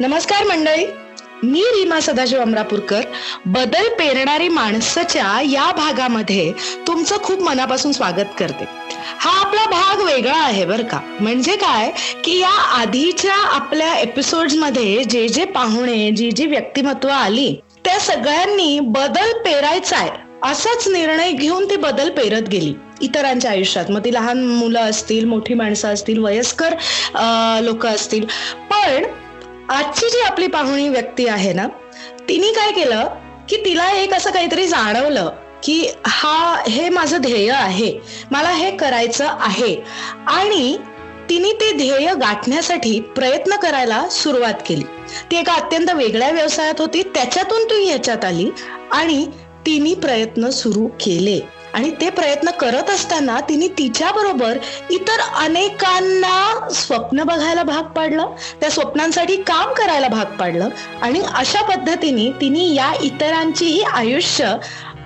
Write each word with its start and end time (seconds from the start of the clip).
नमस्कार 0.00 0.44
मंडळी. 0.46 0.84
मी 1.42 1.60
रीमा 1.76 1.98
सदाशिव 2.00 2.40
अमरापूरकर. 2.40 3.00
बदल 3.46 3.88
पेरणारी 3.88 4.48
माणसाच्या 4.48 5.40
या 5.44 5.70
भागामध्ये 5.76 6.52
तुमचं 6.86 7.18
खूप 7.22 7.40
मनापासून 7.40 7.92
स्वागत 7.92 8.32
करते. 8.38 8.64
हा 9.18 9.30
आपला 9.40 9.64
भाग 9.70 10.02
वेगळा 10.04 10.38
आहे 10.38 10.64
बर 10.64 10.82
का. 10.82 11.00
म्हणजे 11.20 11.56
काय? 11.56 11.90
की 12.24 12.38
या 12.38 12.54
आधीच्या 12.80 13.34
आपल्या 13.34 13.94
एपिसोडमध्ये 13.96 15.04
जे 15.04 15.28
जे 15.28 15.44
पाहुणे 15.44 16.10
जी 16.10 16.30
जी 16.30 16.46
व्यक्तिमत्व 16.46 17.08
आली 17.08 17.54
त्या 17.84 17.98
सगळ्यांनी 18.00 18.78
बदल 18.80 19.32
पेरायचा 19.44 19.96
आहे 19.96 20.10
असाच 20.42 20.88
निर्णय 20.88 21.30
घेऊन 21.30 21.70
ती 21.70 21.76
बदल 21.76 22.10
पेरत 22.10 22.48
गेली. 22.48 22.74
इतरांच्या 23.02 23.50
आयुष्यात. 23.50 23.90
मग 23.90 24.04
ती 24.04 24.12
लहान 24.14 24.44
मुलं 24.46 24.80
असतील 24.80 25.24
मोठी 25.24 25.54
माणसं 25.54 25.88
असतील 25.88 26.18
वयस्कर 26.18 26.74
लोक 27.62 27.86
असतील. 27.86 28.24
पण 28.70 29.04
आजची 29.70 30.08
जी 30.10 30.20
आपली 30.20 30.46
पाहुणी 30.46 30.88
व्यक्ती 30.88 31.26
आहे 31.26 31.52
ना 31.52 31.66
तिने 32.28 32.52
काय 32.52 32.70
केलं 32.72 33.08
की 33.48 33.56
तिला 33.64 33.90
एक 33.90 34.14
असं 34.14 34.30
काहीतरी 34.30 34.66
जाणवलं 34.66 35.30
की 35.62 35.86
हा 36.06 36.62
हे 36.68 36.88
माझं 36.88 37.20
ध्येय 37.20 37.50
आहे 37.50 37.92
मला 38.30 38.50
हे 38.50 38.70
करायचं 38.76 39.26
आहे. 39.26 39.74
आणि 40.28 40.76
तिने 41.28 41.52
ते 41.52 41.70
ध्येय 41.72 42.14
गाठण्यासाठी 42.14 42.98
प्रयत्न 43.16 43.56
करायला 43.56 44.08
सुरुवात 44.10 44.62
केली. 44.66 44.84
ती 45.30 45.36
एका 45.36 45.52
अत्यंत 45.52 45.90
वेगळ्या 45.90 46.30
व्यवसायात 46.30 46.80
होती 46.80 47.02
त्याच्यातून 47.14 47.64
ती 47.64 47.84
ह्याच्यात 47.84 48.24
आली 48.24 48.50
आणि 48.92 49.24
तिने 49.66 49.94
प्रयत्न 49.94 50.48
सुरू 50.50 50.86
केले. 51.00 51.40
आणि 51.74 51.90
ते 52.00 52.10
प्रयत्न 52.10 52.50
करत 52.50 52.90
असताना 52.90 53.40
तिने 53.40 53.68
तिच्या 53.68 54.10
बरोबर 54.12 54.58
इतर 54.90 55.20
अनेकांना 55.20 56.70
स्वप्न 56.72 57.22
बघायला 57.22 57.62
भाग 57.62 57.82
पाडलं. 57.82 58.34
त्या 58.60 58.70
स्वप्नांसाठी 58.70 59.36
काम 59.36 59.72
करायला 59.72 60.08
भाग 60.08 60.24
पाडलं. 60.24 60.68
आणि 61.02 61.20
अशा 61.34 61.62
पद्धतीने 61.62 62.30
तिने 62.40 62.64
या 62.74 62.92
इतरांचीही 63.02 63.82
आयुष्य 63.82 64.54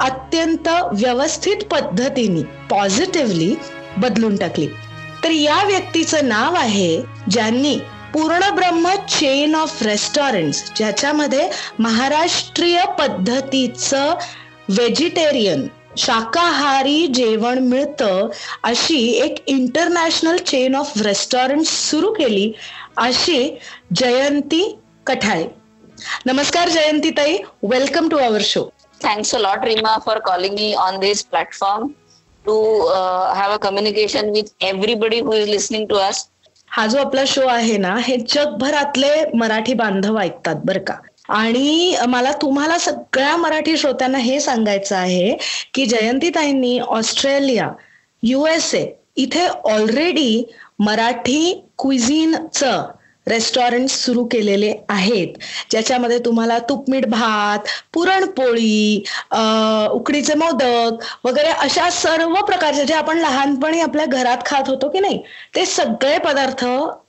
अत्यंत 0.01 0.69
व्यवस्थित 0.93 1.65
पद्धतीने 1.71 2.43
पॉझिटिव्हली 2.71 3.55
बदलून 3.97 4.37
टाकली. 4.37 4.67
तर 5.25 5.31
या 5.31 5.63
व्यक्तीचं 5.65 6.29
नाव 6.29 6.55
आहे 6.55 7.03
ज्यांनी 7.31 7.79
पूर्ण 8.13 8.49
ब्रह्म 8.51 8.95
चेन 9.09 9.55
ऑफ 9.55 9.83
रेस्टॉरंट 9.83 10.55
ज्याच्यामध्ये 10.77 11.49
महाराष्ट्रीय 11.79 12.83
पद्धतीचं 12.99 14.15
व्हेजिटेरियन 14.69 15.67
शाकाहारी 15.99 17.07
जेवण 17.07 17.59
मिळतं 17.59 18.29
अशी 18.63 18.99
एक 19.25 19.35
इंटरनॅशनल 19.47 20.37
चेन 20.37 20.75
ऑफ 20.75 20.93
रेस्टॉरंट 21.03 21.67
सुरू 21.67 22.13
केली 22.13 22.53
अशी 22.97 23.59
जयंती 23.95 24.81
कठाळे 25.07 25.47
नमस्कार 26.27 26.69
जयंती 26.69 27.11
ताई 27.11 27.37
welcome 27.63 28.09
to 28.09 28.17
our 28.17 28.41
show 28.45 28.69
thanks 29.05 29.35
a 29.35 29.39
lot 29.39 29.65
Reema 29.65 29.97
for 30.07 30.19
calling 30.19 30.55
me 30.55 30.73
on 30.75 30.99
this 30.99 31.25
platform 31.25 31.89
to 32.45 32.79
have 33.37 33.53
a 33.53 33.57
communication 33.57 34.31
with 34.31 34.65
everybody 34.65 35.21
who 35.21 35.35
is 35.35 35.49
listening 35.49 35.87
to 35.87 35.97
us 35.97 36.29
हा 36.71 36.87
जो 36.87 36.99
आपला 36.99 37.23
शो 37.27 37.47
आहे 37.49 37.77
ना 37.77 37.97
हे 37.99 38.17
जगभरातले 38.17 39.25
मराठी 39.35 39.75
बांधव 39.75 40.19
ऐकतात 40.21 40.55
बरं 40.65 40.81
का. 40.81 40.95
आणि 41.29 41.97
मला 42.09 42.33
तुम्हाला 42.43 42.79
सगळ्या 42.79 43.37
मराठी 43.37 43.77
श्रोत्यांना 43.77 44.19
हे 44.19 44.39
सांगायचं 44.41 44.97
आहे 44.97 45.37
की 45.75 45.87
जयंतीताईंनी 45.87 46.79
ऑस्ट्रेलिया 46.81 47.71
युएसए 48.23 48.85
इथे 49.17 49.47
ऑलरेडी 49.47 50.45
मराठी 50.79 51.53
क्विझिनचं 51.79 52.85
रेस्टॉरंट 53.27 53.89
सुरू 53.91 54.25
केलेले 54.25 54.73
आहेत. 54.89 55.29
ज्याच्यामध्ये 55.71 56.19
तुम्हाला 56.19 56.59
तुपमीठ 56.69 57.07
भात 57.09 57.69
पुरणपोळी 57.93 59.03
उकडीचे 59.93 60.35
मोदक 60.35 61.05
वगैरे 61.25 61.49
अशा 61.51 61.89
सर्व 61.93 62.35
प्रकारचे 62.43 62.85
जे 62.85 62.95
आपण 62.95 63.19
लहानपणी 63.19 63.81
आपल्या 63.81 64.07
घरात 64.07 64.45
खात 64.47 64.69
होतो 64.69 64.89
की 64.89 65.01
नाही 65.01 65.21
ते 65.55 65.65
सगळे 65.67 66.17
पदार्थ 66.19 66.65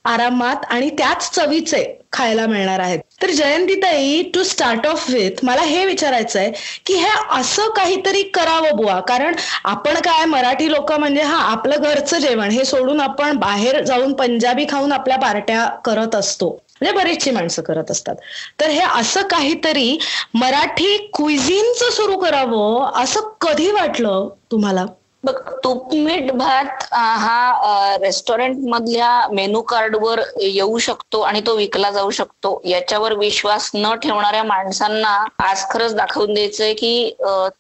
आरामात 0.05 0.65
आणि 0.69 0.89
त्याच 0.89 1.29
चवीचे 1.31 1.83
खायला 2.13 2.45
मिळणार 2.47 2.79
आहेत. 2.79 2.99
तर 3.21 3.31
जयंतीताई 3.31 4.21
टू 4.33 4.43
स्टार्ट 4.43 4.87
ऑफ 4.87 5.09
विथ 5.09 5.43
मला 5.43 5.61
हे 5.61 5.85
विचारायचं 5.85 6.39
आहे 6.39 6.51
की 6.85 6.93
हे 6.93 7.09
असं 7.31 7.69
काहीतरी 7.69 8.21
करावं 8.23 8.75
बुवा. 8.75 8.99
कारण 8.99 9.35
आपण 9.63 9.93
काय 9.93 10.25
मराठी 10.25 10.71
लोक 10.71 10.91
म्हणजे 10.91 11.21
हा 11.21 11.37
आपलं 11.37 11.81
घरचं 11.81 12.19
जेवण 12.19 12.51
हे 12.51 12.65
सोडून 12.65 13.01
आपण 13.01 13.37
बाहेर 13.37 13.83
जाऊन 13.83 14.13
पंजाबी 14.13 14.65
खाऊन 14.69 14.91
आपल्या 14.91 15.17
पार्ट्या 15.17 15.65
करत 15.85 16.15
असतो. 16.15 16.49
म्हणजे 16.81 16.97
बरीचशी 16.97 17.31
माणसं 17.31 17.61
करत 17.61 17.91
असतात. 17.91 18.15
तर 18.59 18.69
हे 18.69 18.81
असं 18.95 19.21
काहीतरी 19.21 19.97
मराठी 20.33 20.97
क्विझिनचं 21.13 21.89
सुरू 21.89 22.17
करावं 22.17 22.91
असं 23.03 23.29
कधी 23.41 23.71
वाटलं 23.71 24.29
तुम्हाला? 24.51 24.85
बघ 25.27 25.33
तुपमीठ 25.63 26.31
भात 26.33 26.83
हा 26.93 27.97
रेस्टॉरंट 28.01 28.57
मधल्या 28.69 29.09
मेनू 29.31 29.61
कार्डवर 29.71 30.19
येऊ 30.41 30.77
शकतो 30.79 31.21
आणि 31.21 31.41
तो 31.47 31.55
विकला 31.55 31.91
जाऊ 31.91 32.09
शकतो. 32.11 32.61
याच्यावर 32.65 33.13
विश्वास 33.17 33.69
न 33.75 33.93
ठेवणाऱ्या 34.03 34.43
माणसांना 34.45 35.15
आज 35.43 35.65
खरंच 35.71 35.95
दाखवून 35.95 36.33
द्यायचंय 36.33 36.73
की 36.73 37.09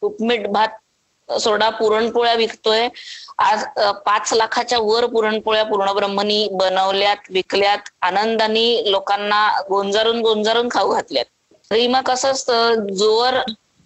तुपमीठ 0.01 0.47
भात 0.49 0.77
सोडा 1.29 1.69
पुरणपोळ्या 1.71 2.33
विकतोय. 2.35 2.87
आज 3.39 3.63
पाच 4.05 4.33
लाखाच्या 4.33 4.77
वर 4.81 5.05
पुरणपोळ्या 5.07 5.63
पूर्णब्रह्मनी 5.65 6.47
बनवल्यात 6.53 7.31
विकल्यात 7.31 7.89
आनंदाने 8.01 8.91
लोकांना 8.91 9.47
गोंजारून 9.69 10.21
गोंजारून 10.21 10.69
खाऊ 10.71 10.93
घातल्यात. 10.93 11.25
रीमा 11.71 12.01
कसं 12.01 12.31
असतं? 12.31 12.85
जोवर 12.89 13.37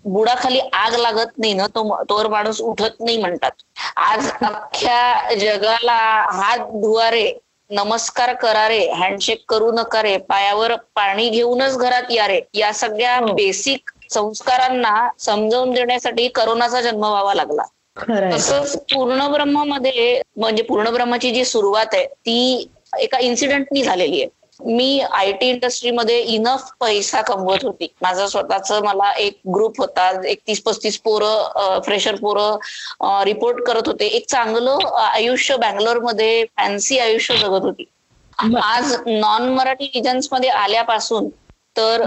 बुडाखाली 0.06 0.60
आग 0.74 0.96
लागत 0.96 1.38
नाही 1.38 1.54
ना 1.54 1.66
तो 1.68 1.84
तोवर 2.04 2.28
माणूस 2.28 2.62
उठत 2.62 3.00
नाही 3.00 3.18
म्हणतात. 3.18 3.52
आज 3.98 4.30
अख्ख्या 4.44 5.36
जगाला 5.36 5.98
हात 6.34 6.60
धुवारे 6.74 7.32
नमस्कार 7.70 8.34
करारे 8.36 8.80
हँडशेक 8.94 9.44
करू 9.50 9.72
नका 9.72 10.02
रे 10.04 10.18
पायावर 10.30 10.76
पाणी 10.96 11.30
घेऊनच 11.30 11.78
घरात 11.78 12.12
या 12.12 12.28
रे 12.28 12.40
या 12.54 12.72
सगळ्या 12.74 13.20
बेसिक 13.28 13.92
संस्कारांना 14.12 15.08
समजावून 15.20 15.72
देण्यासाठी 15.74 16.28
करोनाचा 16.36 16.82
जन्म 16.82 17.06
व्हावा 17.06 17.34
लागला. 17.34 17.64
तसंच 18.32 18.76
पूर्णमध्ये 18.86 20.22
म्हणजे 20.38 20.64
पूर्ण 20.64 20.90
ब्रह्माची 20.90 21.32
जी 21.32 21.46
सुरुवात 21.46 21.94
आहे 21.94 22.06
ती 22.06 22.68
एका 23.00 23.20
इन्सिडेंटनी 23.20 23.84
झालेली 23.84 24.22
आहे. 24.22 24.30
मी 24.68 25.00
आय 25.12 25.32
टी 25.34 25.50
इंडस्ट्रीमध्ये 25.50 26.20
इनफ 26.34 26.70
पैसा 26.80 27.22
कमवत 27.22 27.64
होती. 27.66 27.88
माझा 28.02 28.28
स्वतःच 28.28 28.72
मला 28.84 29.12
एक 29.20 29.40
ग्रुप 29.56 29.80
होता 29.82 30.10
एक 30.30 30.40
तीस 30.48 30.62
पस्तीस 30.64 30.98
पोरं 31.02 31.80
फ्रेशर 31.86 32.16
पोरं 32.16 33.24
रिपोर्ट 33.26 33.66
करत 33.68 33.88
होते. 33.88 34.06
एक 34.08 34.30
चांगलं 34.30 34.88
आयुष्य 34.98 35.58
बँगलोरमध्ये 35.58 36.44
फॅन्सी 36.48 36.98
आयुष्य 37.00 37.38
जगत 37.38 37.66
होती. 37.66 37.86
आज 38.64 38.94
नॉन 39.08 39.48
मराठी 39.54 39.86
रिजन्समध्ये 39.96 40.50
आल्यापासून 40.50 41.30
तर 41.76 42.02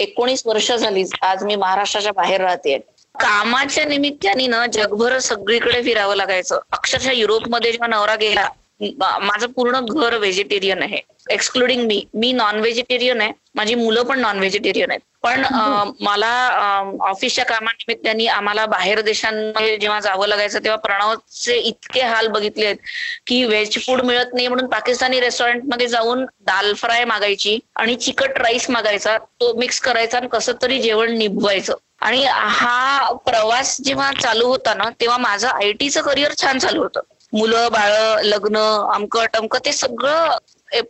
एकोणीस 0.00 0.42
वर्ष 0.46 0.70
झाली. 0.72 1.04
आज 1.22 1.44
मी 1.44 1.56
महाराष्ट्राच्या 1.56 2.12
बाहेर 2.16 2.40
राहते. 2.40 2.76
कामाच्या 3.14 3.84
निमित्ताने 3.84 4.46
ना 4.46 4.64
जगभर 4.72 5.18
सगळीकडे 5.20 5.82
फिरावं 5.82 6.16
लागायचं. 6.16 6.58
अक्षरशः 6.72 7.12
युरोपमध्ये 7.12 7.72
जेव्हा 7.72 7.88
नवरा 7.88 8.14
गेला 8.20 8.48
माझं 8.80 9.46
पूर्ण 9.52 9.80
घर 9.82 10.16
व्हेजिटेरियन 10.16 10.82
आहे. 10.82 11.00
एक्सक्लुडिंग 11.30 11.86
मी. 11.86 12.04
मी 12.14 12.32
नॉन 12.32 12.58
व्हेजिटेरियन 12.60 13.20
आहे. 13.20 13.32
माझी 13.54 13.74
मुलं 13.74 14.02
पण 14.02 14.20
नॉन 14.20 14.38
व्हेजिटेरियन 14.38 14.90
आहेत. 14.90 15.00
पण 15.22 15.42
मला 16.00 16.28
ऑफिसच्या 17.02 17.44
कामानिमित्ताने 17.44 18.26
आम्हाला 18.28 18.66
बाहेर 18.66 19.00
देशांमध्ये 19.00 19.76
जेव्हा 19.76 19.98
जावं 20.00 20.26
लागायचं 20.26 20.58
तेव्हा 20.64 20.76
प्रणवचे 20.78 21.56
इतके 21.58 22.00
हाल 22.02 22.26
बघितले 22.28 22.64
आहेत 22.66 22.76
की 23.26 23.42
व्हेज 23.44 23.78
फूड 23.86 24.00
मिळत 24.02 24.34
नाही 24.34 24.48
म्हणून 24.48 24.66
पाकिस्तानी 24.70 25.20
रेस्टॉरंटमध्ये 25.20 25.86
जाऊन 25.88 26.24
दाल 26.42 26.72
फ्राय 26.74 27.04
मागायची 27.04 27.58
आणि 27.76 27.94
चिकट 27.96 28.38
राईस 28.38 28.68
मागायचा 28.70 29.16
तो 29.40 29.52
मिक्स 29.58 29.80
करायचा 29.80 30.18
आणि 30.18 30.28
कसं 30.32 30.52
तरी 30.62 30.80
जेवण 30.82 31.16
निभवायचं. 31.18 31.74
आणि 31.98 32.24
हा 32.28 33.12
प्रवास 33.26 33.76
जेव्हा 33.80 34.10
चालू 34.12 34.46
होता 34.46 34.74
ना 34.74 34.88
तेव्हा 35.00 35.16
माझं 35.18 35.48
आयटीचं 35.48 36.02
करिअर 36.02 36.32
छान 36.36 36.58
चालू 36.58 36.82
होतं. 36.82 37.00
मुलं 37.32 37.68
बाळ 37.72 38.22
लग्न 38.24 38.56
अमकं 38.94 39.24
टमकं 39.32 39.64
ते 39.64 39.72
सगळं 39.72 40.36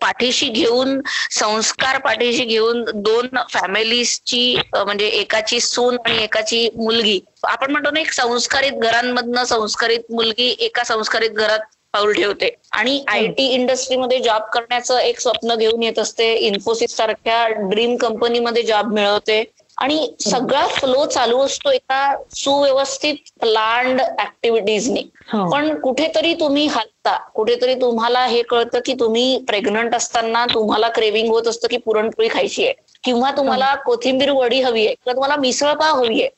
पाठीशी 0.00 0.48
घेऊन 0.48 1.00
संस्कार 1.30 1.98
पाठीशी 2.04 2.44
घेऊन 2.44 2.84
दोन 2.94 3.28
फॅमिलीजची 3.50 4.56
म्हणजे 4.74 5.06
एकाची 5.08 5.60
सून 5.60 5.96
आणि 6.06 6.22
एकाची 6.22 6.68
मुलगी. 6.76 7.18
आपण 7.44 7.70
म्हणतो 7.70 7.90
ना 7.90 8.00
एक 8.00 8.12
संस्कारित 8.12 8.78
घरांमधनं 8.80 9.44
संस्कारित 9.44 10.10
मुलगी 10.10 10.54
एका 10.60 10.84
संस्कारित 10.84 11.30
घरात 11.30 11.74
पाऊल 11.94 12.12
ठेवते. 12.12 12.50
आणि 12.72 13.02
आय 13.08 13.26
टी 13.36 13.46
इंडस्ट्रीमध्ये 13.54 14.18
जॉब 14.20 14.42
करण्याचं 14.52 14.98
एक 14.98 15.20
स्वप्न 15.20 15.54
घेऊन 15.54 15.82
येत 15.82 15.98
असते. 15.98 16.32
इन्फोसिस 16.36 16.96
सारख्या 16.96 17.46
ड्रीम 17.70 17.96
कंपनीमध्ये 17.96 18.62
जॉब 18.62 18.92
मिळवते. 18.94 19.42
आणि 19.78 20.08
सगळा 20.20 20.66
फ्लो 20.68 21.04
चालू 21.06 21.38
असतो 21.40 21.70
एका 21.70 22.14
सुव्यवस्थित 22.34 23.14
प्लांड 23.40 24.00
ऍक्टिव्हिटीजनी 24.00 25.00
हो. 25.32 25.50
पण 25.50 25.78
कुठेतरी 25.80 26.34
तुम्ही 26.34 26.66
हलता. 26.66 27.16
कुठेतरी 27.34 27.74
तुम्हाला 27.74 28.24
हे 28.26 28.42
कळतं 28.42 28.80
की 28.84 28.94
तुम्ही 29.00 29.38
प्रेग्नंट 29.48 29.94
असताना 29.94 30.44
तुम्हाला 30.54 30.88
क्रेविंग 30.88 31.28
होत 31.28 31.48
असतं 31.48 31.68
की 31.68 31.76
पुरणपोळी 31.76 32.28
खायची 32.28 32.64
आहे. 32.64 32.74
किंवा 33.04 33.30
तुम्हाला 33.30 33.74
कोथिंबीर 33.84 34.30
वडी 34.30 34.60
हवी 34.62 34.86
आहे. 34.86 34.94
किंवा 34.94 35.14
तुम्हाला 35.14 35.36
मिसळपाव 35.36 35.96
हवी 35.96 36.20
आहे. 36.22 36.30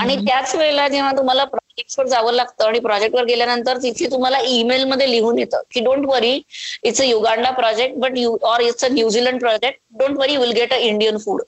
आणि 0.00 0.14
त्याच 0.16 0.54
वेळेला 0.54 0.86
जेव्हा 0.88 1.10
तुम्हाला 1.12 1.44
प्रोजेक्टवर 1.44 2.06
जावं 2.06 2.32
लागतं 2.32 2.64
आणि 2.64 2.78
प्रोजेक्टवर 2.78 3.24
गेल्यानंतर 3.24 3.76
तिथे 3.76 4.10
तुम्हाला 4.10 4.38
ईमेल 4.48 4.84
मध्ये 4.84 5.10
लिहून 5.10 5.38
येतं 5.38 5.62
की 5.70 5.80
don't 5.80 6.06
worry 6.06 6.40
it's 6.84 7.00
a 7.00 7.04
Uganda 7.04 7.50
project 7.50 7.96
but 7.98 8.18
you 8.18 8.36
or 8.42 8.60
it's 8.60 8.84
a 8.84 8.88
New Zealand 8.88 9.40
project 9.40 9.80
don't 9.98 10.18
worry 10.18 10.36
will 10.36 10.52
get 10.52 10.72
a 10.72 10.76
Indian 10.82 11.18
food 11.18 11.42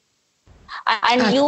and 0.89 1.35
you 1.35 1.47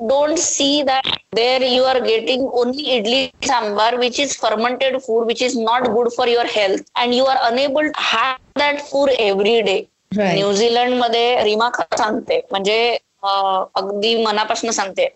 don't 0.00 0.38
see 0.38 0.82
that 0.84 1.06
there 1.36 1.62
you 1.68 1.84
are 1.84 2.00
getting 2.02 2.42
only 2.60 2.82
idli 2.96 3.20
sambar 3.46 3.86
which 4.02 4.18
is 4.24 4.34
fermented 4.36 4.98
food 5.06 5.24
which 5.30 5.40
is 5.42 5.56
not 5.60 5.86
good 5.94 6.10
for 6.16 6.26
your 6.28 6.44
health 6.46 6.84
and 7.02 7.14
you 7.14 7.24
are 7.26 7.38
unable 7.48 7.88
to 7.88 8.04
have 8.10 8.36
that 8.54 8.82
food 8.90 9.10
every 9.18 9.54
day 9.62 9.78
Right. 10.18 10.34
न्यूझीलंडमध्ये 10.34 11.42
रीमा 11.44 11.68
खरं 11.74 11.96
सांगते 11.96 12.40
म्हणजे 12.50 12.76
अगदी 13.22 14.14
मनापासून 14.24 14.70
सांगते 14.70 15.08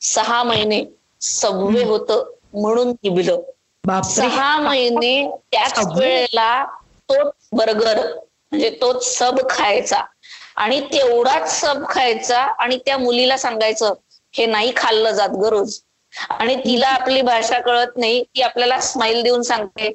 सहा 0.00 0.42
महिने 0.42 0.82
Subway 1.20 1.84
होतं 1.84 2.24
म्हणून 2.54 2.90
निभलं 2.90 4.00
सहा 4.02 4.56
महिने 4.60 5.14
त्याच? 5.52 5.78
वेळेला 5.96 6.64
तोच 7.08 7.32
बर्गर 7.52 7.98
म्हणजे 7.98 8.70
तोच 8.80 9.04
सब 9.18 9.38
खायचा 9.50 10.02
आणि 10.56 10.80
तेवढाच 10.86 11.50
सब 11.52 11.84
खायचा 11.88 12.40
आणि 12.58 12.78
त्या 12.78 12.98
मुलीला 12.98 13.36
सांगायचं 13.38 13.94
हे 14.34 14.46
नाही 14.46 14.72
खाल्लं 14.76 15.10
जात 15.12 15.36
ग 15.36 15.48
रोज. 15.48 15.78
आणि 16.30 16.54
तिला 16.56 16.88
आपली 16.90 17.20
भाषा 17.22 17.58
कळत 17.60 17.96
नाही 17.96 18.22
ती 18.26 18.42
आपल्याला 18.42 18.80
स्माइल 18.82 19.22
देऊन 19.22 19.42
सांगते 19.42 19.92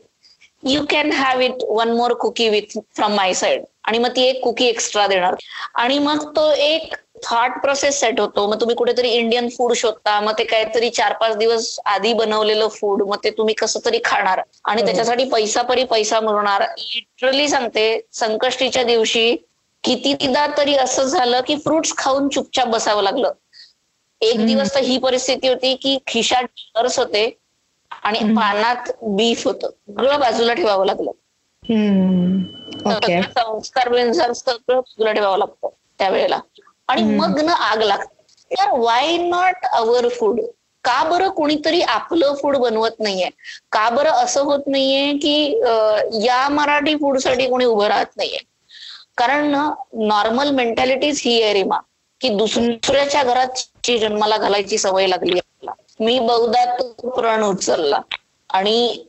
you 0.63 0.83
can 0.89 1.11
have 1.13 1.39
it 1.41 1.63
one 1.69 1.91
more 1.91 2.13
cookie 2.19 2.47
with 2.49 2.77
from 2.89 3.13
my 3.15 3.33
side 3.33 3.63
आणि 3.83 3.97
मग 3.97 4.15
ती 4.15 4.21
एक 4.23 4.41
कुकी 4.43 4.65
एक्स्ट्रा 4.65 5.05
देणार. 5.07 5.35
आणि 5.75 5.99
मग 5.99 6.25
तो 6.35 6.49
एक 6.53 6.95
थॉट 7.23 7.51
प्रोसेस 7.61 7.99
सेट 7.99 8.19
होतो. 8.19 8.47
मग 8.47 8.59
तुम्ही 8.59 8.75
कुठेतरी 8.75 9.09
इंडियन 9.11 9.47
फूड 9.49 9.73
शोधता 9.75 10.19
मग 10.21 10.37
ते 10.37 10.43
काहीतरी 10.45 10.89
चार 10.91 11.13
पाच 11.17 11.35
दिवस 11.37 11.79
आधी 11.87 12.13
बनवलेलं 12.15 12.67
फूड 12.71 13.01
मग 13.03 13.17
ते 13.23 13.29
तुम्ही 13.31 13.53
कसं 13.55 13.79
तरी 13.85 13.99
खाणार. 14.05 14.41
आणि. 14.65 14.81
त्याच्यासाठी 14.83 15.23
पैसा 15.27 15.61
परी 15.63 15.83
पैसा 15.85 16.19
मिळणार 16.21 16.61
लिटरली 16.79 17.47
सांगते 17.49 17.85
संकष्टीच्या 18.13 18.83
दिवशी 18.85 19.35
कितीदा 19.83 20.45
तरी 20.57 20.75
असं 20.75 21.03
झालं 21.03 21.41
की 21.47 21.55
फ्रुट्स 21.57 21.93
खाऊन 21.97 22.27
चुपचाप 22.29 22.67
बसावं 22.67 23.03
लागलं. 23.03 23.31
एक. 24.21 24.45
दिवस 24.45 24.73
तर 24.75 24.83
ही 24.83 24.97
परिस्थिती 24.99 25.47
होती 25.47 25.75
की 25.75 25.97
खिशात 26.07 26.43
डॉलर्स 26.43 26.99
होते 26.99 27.25
आणि. 28.03 28.19
पानात 28.35 28.91
बीफ 29.03 29.45
होतं. 29.47 29.69
सगळं 29.89 30.19
बाजूला 30.19 30.53
ठेवावं 30.53 30.85
लागलं. 30.85 31.11
संस्कार 33.29 33.89
बिंस्कार 33.89 34.31
सगळं 34.33 34.75
बाजूला 34.75 35.11
ठेवावं 35.11 35.37
लागतं 35.37 35.67
त्यावेळेला. 35.99 36.39
आणि. 36.87 37.01
मग 37.15 37.39
ना 37.41 37.53
आग 37.63 37.81
लागते. 37.81 38.15
तर 38.51 38.69
वाय 38.73 39.17
नॉट 39.19 39.65
अवर 39.71 40.07
फूड 40.09 40.39
का 40.85 41.03
बरं 41.03 41.29
कोणीतरी 41.29 41.81
आपलं 41.83 42.33
फूड 42.33 42.57
बनवत 42.57 42.99
नाहीये? 42.99 43.29
का 43.71 43.89
बरं 43.89 44.11
असं 44.23 44.43
होत 44.43 44.67
नाहीये 44.67 45.13
की 45.17 45.59
या 46.25 46.47
मराठी 46.49 46.95
फूडसाठी 46.95 47.47
कोणी 47.49 47.65
उभं 47.65 47.87
राहत 47.87 48.17
नाहीये? 48.17 48.39
कारण 49.17 49.55
नॉर्मल 50.07 50.49
मेंटॅलिटीज 50.51 51.21
ही 51.25 51.41
आहे 51.43 51.53
रीमा 51.53 51.79
की 52.21 52.29
दुसऱ्याच्या 52.29 53.23
घरात 53.23 53.59
जन्माला 53.91 54.37
घालायची 54.37 54.77
सवय 54.77 55.07
लागली 55.07 55.37
आपल्याला. 55.39 55.71
मी 55.99 56.19
बहुधा 56.19 56.63
तो 56.79 57.09
प्रण 57.09 57.43
उचलला 57.43 57.99
आणि 58.49 59.05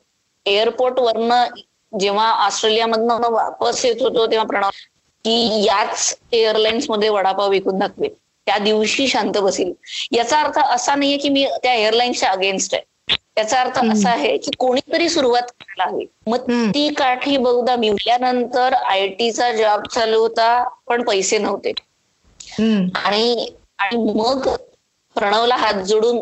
एअरपोर्ट 0.46 0.98
वरनं 0.98 1.44
जेव्हा 1.92 2.30
ऑस्ट्रेलियामधनं 2.46 3.30
वापस 3.30 3.84
येत 3.84 4.02
होतो 4.02 4.26
तेव्हा 4.26 4.46
प्रणव 4.46 4.70
की 5.24 5.64
याच 5.64 6.16
एअरलाइन्समध्ये 6.32 7.08
वडापाव 7.08 7.50
विकून 7.50 7.78
दाखवेल 7.78 8.14
त्या 8.46 8.58
दिवशी 8.58 9.06
शांत 9.08 9.38
बसेल 9.38 9.72
याचा 10.12 10.40
अर्थ 10.40 10.58
असा 10.58 10.94
नाहीये 10.94 11.16
की 11.16 11.28
मी 11.28 11.44
त्या 11.62 11.74
एअरलाईन्सच्या 11.74 12.30
अगेन्स्ट 12.30 12.74
आहे. 12.74 12.82
याचा 13.38 13.60
अर्थ. 13.60 13.78
असा 13.92 14.10
आहे 14.10 14.36
की 14.38 14.50
कोणीतरी 14.58 15.08
सुरुवात 15.08 15.42
करायला 15.42 15.92
हवी. 15.92 16.04
मग. 16.26 16.38
ती 16.74 16.94
काठी 16.94 17.36
बहुधा 17.36 17.76
मिळाल्यानंतर 17.76 18.72
आय 18.74 19.08
टीचा 19.08 19.52
जॉब 19.52 19.86
चालू 19.86 20.20
होता 20.20 20.68
पण 20.86 21.02
पैसे 21.02 21.38
नव्हते. 21.38 21.72
आणि 23.04 23.48
आणि 23.78 23.96
मग 23.96 24.48
प्रणवला 25.14 25.56
हात 25.56 25.74
जोडून 25.74 26.18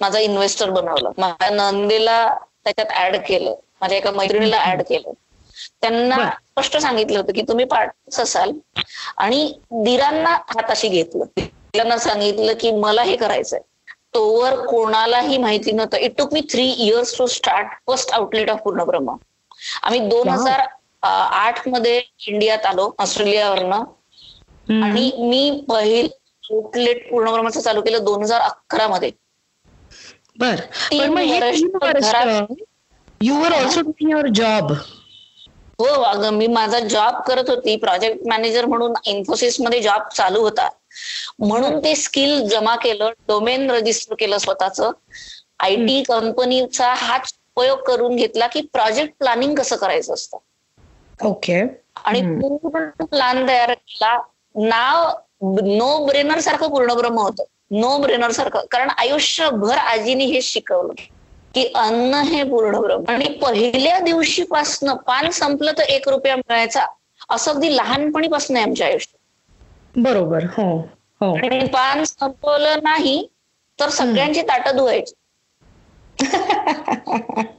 माझा 0.00 0.18
इन्व्हेस्टर 0.18 0.70
बनवलं. 0.70 1.10
माझ्या 1.18 1.50
नंदेला 1.50 2.34
त्याच्यात 2.64 3.06
ऍड 3.06 3.16
केलं. 3.28 3.54
माझ्या 3.80 3.98
एका 3.98 4.10
मैत्रिणीला 4.10 4.64
ऍड 4.66 4.82
केलं. 4.82 5.12
त्यांना. 5.80 6.16
स्पष्ट 6.30 6.76
सांगितलं 6.76 7.18
होतं 7.20 7.32
की 7.32 7.42
तुम्ही 7.42 7.64
पार्टनर्स 7.64 8.20
असाल. 8.20 8.52
आणि 9.16 9.52
दिरांना 9.70 10.30
हाताशी 10.30 10.88
घेतलं. 10.88 11.24
दिरांना 11.38 11.98
सांगितलं 11.98 12.52
की 12.60 12.70
मला 12.70 13.02
हे 13.02 13.16
करायचंय. 13.16 13.60
तोवर 14.16 14.54
कोणालाही 14.66 15.38
माहिती 15.38 15.72
नव्हतं. 15.72 15.96
It 15.96 16.16
took 16.18 16.32
me 16.32 16.40
three 16.50 16.66
years 16.84 17.16
to 17.18 17.26
start 17.26 17.66
first 17.86 18.12
outlet 18.14 18.50
of 18.50 18.60
Purnabramha 18.64 19.16
आम्ही 19.82 20.00
दोन. 20.08 20.28
हजार 20.28 20.66
आठमध्ये 21.02 22.00
इंडियात 22.28 22.66
आलो 22.66 22.94
ऑस्ट्रेलियावरनं. 22.98 23.84
आणि 24.82 25.10
मी 25.18 25.64
पहिलं 25.68 26.08
आउटलेट 26.54 27.10
पूर्णब्रह्माचं 27.10 27.60
चालू 27.60 27.80
केलं 27.82 28.04
दोन 28.04 28.22
हजार 28.22 28.40
अकरा 28.40 28.88
मध्ये. 28.88 29.10
बर. 30.38 30.60
You 33.22 33.34
were 33.34 33.52
also 33.52 33.80
doing 33.80 34.10
your 34.10 34.26
job 34.34 34.72
हो. 35.80 35.86
अगं 36.02 36.34
मी 36.34 36.46
माझा 36.46 36.78
जॉब 36.80 37.20
करत 37.26 37.50
होती. 37.50 37.76
प्रोजेक्ट 37.76 38.26
मॅनेजर 38.28 38.66
म्हणून 38.66 38.92
इन्फोसिसमध्ये 39.06 39.80
जॉब 39.82 40.08
चालू 40.16 40.40
होता. 40.40 40.68
म्हणून 41.38 41.78
ते 41.84 41.94
स्किल 41.94 42.48
जमा 42.48 42.76
केलं 42.76 43.10
डोमेन 43.28 43.70
रजिस्टर 43.70 44.14
केलं 44.18 44.38
स्वतःच. 44.38 44.80
आय 45.58 45.76
टी 45.76 46.02
कंपनीचा 46.02 46.94
हाच 46.94 47.32
उपयोग 47.56 47.78
करून 47.78 48.16
घेतला 48.16 48.46
की 48.46 48.60
प्रोजेक्ट 48.72 49.14
प्लॅनिंग 49.18 49.54
कसं 49.54 49.76
करायचं 49.76 50.14
असतं. 50.14 50.36
ओके. 51.24 51.60
आणि. 52.04 52.20
पूर्ण 52.40 53.04
प्लॅन 53.04 53.48
तयार 53.48 53.72
केला 53.72 54.16
नाव 54.54 55.08
नो 55.62 56.06
ब्रेनर 56.06 56.40
सारखं 56.40 56.68
पूर्णब्रह्म 56.70 57.18
होतं. 57.18 57.44
नो 57.70 57.96
ब्रेनर 57.98 58.30
सारखं. 58.30 58.64
कारण 58.70 58.90
आयुष्यभर 58.90 59.76
आजीने 59.76 60.24
हेच 60.24 60.44
शिकवलं 60.44 60.92
की 61.54 61.64
अन्न 61.74 62.14
हे 62.14 62.42
पूर्णब्रह्म. 62.42 63.04
आणि 63.08 63.28
पहिल्या 63.42 63.98
दिवशीपासनं 63.98 64.94
पान 64.96 65.30
संपलं 65.30 65.72
तर 65.78 65.82
एक 65.82 66.08
रुपया 66.08 66.36
मिळायचा. 66.36 66.86
असं 67.30 67.52
अगदी 67.52 67.76
लहानपणीपासून 67.76 68.56
आहे 68.56 68.64
आमच्या 68.64 68.86
आयुष्यात. 68.86 69.15
बरोबर 69.96 70.44
हो 70.48 70.64
हो. 71.20 71.34
आणि 71.36 71.58
पान 71.68 72.02
संपवलं 72.04 72.82
नाही 72.82 73.26
तर 73.78 73.88
सगळ्यांची 73.90 74.42
ताटं 74.42 74.76
धुवायची. 74.76 75.14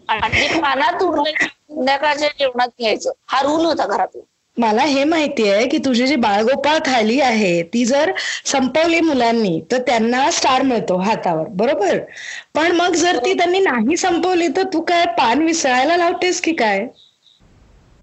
आणि 0.10 0.48
पानात 0.53 1.01
उरलं 1.03 1.32
संध्याकाळच्या 1.39 2.29
जेवणात 2.39 2.70
घ्यायचं. 2.79 3.12
हा 3.25 3.41
रूल 3.41 3.65
होता 3.65 3.86
घरातला. 3.88 4.22
मला 4.58 4.84
हे 4.84 5.03
माहिती 5.03 5.48
आहे 5.50 5.67
की 5.67 5.77
तुझी 5.86 6.06
जी 6.08 6.15
बाळगोपाळ 6.17 6.77
थाली 6.86 7.20
आहे 7.22 7.62
ती 7.74 7.84
जर 7.86 8.12
संपवली 8.46 9.00
मुलांनी 9.01 9.60
तर 9.72 9.82
त्यांना 9.88 10.29
स्टार 10.32 10.62
मिळतो 10.63 10.98
हातावर 11.00 11.48
बरोबर? 11.53 11.98
पण 12.56 12.72
मग 12.72 12.96
जर 12.96 13.17
ती 13.25 13.34
त्यांनी 13.34 13.60
नाही 13.62 13.98
संपवली 13.98 14.48
तर 14.56 14.63
तू 14.74 14.82
काय 14.88 15.06
पान 15.17 15.44
विसळायला 15.44 15.98
लावतेस 15.98 16.41
की 16.41 16.53
काय? 16.56 16.86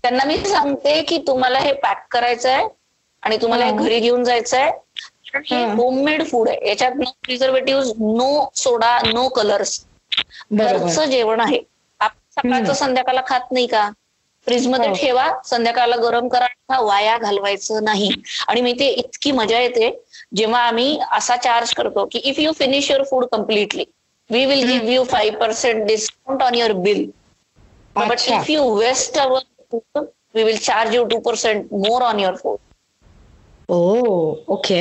त्यांना 0.04 0.24
मी 0.24 0.36
सांगते 0.38 1.00
की 1.02 1.18
तुम्हाला 1.26 1.58
हे 1.58 1.72
पॅक 1.82 2.06
करायचं 2.10 2.50
आहे 2.50 2.66
आणि 3.24 3.36
तुम्हाला 3.42 3.64
हे. 3.64 3.72
घरी 3.74 3.98
घेऊन 4.00 4.24
जायचं 4.24 4.56
आहे 4.56 4.70
कारण 4.70 5.42
हे. 5.46 5.64
होममेड 5.74 6.22
फूड 6.26 6.48
आहे. 6.48 6.68
याच्यात 6.68 6.92
no 6.96 7.10
preservative 7.22 7.92
no 8.16 8.48
soda 8.56 8.98
no 9.06 9.28
colours 9.30 9.80
घरचं 10.52 11.04
जेवण 11.06 11.40
आहे. 11.40 11.58
आपण 12.00 12.18
सकाळचं. 12.32 12.72
संध्याकाळला 12.74 13.20
खात 13.26 13.52
नाही 13.52 13.66
का? 13.66 13.88
फ्रीजमध्ये 14.46 14.88
हो. 14.88 14.94
ठेवा. 14.94 15.28
संध्याकाळला 15.44 15.96
गरम 15.98 16.28
करा. 16.28 16.46
वाया 16.80 17.16
घालवायचं 17.18 17.84
नाही. 17.84 18.10
आणि 18.48 18.60
मी 18.60 18.72
ते 18.72 18.86
इतकी 18.92 19.32
मजा 19.32 19.60
येते. 19.60 19.90
जेव्हा 20.36 20.60
आम्ही 20.60 20.98
असा 21.12 21.36
चार्ज 21.36 21.72
करतो 21.74 22.04
की 22.12 22.18
if 22.20 22.38
you 22.38 22.52
finish 22.52 22.90
your 22.90 23.02
food 23.10 23.24
completely 23.32 23.84
we 24.30 24.44
will 24.46 24.64
give 24.66 24.92
you 24.92 25.04
five 25.04 25.38
percent 25.38 25.84
discount 25.86 26.42
on 26.42 26.54
your 26.54 26.72
bill 26.82 27.04
but 27.96 28.20
if 28.28 28.50
you 28.50 28.68
waste 28.76 29.18
our 29.18 29.40
food 29.72 30.04
we 30.34 30.42
will 30.44 30.56
charge 30.58 30.94
you 30.94 31.04
two 31.04 31.18
percent 31.22 31.66
more 31.74 32.02
on 32.02 32.20
your 32.20 32.36
food 32.36 32.58
okay 33.68 34.80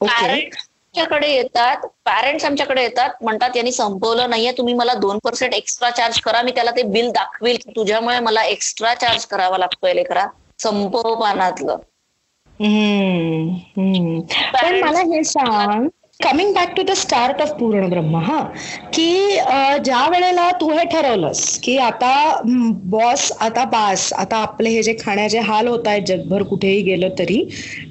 okay 0.00 0.08
parents 0.12 0.58
आमच्याकडे 0.58 1.28
येतात 1.28 1.86
parents 2.04 2.44
आमच्याकडे 2.44 2.82
येतात 2.82 3.22
म्हणतात 3.22 3.56
यांनी 3.56 3.72
संपवलं 3.72 4.30
नाहीये 4.30 4.52
तुम्ही 4.54 4.74
मला 4.74 4.94
दोन 4.96 5.18
पर्सेंट 5.20 5.54
एक्स्ट्रा 5.54 5.90
चार्ज 5.92 6.20
करा 6.20 6.42
मी 6.42 6.52
त्याला 6.52 6.70
ते 6.70 6.82
बिल 6.90 7.10
दाखवेल 7.12 7.56
की 7.56 7.72
तुझ्यामुळे 7.76 8.18
मला 8.20 8.42
एक्स्ट्रा 8.46 8.94
चार्ज 8.96 9.24
करावा 9.26 9.58
लागतोय 9.58 9.94
लेकरा 9.94 10.26
संपव 10.58 11.14
पानातलं. 11.16 11.76
पण 14.52 14.80
मला 14.80 15.00
हे 15.06 15.22
सांग 15.24 15.88
coming 16.22 16.52
back 16.54 16.72
to 16.76 16.82
the 16.82 16.90
start 16.92 17.40
of 17.42 17.50
Purnabramha 17.90 18.16
हा 18.16 18.40
की 18.94 19.06
ज्या 19.84 20.06
वेळेला 20.08 20.50
तू 20.50 20.68
हे 20.70 20.84
ठरवलंस 20.84 21.58
की 21.62 21.76
आता 21.78 22.12
बॉस 22.90 23.30
आता 23.40 23.64
बास 23.64 24.12
आता 24.12 24.36
आपले 24.36 24.70
हे 24.70 24.82
जे 24.82 24.94
खाण्याचे 25.04 25.38
हाल 25.40 25.68
होत 25.68 25.88
आहेत 25.88 26.02
जगभर 26.02 26.42
कुठेही 26.42 26.82
गेलं 26.82 27.08
तरी 27.18 27.42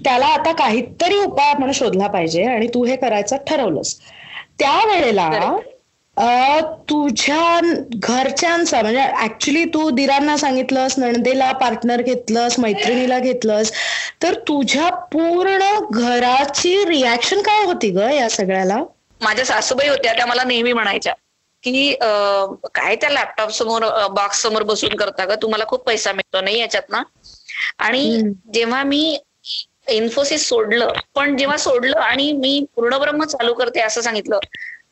त्याला 0.04 0.26
आता 0.26 0.52
काहीतरी 0.52 1.18
उपाय 1.18 1.50
आपण 1.50 1.72
शोधला 1.72 2.08
पाहिजे 2.08 2.44
आणि 2.44 2.68
तू 2.68 2.84
हे 2.86 2.96
करायचं 2.96 3.38
ठरवलंस. 3.48 3.96
त्यावेळेला 4.60 5.30
तुझ्या 6.90 7.60
घरच्यांचा 7.98 8.82
म्हणजे 8.82 9.04
ऍक्च्युली 9.24 9.64
तू 9.66 9.90
दिरांना 9.90 10.36
सांगितलंस 10.38 10.98
नणदेला 10.98 11.52
पार्टनर 11.56 12.02
घेतलंस 12.02 12.58
मैत्रिणीला 12.60 13.20
घेतलंस 13.20 13.72
तर 14.22 14.34
तुझ्या 14.48 14.90
पूर्ण 15.12 15.70
घराची 15.92 16.76
रिॲक्शन 16.86 17.42
काय 17.42 17.64
होती 17.66 17.90
ग 17.92 18.10
या 18.12 18.30
सगळ्याला? 18.30 18.82
माझ्या 19.22 19.46
सासूबाई 19.46 19.88
होत्या 19.88 20.14
त्या 20.14 20.26
मला 20.26 20.44
नेहमी 20.44 20.74
म्हणायच्या 20.74 21.14
की 21.64 21.94
काय 22.74 22.96
त्या 22.96 23.10
लॅपटॉप 23.10 23.50
समोर 23.52 23.86
बॉक्स 24.12 24.42
समोर 24.42 24.64
बसून 24.64 24.96
करता 24.96 25.26
का 25.26 25.36
तुम्हाला 25.42 25.66
खूप 25.68 25.84
पैसा 25.84 26.12
मिळतो 26.14 26.42
नाही 26.42 26.60
याच्यात 26.60 26.90
ना? 26.90 27.02
आणि 27.80 28.22
जेव्हा 28.54 28.84
मी 28.84 29.18
इन्फोसिस 29.90 30.48
सोडलं 30.50 30.92
पण 31.16 31.36
जेव्हा 31.38 31.58
सोडलं 31.58 31.98
आणि 32.00 32.32
मी 32.34 32.60
पूर्णब्रह्म 32.76 33.24
चालू 33.26 33.54
करते 33.54 33.82
असं 33.82 34.02
सांगितलं 34.02 34.40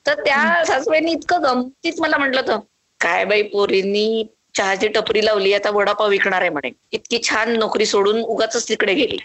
तर 0.08 0.20
त्या 0.26 0.64
सासूबाईंनी 0.66 1.12
इतकं 1.12 1.44
गमतीत 1.44 1.94
मला 2.00 2.18
म्हटलं 2.18 2.42
तर 2.48 2.58
काय 3.02 3.26
बाई 3.26 3.42
पोरींनी 3.42 4.24
चहाची 4.56 4.88
टपरी 4.88 5.26
लावली 5.26 5.54
आता 5.54 5.70
वडापाव 5.70 6.10
विकणार 6.10 6.42
आहे 6.42 6.50
म्हणे. 6.50 6.70
इतकी 6.92 7.20
छान 7.24 7.52
नोकरी 7.60 7.86
सोडून 7.86 8.22
उगाच 8.22 8.70
तिकडे 8.70 8.94
गेली. 8.94 9.18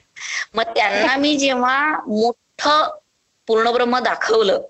मग 0.55 0.63
त्यांना 0.63 1.17
मी 1.17 1.37
जेव्हा 1.37 1.99
मोठं 2.09 2.97
पूर्णब्रह्म 3.49 3.99
दाखवलं 3.99 4.61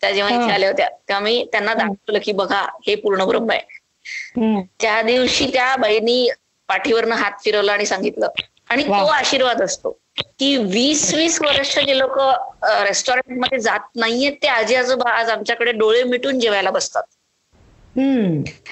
त्या 0.00 0.10
जेव्हा 0.10 0.34
इथे 0.34 0.52
आल्या 0.52 0.68
होत्या 0.70 0.88
तेव्हा 0.88 1.20
मी 1.20 1.44
त्यांना 1.52 1.74
दाखवलं 1.74 2.18
की 2.24 2.32
बघा 2.32 2.66
हे 2.86 2.94
पूर्णब्रह्म 2.94 3.50
आहे. 3.50 3.60
त्या 4.80 5.02
दिवशी 5.02 5.46
त्या 5.52 5.76
बाईनी 5.76 6.28
पाठीवरनं 6.68 7.14
हात 7.14 7.32
फिरवला 7.44 7.72
आणि 7.72 7.86
सांगितलं. 7.86 8.28
आणि 8.68 8.82
तो 8.84 9.06
आशीर्वाद 9.06 9.62
असतो. 9.62 9.98
की 10.18 10.56
वीस 10.56 11.14
वीस 11.14 11.42
वर्ष 11.42 11.78
जे 11.78 11.98
लोक 11.98 12.18
रेस्टॉरंटमध्ये 12.64 13.58
जात 13.58 13.80
नाहीयेत 13.96 14.32
ते 14.42 14.48
आजी 14.48 14.74
आजोबा 14.74 15.10
आज 15.10 15.30
आमच्याकडे 15.30 15.72
डोळे 15.72 16.02
मिटून 16.02 16.40
जेवायला 16.40 16.70
बसतात. 16.70 17.02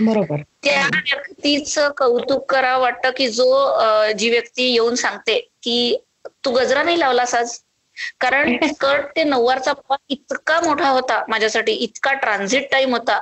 बरोबर. 0.00 0.36
त्या 0.64 0.86
व्यक्तीचं 0.86 1.90
कौतुक 1.96 2.50
करावं 2.50 2.80
वाटतं 2.80 3.10
की 3.16 3.28
जो 3.28 3.76
जी 4.12 4.30
व्यक्ती 4.30 4.72
येऊन 4.72 4.94
सांगते 4.94 5.50
की 5.62 5.96
तू 6.44 6.50
गजरा 6.50 6.82
नाही 6.82 7.00
लावलास 7.00 7.34
आज. 7.34 7.58
कारण 8.20 8.56
स्कर्ट 8.74 9.06
ते 9.16 9.24
नऊवारचा 9.24 9.72
इतका 10.08 10.60
मोठा 10.60 10.88
होता 10.88 11.24
माझ्यासाठी 11.28 11.72
इतका 11.72 12.12
ट्रान्झिट 12.12 12.70
टाइम 12.72 12.92
होता 12.92 13.18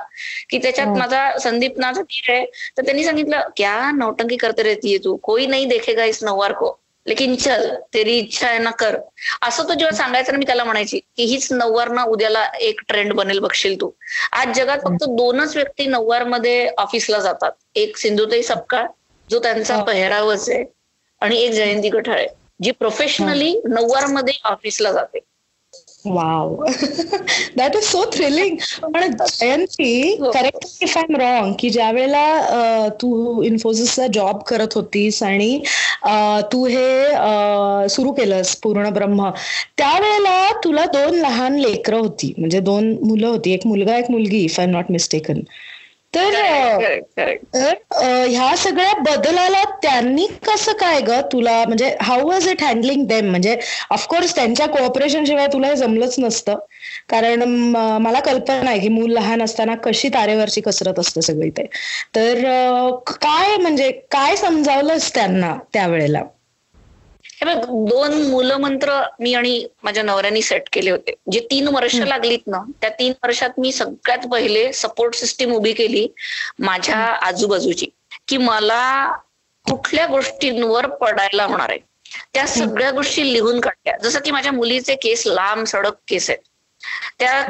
की 0.49 0.57
त्याच्यात 0.57 0.87
हो. 0.87 0.95
माझा 0.95 1.37
संदीप 1.37 1.79
नाचा 1.79 2.01
आहे 2.29 2.45
तर 2.77 2.85
त्यांनी 2.85 3.03
सांगितलं 3.03 3.41
क्या 3.57 3.91
नौटंकी 3.91 4.37
करते 4.37 4.63
रहती 4.63 4.97
तू? 4.97 5.15
कोई 5.15 5.45
नाही 5.45 5.65
देखेगा 5.65 6.05
इस 6.05 6.23
नऊवार 6.23 6.51
को. 6.51 6.81
लेकिन 7.05 7.35
चल 7.35 7.75
तेरी 7.93 8.17
इच्छा 8.17 8.47
आहे 8.47 8.59
ना 8.59 8.71
कर. 8.71 8.97
असं 9.41 9.63
तो 9.63 9.73
जेव्हा 9.73 9.97
सांगायचं 9.97 10.31
ना 10.31 10.37
मी 10.37 10.45
त्याला 10.45 10.63
म्हणायची 10.63 10.99
की 10.99 11.23
हीच 11.23 11.51
नऊवार 11.51 11.89
ना 11.89 12.03
उद्याला 12.03 12.43
एक 12.59 12.81
ट्रेंड 12.87 13.13
बनेल 13.13 13.39
बघशील 13.39 13.81
तू. 13.81 13.89
आज 14.31 14.55
जगात 14.55 14.77
फक्त 14.77 15.03
दोनच 15.03 15.55
व्यक्ती 15.55 15.85
नऊवारमध्ये 15.85 16.67
ऑफिसला 16.77 17.19
जातात. 17.19 17.51
एक 17.75 17.97
सिंधुताई 17.97 18.43
सपकाळ 18.43 18.85
जो 19.29 19.39
त्यांचा 19.39 19.83
पहिरावच 19.83 20.49
आहे 20.49 20.63
आणि 21.21 21.37
एक 21.37 21.51
जयंती 21.51 21.89
कठाळे 21.89 22.27
जी 22.63 22.71
प्रोफेशनली 22.71 23.61
नऊवारमध्ये 23.65 24.33
ऑफिसला 24.43 24.91
जाते. 24.91 25.19
Wow 26.05 26.55
that 27.57 27.75
is 27.75 27.83
so 27.83 28.03
thrilling 28.13 28.55
पण 28.83 29.11
Jayanti 29.11 30.15
correct 30.23 30.83
if 30.83 30.97
I 30.97 31.03
am 31.09 31.15
wrong 31.15 31.53
की 31.59 31.69
ज्या 31.69 31.89
वेळेला 31.91 32.87
तू 33.01 33.41
इन्फोसिसचा 33.43 34.07
जॉब 34.13 34.41
करत 34.47 34.75
होतीस 34.75 35.21
आणि 35.23 35.59
तू 36.51 36.65
हे 36.65 37.89
सुरू 37.89 38.11
केलंस 38.11 38.55
पूर्ण 38.55 38.89
ब्रह्म 38.93 39.29
त्यावेळेला 39.77 40.51
तुला 40.63 40.85
दोन 40.85 41.15
लहान 41.15 41.57
लेकरं 41.59 41.97
होती. 41.97 42.33
म्हणजे 42.37 42.59
दोन 42.59 42.91
मुलं 43.03 43.27
होती. 43.27 43.53
एक 43.53 43.65
मुलगा 43.67 43.97
एक 43.97 44.11
मुलगी 44.11 44.43
इफ 44.43 44.59
आय 44.59 44.65
नॉट 44.65 44.91
मिस्टेकन 44.91 45.39
तर 46.13 46.33
ह्या 48.27 48.55
सगळ्या 48.57 48.93
बदलाला 48.99 49.63
त्यांनी 49.83 50.25
कसं 50.47 50.73
काय 50.73 50.99
ग? 51.01 51.19
तुला 51.31 51.63
म्हणजे 51.67 51.95
how 52.01 52.27
was 52.29 52.47
it 52.47 52.63
handling 52.63 53.05
them 53.07 53.29
म्हणजे 53.29 53.55
ऑफकोर्स 53.91 54.35
त्यांच्या 54.35 54.67
कोऑपरेशन 54.67 55.25
शिवाय 55.25 55.47
तुला 55.53 55.67
हे 55.67 55.75
जमलंच 55.75 56.15
नसतं. 56.19 56.57
कारण 57.09 57.43
मला 58.01 58.19
कल्पना 58.19 58.69
आहे 58.69 58.79
की 58.79 58.87
मूल 58.89 59.11
लहान 59.11 59.41
असताना 59.43 59.75
कशी 59.83 60.09
तारेवरची 60.09 60.61
कसरत 60.61 60.99
असते 60.99 61.21
सगळी 61.21 61.49
ते. 61.49 61.65
तर 62.15 62.41
काय 63.21 63.55
म्हणजे 63.57 63.89
काय 64.11 64.35
समजावलंच 64.35 65.13
त्यांना 65.13 65.55
त्यावेळेला? 65.73 66.21
हे 67.41 67.45
बघ 67.45 67.65
दोन 67.89 68.13
मूलमंत्र 68.29 68.99
मी 69.19 69.33
आणि 69.33 69.53
माझ्या 69.83 70.03
नवऱ्यानी 70.03 70.41
सेट 70.41 70.67
केले 70.73 70.91
होते. 70.91 71.13
जे 71.31 71.39
तीन 71.51 71.67
वर्ष 71.67 71.95
लागलीत 71.95 72.47
ना 72.47 72.61
त्या 72.81 72.89
तीन 72.89 73.13
वर्षात 73.23 73.59
मी 73.59 73.71
सगळ्यात 73.71 74.27
पहिले 74.31 74.71
सपोर्ट 74.73 75.15
सिस्टीम 75.15 75.53
उभी 75.53 75.73
केली 75.73 76.07
माझ्या 76.59 76.97
आजूबाजूची 77.27 77.85
की 78.27 78.37
मला 78.37 78.83
कुठल्या 79.65 80.05
गोष्टींवर 80.07 80.85
पडायला 80.91 81.45
होणार 81.45 81.69
आहे. 81.69 81.79
त्या 82.33 82.45
सगळ्या 82.47 82.91
गोष्टी 82.91 83.33
लिहून 83.33 83.59
काढल्या. 83.59 83.97
जसं 83.97 84.19
की 84.19 84.31
माझ्या 84.31 84.51
मुलीचे 84.51 84.95
केस 84.95 85.23
लांब 85.27 85.63
सडक 85.65 85.93
केस 86.07 86.29
आहेत. 86.29 86.39
त्या 87.19 87.41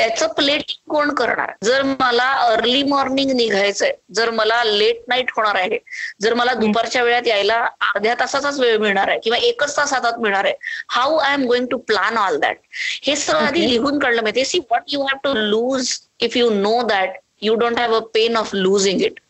त्याचं 0.00 0.26
प्लेटिंग 0.32 0.90
कोण 0.90 1.12
करणार? 1.14 1.50
जर 1.64 1.82
मला 1.82 2.30
अर्ली 2.42 2.82
मॉर्निंग 2.82 3.30
निघायचंय 3.30 3.92
जर 4.14 4.30
मला 4.30 4.62
लेट 4.64 5.02
नाईट 5.08 5.30
होणार 5.36 5.54
आहे 5.54 5.78
जर 6.20 6.34
मला 6.34 6.54
दुपारच्या 6.54 7.02
वेळात 7.02 7.26
यायला 7.26 7.58
अर्ध्या 7.88 8.14
तासाचाच 8.20 8.60
वेळ 8.60 8.76
मिळणार 8.78 9.08
आहे 9.08 9.18
किंवा 9.20 9.38
एकच 9.38 9.76
तास 9.76 9.92
हातात 9.92 10.18
मिळणार 10.18 10.44
आहे 10.44 10.54
how 10.88 11.16
I 11.16 11.34
am 11.34 11.44
going 11.44 11.66
to 11.66 11.78
plan 11.78 12.16
all 12.16 12.38
that 12.38 12.56
हे 13.02 13.16
सगळं 13.16 13.46
आधी 13.46 13.68
लिहून 13.68 13.98
काढलं 13.98 14.22
माहिती 14.22 14.44
see 14.44 14.58
what 14.58 14.82
you 14.88 15.02
have 15.02 15.18
to 15.24 15.34
lose 15.34 15.92
if 16.20 16.36
you 16.36 16.50
know 16.50 16.80
that 16.82 17.18
you 17.42 17.54
don't 17.54 17.78
have 17.78 17.94
a 17.94 18.00
pain 18.14 18.36
of 18.36 18.54
losing 18.54 19.00
it 19.00 19.20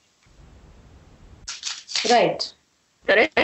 right 2.10 2.42
correct 3.06 3.40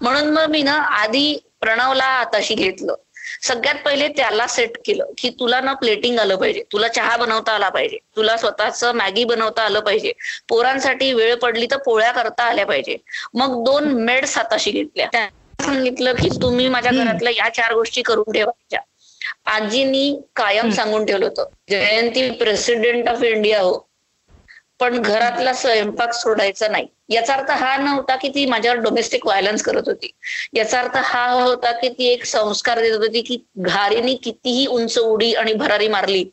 म्हणून 0.00 0.30
मग 0.30 0.50
मी 0.50 0.62
ना 0.62 0.74
आधी 0.94 1.38
प्रणवला 1.60 2.04
आताशी 2.04 2.54
घेतलं. 2.54 2.94
सगळ्यात 3.42 3.74
पहिले 3.84 4.08
त्याला 4.08 4.46
सेट 4.46 4.70
केलं 4.84 5.04
की 5.18 5.30
तुला 5.30 5.60
ना 5.60 5.72
प्लेटिंग 5.72 6.18
आलं 6.18 6.36
पाहिजे. 6.36 6.62
तुला 6.72 6.88
चहा 6.88 7.16
बनवता 7.16 7.52
आला 7.52 7.68
पाहिजे. 7.68 7.98
तुला 8.16 8.36
स्वतःच 8.36 8.84
मॅगी 8.84 9.24
बनवता 9.24 9.62
आलं 9.62 9.80
पाहिजे. 9.80 10.12
पोरांसाठी 10.48 11.12
वेळ 11.12 11.34
पडली 11.34 11.66
तर 11.70 11.76
पोळ्या 11.76 12.12
करता 12.12 12.44
आल्या 12.44 12.66
पाहिजे. 12.66 12.96
मग 13.34 13.64
दोन 13.64 13.84
मेड्स 13.84 14.36
हाताशी 14.36 14.70
घेतल्या. 14.70 15.28
सांगितलं 15.60 16.12
की 16.12 16.28
तुम्ही 16.42 16.68
माझ्या 16.68 16.92
घरातल्या 16.92 17.32
या 17.36 17.48
चार 17.48 17.74
गोष्टी 17.74 18.02
करून 18.02 18.32
ठेवायच्या. 18.32 18.80
आजीनी 19.46 20.20
कायम 20.36 20.70
सांगून 20.70 21.06
ठेवलं 21.06 21.24
होतं. 21.24 21.44
जयंती 21.70 22.30
प्रेसिडेंट 22.30 23.08
ऑफ 23.08 23.22
इंडिया 23.22 23.60
हो. 23.60 23.89
पण 24.80 25.00
घरातला 25.00 25.52
स्वयंपाक 25.54 26.12
सोडायचा 26.14 26.68
नाही. 26.68 26.86
याचा 27.08 27.34
अर्थ 27.34 27.50
हा 27.52 27.76
नव्हता 27.76 28.16
की 28.16 28.28
ती 28.28 28.44
माझ्यावर 28.46 28.78
डोमेस्टिक 28.80 29.26
व्हायलन्स 29.26 29.62
करत 29.62 29.88
होती. 29.88 30.10
याचा 30.54 30.80
अर्थ 30.80 30.96
हा 31.04 31.24
होता 31.32 31.72
की 31.72 31.88
ती 31.90 32.08
एक 32.08 32.24
संस्कार 32.26 32.80
देत 32.80 32.96
होती 32.96 33.20
की 33.22 33.38
घारीने 33.60 34.14
कितीही 34.24 34.66
उंच 34.68 34.98
उडी 34.98 35.32
आणि 35.34 35.52
भरारी 35.54 35.88
मारली 35.88 36.24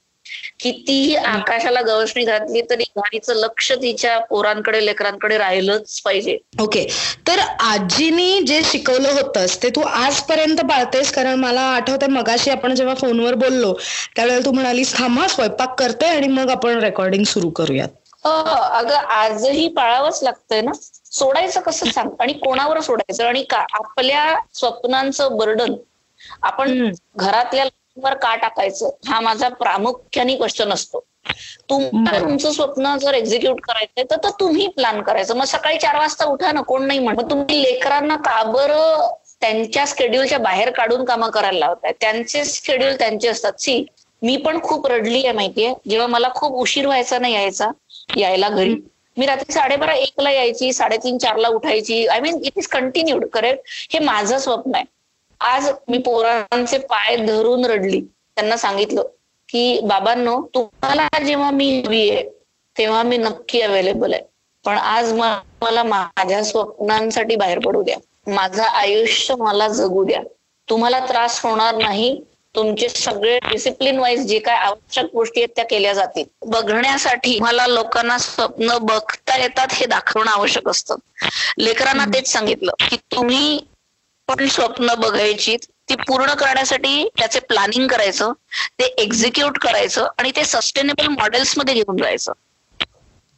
कितीही 0.60 1.16
आकाशाला 1.16 1.82
गवसणी 1.82 2.24
घातली 2.26 2.62
तरी 2.70 2.84
घारीचं 2.94 3.36
लक्ष 3.36 3.72
तिच्या 3.74 4.18
पोरांकडे 4.30 4.86
लेकरांकडे 4.86 5.38
राहिलंच 5.38 6.00
पाहिजे. 6.02 6.38
ओके. 6.62 6.86
तर 7.28 7.40
आजीनी 7.62 8.42
जे 8.42 8.62
शिकवलं 8.64 9.12
होतंस 9.14 9.58
ते 9.58 9.70
तू 9.70 9.82
आजपर्यंत 9.82 10.62
पाळतेस? 10.70 11.12
कारण 11.12 11.40
मला 11.40 11.62
आठवतंय 11.76 12.08
मगाशी 12.10 12.50
आपण 12.52 12.76
जेव्हा 12.76 12.96
फोनवर 12.96 13.36
बोललो 13.38 13.74
त्यावेळेला 14.16 14.46
तू 14.46 14.52
म्हणालीस 14.52 14.94
थांबा 14.94 15.28
स्वयंपाक 15.28 15.80
करते 15.80 16.06
आणि 16.08 16.28
मग 16.30 16.50
आपण 16.52 16.80
रेकॉर्डिंग 16.80 17.24
सुरू 17.26 17.50
करूयात. 17.52 17.90
अगं 18.30 18.96
आजही 18.96 19.68
पाळावंच 19.68 20.20
लागतंय 20.24 20.62
ना? 20.62 20.72
सोडायचं 21.12 21.62
कसं 21.62 21.92
सांग? 21.92 22.10
आणि 22.20 22.34
कोणावर 22.36 22.80
सोडायचं? 22.80 23.26
आणि 23.26 23.44
का 23.44 23.66
आपल्या 23.74 24.36
स्वप्नांचं 24.54 25.38
बर्डन 25.38 25.76
आपण 26.44 26.90
घरातल्या 27.16 27.66
लोकांवर 27.66 28.14
का 28.18 28.36
टाकायचं? 28.36 28.90
हा 29.08 29.20
माझा 29.20 29.50
प्रामुख्याने 29.50 30.36
क्वेश्चन 30.36 30.72
असतो. 30.74 31.04
तुम्हाला 31.70 32.20
तुमचं 32.20 32.52
स्वप्न 32.52 32.96
जर 32.98 33.14
एक्झिक्यूट 33.14 33.60
करायचंय 33.62 34.04
तर 34.14 34.30
तुम्ही 34.40 34.68
प्लॅन 34.68 35.02
करायचं. 35.02 35.36
मग 35.36 35.46
सकाळी 35.46 35.78
चार 35.78 35.98
वाजता 35.98 36.26
उठा 36.26 36.52
ना 36.52 36.62
कोण 36.62 36.86
नाही 36.88 37.00
म्हणत. 37.00 37.30
तुम्ही 37.30 37.62
लेकरांना 37.64 38.16
का 38.26 38.42
बरं 38.44 39.08
त्यांच्या 39.42 39.86
स्केड्यूलच्या 39.86 40.38
बाहेर 40.40 40.70
काढून 40.72 41.04
कामं 41.06 41.30
करायला 41.30 41.60
लावताय? 41.60 41.92
त्यांचे 42.02 42.44
शेड्यूल 42.46 42.96
त्यांचे 43.00 43.28
असतात. 43.28 43.54
सी 43.60 43.86
मी 44.22 44.36
पण 44.38 44.60
खूप 44.64 44.88
रडली 44.88 45.24
आहे 45.24 45.32
माहितीये? 45.32 45.74
जेव्हा 45.90 46.08
मला 46.08 46.30
खूप 46.36 46.54
उशीर 46.62 46.86
व्हायचा 46.86 47.18
नाही 47.20 47.34
यायचा 47.34 47.70
यायला 48.10 48.50
घरी. 48.50 48.76
मी 49.18 49.26
रात्री 49.26 49.54
साडेबारा 49.54 49.94
एकला 49.94 50.32
यायची 50.32 50.72
साडेतीन 50.74 51.18
चारला 51.18 51.48
उठायची. 51.50 52.06
I 52.08 52.20
mean 52.20 52.40
it 52.46 52.58
is 52.58 52.68
continued 52.68 53.26
correct 53.34 53.94
हे 53.94 54.00
माझं 54.00 54.38
स्वप्न 54.38 54.76
आहे. 54.76 54.84
आज 55.42 55.70
मी 55.88 55.98
पोरांचे 55.98 56.78
पाय 56.78 57.16
धरून 57.18 57.66
रडली. 57.66 58.02
त्यांना 58.36 58.58
सांगितलं 58.58 59.04
की 59.50 59.80
बाबांनो 59.84 60.40
तुम्हाला 60.56 61.08
जेव्हा 61.26 61.50
मी 61.52 61.70
हवी 61.86 62.10
आहे 62.10 62.24
तेव्हा 62.76 63.04
मी 63.04 63.18
नक्की 63.18 63.62
अवेलेबल 63.62 64.14
आहे. 64.14 64.22
पण 64.66 64.78
आज 64.78 65.12
मला 65.14 65.84
माझ्या 65.84 66.44
स्वप्नांसाठी 66.44 67.36
बाहेर 67.36 67.60
पडू 67.60 67.82
द्या. 67.84 67.98
माझं 68.28 68.64
आयुष्य 68.64 69.36
मला 69.36 69.68
जगू 69.68 70.04
द्या. 70.04 70.22
तुम्हाला 70.68 71.00
त्रास 71.00 71.40
होणार 71.44 71.76
नाही 71.76 72.20
तुमचे 72.58 72.88
सगळे 72.90 73.38
डिसिप्लिन 73.40 74.00
वाईज 74.00 74.26
जे 74.28 74.40
काय 74.40 74.56
आवश्यक 74.56 75.06
गोष्टी 75.14 75.42
आहेत 75.42 75.50
त्या 75.56 75.66
केल्या 75.66 75.94
जातील. 75.94 76.24
बघण्यासाठी 76.46 77.38
मला 77.40 77.68
लोकांना 77.68 78.18
स्वप्न 78.18 78.78
बघता 78.82 79.38
येतात 79.38 79.74
हे 79.74 79.86
दाखवणं 79.86 80.32
आवश्यक 80.32 80.70
असतं. 80.70 80.96
लेकरांना 81.58 82.06
तेच 82.06 82.32
सांगितलं 82.32 82.72
की 82.90 82.98
तुम्ही 83.12 83.60
पण 84.28 84.48
स्वप्न 84.48 84.94
बघायची 84.98 85.56
ती 85.90 85.96
पूर्ण 85.96 86.34
करण्यासाठी 86.34 87.08
त्याचे 87.18 87.40
प्लॅनिंग 87.40 87.88
करायचं 87.88 88.32
ते 88.80 88.86
एक्झिक्यूट 88.98 89.58
करायचं 89.60 90.08
आणि 90.18 90.32
ते 90.36 90.44
सस्टेनेबल 90.46 91.08
मॉडेल्समध्ये 91.08 91.74
घेऊन 91.74 91.98
जायचं. 91.98 92.32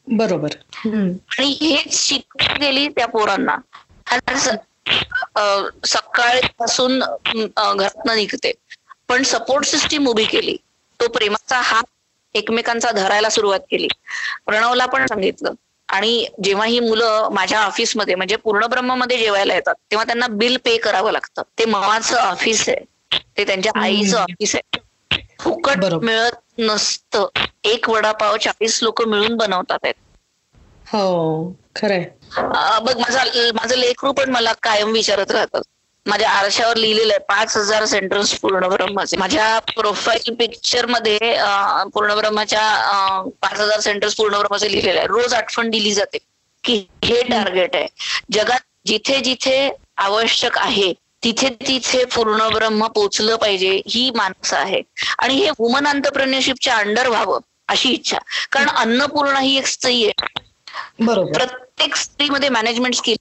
बरोबर. 0.07 0.49
आणि 0.85 1.49
हेच 1.61 1.93
शिकवली 1.93 2.59
गेली 2.59 2.87
त्या 2.87 3.07
पोरांना. 3.07 3.57
सकाळपासून 5.85 6.99
घरातनं 6.99 8.15
निघते. 8.15 8.51
पण 9.09 9.23
सपोर्ट 9.25 9.65
सिस्टीम 9.65 10.07
उभी 10.07 10.25
केली. 10.27 10.55
तो 10.99 11.07
प्रेमाचा 11.09 11.59
हात 11.63 11.83
एकमेकांचा 12.35 12.91
धरायला 12.91 13.29
सुरुवात 13.29 13.59
केली. 13.69 13.87
प्रणवला 14.45 14.85
पण 14.87 15.05
सांगितलं. 15.05 15.53
आणि 15.89 16.25
जेव्हा 16.43 16.65
ही 16.65 16.79
मुलं 16.79 17.29
माझ्या 17.33 17.61
ऑफिसमध्ये 17.61 18.15
म्हणजे 18.15 18.35
पूर्णब्रह्ममध्ये 18.37 19.17
जेवायला 19.17 19.53
येतात 19.53 19.75
तेव्हा 19.91 20.05
त्यांना 20.05 20.27
बिल 20.33 20.57
पे 20.61 20.77
करावं 20.79 21.11
लागतं. 21.11 21.41
ते 21.49 21.65
मामाचं 21.67 22.17
ऑफिस 22.19 22.67
आहे. 22.69 22.83
ते 23.37 23.45
त्यांच्या 23.45 23.71
आईचं 23.77 24.17
ऑफिस 24.17 24.55
आहे. 24.55 24.79
फुकट 25.39 25.85
मिळत 26.01 26.39
नसतं. 26.59 27.25
एक 27.65 27.89
वडापाव 27.89 28.37
चाळीस 28.39 28.81
लोक 28.83 29.01
मिळून 29.03 29.35
बनवतात 29.37 29.79
आहेत. 29.83 29.93
हो 30.87 31.53
खरंय. 31.75 32.09
बघ 32.81 32.95
माझा 32.97 33.23
माझं 33.53 33.75
लेकरू 33.75 34.11
पण 34.13 34.29
मला 34.29 34.53
कायम 34.61 34.91
विचारत 34.91 35.31
राहतात 35.31 35.61
माझ्या 36.09 36.29
आरशावर 36.29 36.77
लिहिलेलं 36.77 37.13
आहे. 37.13 37.23
पाच 37.29 37.55
हजार 37.57 37.85
सेंटर्स 37.85 38.33
पूर्ण 38.39 38.67
ब्रह्माचे 38.69 39.17
माझ्या 39.17 39.57
प्रोफाईल 39.75 40.33
पिक्चरमध्ये 40.39 41.17
पूर्ण 41.93 42.15
ब्रह्माच्या 42.15 42.61
पाच 43.41 43.59
हजार 43.59 43.79
सेंटर्स 43.79 44.15
पूर्ण 44.15 44.37
ब्रह्माचे 44.37 44.71
लिहिलेलं 44.71 44.99
आहे. 44.99 45.07
रोज 45.07 45.33
आठवण 45.33 45.69
दिली 45.69 45.93
जाते 45.93 46.17
की 46.63 46.77
हे 47.05 47.21
टार्गेट 47.23 47.75
आहे. 47.75 47.87
जगात 48.33 48.59
जिथे 48.87 49.19
जिथे 49.21 49.69
आवश्यक 49.97 50.57
आहे 50.57 50.91
तिथे 51.23 51.49
तिथे 51.67 52.03
पूर्ण 52.15 52.47
ब्रह्म 52.49 52.87
पोचलं 52.95 53.35
पाहिजे 53.35 53.69
ही 53.87 54.09
माणसं 54.15 54.57
आहे. 54.57 54.81
आणि 55.19 55.35
हे 55.35 55.49
वुमन 55.59 55.87
अंतरप्रेन्युरशिपच्या 55.87 56.75
अंडर 56.75 57.07
व्हावं 57.07 57.39
अशी 57.67 57.89
इच्छा. 57.93 58.17
कारण 58.51 58.69
अन्नपूर्ण 58.69 59.37
ही 59.37 59.57
एक 59.57 59.67
स्त्री 59.67 60.03
आहे. 60.05 60.27
बरोबर. 60.99 61.31
प्रत्येक 61.37 61.95
स्त्रीमध्ये 61.95 62.49
मॅनेजमेंट 62.49 62.95
स्किल 62.95 63.15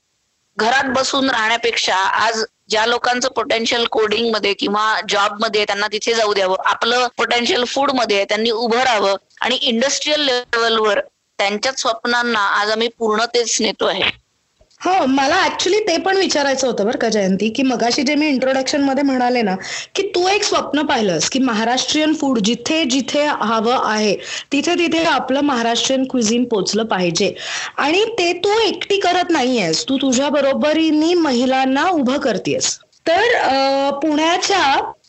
घरात 0.59 0.85
बसून 0.85 1.31
राहण्यापेक्षा 1.31 1.95
आज 1.95 2.45
ज्या 2.69 2.85
लोकांचं 2.87 3.29
पोटेन्शियल 3.29 3.85
कोडिंगमध्ये 3.85 4.53
किंवा 4.55 5.00
जॉबमध्ये 5.09 5.65
त्यांना 5.65 5.87
तिथे 5.87 6.15
जाऊ 6.15 6.33
द्यावं 6.35 6.57
आपलं 6.65 7.07
पोटेन्शियल 7.17 7.65
फूडमध्ये 7.65 8.25
त्यांनी 8.25 8.50
उभं 8.50 8.83
राहावं 8.83 9.17
आणि 9.41 9.59
इंडस्ट्रीयल 9.62 10.21
लेवलवर 10.21 11.00
त्यांच्याच 11.38 11.81
स्वप्नांना 11.81 12.41
आज 12.61 12.71
आम्ही 12.71 12.88
पूर्णतेच 12.88 13.57
नेतो 13.61 13.87
आहे. 13.87 14.11
हो 14.80 15.04
मला 15.06 15.37
ऍक्च्युली 15.44 15.78
ते 15.80 15.97
पण 15.97 16.16
विचारायचं 16.16 16.66
होतं 16.66 16.85
बरं 16.87 16.99
का 16.99 17.08
जयंती 17.08 17.49
की 17.50 17.62
मगाशी 17.62 18.02
जे 18.02 18.14
मी 18.14 18.26
इंट्रोडक्शनमध्ये 18.28 19.02
म्हणाले 19.04 19.40
ना 19.42 19.54
की 19.94 20.02
तू 20.14 20.26
एक 20.28 20.42
स्वप्न 20.44 20.82
पाहिलंस 20.87 21.28
की 21.28 21.38
महाराष्ट्रीयन 21.38 22.12
फूड 22.14 22.38
जिथे 22.38 22.82
जिथे 22.85 23.25
हवं 23.42 23.80
आहे 23.85 24.14
तिथे 24.52 24.75
तिथे 24.75 25.02
आपलं 25.04 25.40
महाराष्ट्रीयन 25.40 26.04
क्विझिन 26.11 26.44
पोचलं 26.44 26.85
पाहिजे. 26.85 27.32
आणि 27.76 28.04
ते 28.18 28.32
तू 28.44 28.58
एकटी 28.58 28.99
करत 29.00 29.30
नाहीयेस 29.30 29.85
तू 29.88 29.97
तुझ्या 29.97 30.28
बरोबरीने 30.28 31.12
महिलांना 31.14 31.88
उभं 31.90 32.18
करतेस 32.18 32.76
तर 33.06 33.90
पुण्याच्या 34.02 34.62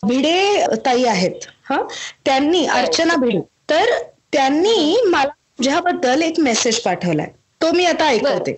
भिडे 0.06 0.66
ताई 0.86 1.04
आहेत 1.04 1.46
हा? 1.70 1.80
त्यांनी 2.24 2.64
अर्चना 2.66 3.14
भिडे. 3.16 3.40
तर 3.70 3.92
त्यांनी 4.32 4.96
मला 5.06 5.28
तुझ्याबद्दल 5.28 6.22
एक 6.22 6.40
मेसेज 6.40 6.78
पाठवलाय. 6.80 7.26
तो 7.60 7.70
मी 7.72 7.84
आता 7.86 8.06
ऐकते 8.08 8.52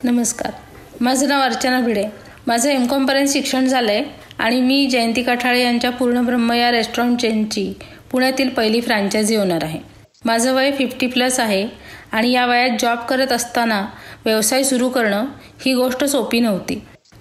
नमस्कार. 0.00 0.52
माझं 1.00 1.28
नाव 1.28 1.40
अर्चना 1.42 1.78
भिडे. 1.80 2.02
माझं 2.46 2.68
एम 2.70 2.86
कॉमपर्यंत 2.86 3.28
शिक्षण 3.28 3.66
झालं 3.66 3.90
आहे 3.92 4.02
आणि 4.38 4.60
मी 4.60 4.86
जयंती 4.86 5.22
काठाळे 5.22 5.62
यांच्या 5.62 5.90
पूर्णब्रह्म 5.90 6.52
या 6.52 6.70
रेस्टॉरंट 6.70 7.20
चेनची 7.20 7.72
पुण्यातील 8.10 8.48
पहिली 8.48 8.80
फ्रँचायझी 8.80 9.36
ओनर 9.36 9.64
आहे. 9.64 9.78
माझं 10.24 10.54
वय 10.54 10.70
फिफ्टी 10.78 11.06
प्लस 11.06 11.38
आहे 11.40 11.66
आणि 12.12 12.32
या 12.32 12.44
वयात 12.46 12.76
जॉब 12.80 12.98
करत 13.08 13.32
असताना 13.32 13.80
व्यवसाय 14.24 14.62
सुरू 14.62 14.88
करणं 14.88 15.24
ही 15.64 15.74
गोष्ट 15.74 16.04
सोपी 16.04 16.40
नव्हती. 16.40 16.78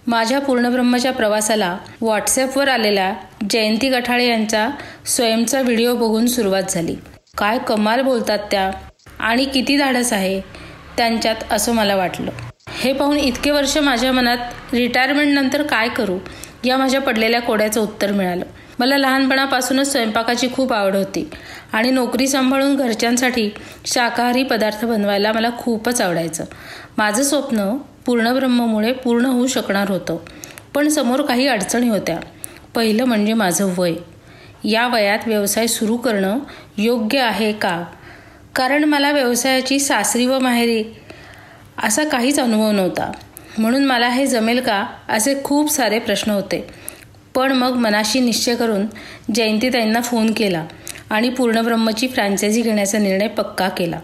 माझ्या 0.07 0.39
पूर्णब्रह्मच्या 0.39 1.13
प्रवासाला 1.13 1.75
व्हॉट्सॲपवर 2.01 2.67
आलेल्या 2.67 3.13
जयंती 3.49 3.91
कठाळे 3.91 4.27
यांचा 4.27 4.69
स्वयंचा 5.05 5.61
व्हिडिओ 5.61 5.95
बघून 5.95 6.27
सुरुवात 6.27 6.63
झाली. 6.69 6.95
काय 7.37 7.59
कमाल 7.67 8.01
बोलतात 8.01 8.39
त्या 8.51 8.69
आणि 9.19 9.45
किती 9.45 9.77
धाडस 9.77 10.13
आहे 10.13 10.39
त्यांच्यात 10.97 11.51
असं 11.51 11.73
मला 11.73 11.95
वाटलं. 11.95 12.31
हे 12.75 12.93
पाहून 12.93 13.17
इतके 13.17 13.51
वर्ष 13.51 13.77
माझ्या 13.77 14.11
मनात 14.11 14.37
रिटायरमेंटनंतर 14.73 15.63
काय 15.63 15.89
करू? 15.89 16.17
या 16.63 16.77
माझ्या 16.77 17.01
पडलेल्या 17.01 17.41
कोड्याचं 17.41 17.81
उत्तर 17.81 18.11
मिळालं. 18.11 18.45
मला 18.79 18.97
लहानपणापासूनच 18.97 19.91
स्वयंपाकाची 19.91 20.47
खूप 20.53 20.73
आवड 20.73 20.95
होती. 20.95 21.29
आणि 21.73 21.91
नोकरी 21.91 22.27
सांभाळून 22.27 22.75
घरच्यांसाठी 22.75 23.49
शाकाहारी 23.85 24.43
पदार्थ 24.43 24.85
बनवायला 24.85 25.31
मला 25.31 25.49
खूपच 25.57 26.01
आवडायचं. 26.01 26.43
माझं 26.97 27.23
स्वप्न 27.23 27.77
पूर्णब्रह्ममुळे 28.05 28.91
पूर्ण 28.91 29.25
होऊ 29.25 29.47
शकणार 29.47 29.89
होतं. 29.89 30.17
पण 30.73 30.89
समोर 30.89 31.21
काही 31.21 31.47
अडचणी 31.47 31.89
होत्या. 31.89 32.17
पहिलं 32.75 33.05
म्हणजे 33.05 33.33
माझं 33.33 33.73
वय. 33.77 33.93
या 34.63 34.87
वयात 34.87 35.19
व्यवसाय 35.27 35.67
सुरू 35.67 35.97
करणं 35.97 36.39
योग्य 36.77 37.19
आहे 37.19 37.53
का? 37.53 37.83
कारण 38.55 38.83
मला 38.83 39.11
व्यवसायाची 39.11 39.79
सासरी 39.79 40.25
व 40.25 40.39
माहेरी 40.39 40.83
असा 41.83 42.03
काहीच 42.03 42.39
अनुभव 42.39 42.71
नव्हता. 42.71 43.11
म्हणून 43.57 43.85
मला 43.85 44.09
हे 44.09 44.27
जमेल 44.27 44.59
का 44.59 44.85
असे 45.09 45.35
खूप 45.43 45.71
सारे 45.71 45.99
प्रश्न 45.99 46.31
होते. 46.31 46.67
पण 47.35 47.51
मग 47.51 47.73
मनाशी 47.73 48.19
निश्चय 48.19 48.55
करून 48.55 48.85
जयंतीताईंना 49.35 50.01
फोन 50.01 50.33
केला 50.33 50.65
आणि 51.09 51.29
पूर्णब्रह्मची 51.29 52.07
फ्रँचायझी 52.07 52.61
घेण्याचा 52.61 52.97
निर्णय 52.97 53.27
पक्का 53.27 53.69
केला. 53.69 53.99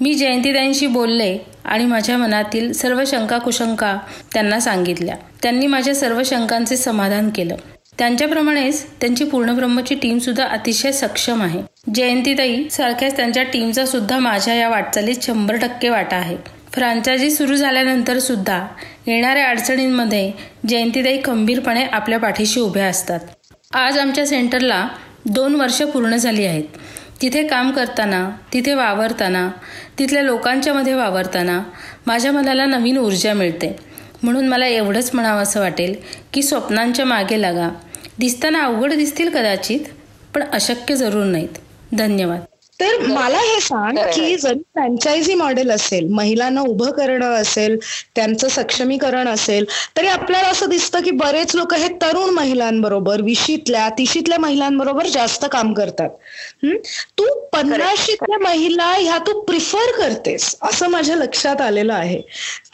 मी 0.00 0.14
जयंतीताईंशी 0.14 0.86
बोलले 0.86 1.38
आणि 1.64 1.84
माझ्या 1.84 2.18
मनातील 2.18 2.72
सर्व 2.72 3.02
शंका 3.06 3.38
कुशंका 3.38 3.98
त्यांना 4.32 4.60
सांगितल्या. 4.60 5.16
त्यांनी 5.42 5.66
माझ्या 5.66 5.94
सर्व 5.94 6.22
शंकांचे 6.24 6.76
समाधान 6.76 7.30
केलं. 7.30 7.56
त्यांच्याप्रमाणेच 7.98 8.86
त्यांची 9.00 9.24
पूर्णब्रह्मची 9.24 9.94
टीम 9.94 10.18
सुद्धा 10.18 10.44
अतिशय 10.44 10.92
सक्षम 10.92 11.42
आहे. 11.42 11.62
जयंतीताई 11.94 12.68
सारख्याच 12.68 13.16
त्यांच्या 13.16 13.42
टीमचा 13.42 13.86
सुद्धा 13.86 14.18
माझ्या 14.18 14.54
या 14.54 14.68
वाटचालीत 14.68 15.16
शंभर 15.22 15.56
टक्के 15.56 15.88
वाटा 15.88 16.16
आहे. 16.16 16.61
फ्रांचायझी 16.72 17.30
सुरू 17.30 17.56
झाल्यानंतर 17.56 18.18
सुद्धा 18.18 18.66
येणाऱ्या 19.06 19.48
अडचणींमध्ये 19.48 20.32
जयंतीताई 20.68 21.20
खंबीरपणे 21.24 21.84
आपल्या 21.84 22.18
पाठीशी 22.18 22.60
उभ्या 22.60 22.86
असतात. 22.86 23.20
आज 23.72 23.98
आमच्या 23.98 24.26
सेंटरला 24.26 24.88
दोन 25.24 25.54
वर्ष 25.54 25.82
पूर्ण 25.82 26.16
झाली 26.16 26.46
आहेत. 26.46 26.64
तिथे 27.22 27.46
काम 27.46 27.70
करताना 27.70 28.30
तिथे 28.52 28.74
वावरताना 28.74 29.50
तिथल्या 29.98 30.22
लोकांच्यामध्ये 30.22 30.94
वावरताना 30.94 31.62
माझ्या 32.06 32.32
मनाला 32.32 32.66
नवीन 32.66 32.98
ऊर्जा 32.98 33.34
मिळते. 33.34 33.76
म्हणून 34.22 34.48
मला 34.48 34.66
एवढंच 34.66 35.10
म्हणावं 35.14 35.42
असं 35.42 35.60
वाटेल 35.60 35.94
की 36.32 36.42
स्वप्नांच्या 36.42 37.04
मागे 37.04 37.42
लागा. 37.42 37.68
दिसताना 38.18 38.62
अवघड 38.62 38.92
दिसतील 38.92 39.28
कदाचित 39.28 39.80
पण 40.34 40.42
अशक्य 40.52 40.96
जरूर 40.96 41.24
नाहीत. 41.24 41.58
धन्यवाद. 41.92 42.40
तर 42.80 42.98
मला 43.06 43.38
हे 43.38 43.58
सांग 43.60 43.98
की 44.14 44.36
जरी 44.36 44.58
फ्रँचायझी 44.74 45.34
मॉडेल 45.34 45.70
असेल 45.70 46.08
महिलांना 46.12 46.60
उभं 46.60 46.90
करणं 46.90 47.34
असेल 47.34 47.76
त्यांचं 48.16 48.48
सक्षमीकरण 48.48 49.28
असेल 49.28 49.64
तरी 49.96 50.06
आपल्याला 50.06 50.48
असं 50.48 50.68
दिसतं 50.68 51.02
की 51.02 51.10
बरेच 51.10 51.54
लोक 51.56 51.74
हे 51.74 51.88
तरुण 52.02 52.30
महिलांबरोबर 52.30 53.20
विशीतल्या 53.22 53.88
तिशीतल्या 53.88 54.38
महिलांबरोबर 54.38 55.06
जास्त 55.06 55.44
काम 55.52 55.72
करतात. 55.72 56.08
तू 57.18 57.24
पन्नाशीतल्या 57.52 58.38
महिला 58.38 58.90
ह्या 58.92 59.18
तू 59.18 59.40
प्रिफर 59.40 59.90
करतेस 59.98 60.54
असं 60.62 60.90
माझ्या 60.90 61.16
लक्षात 61.16 61.60
आलेलं 61.60 61.94
आहे. 61.94 62.20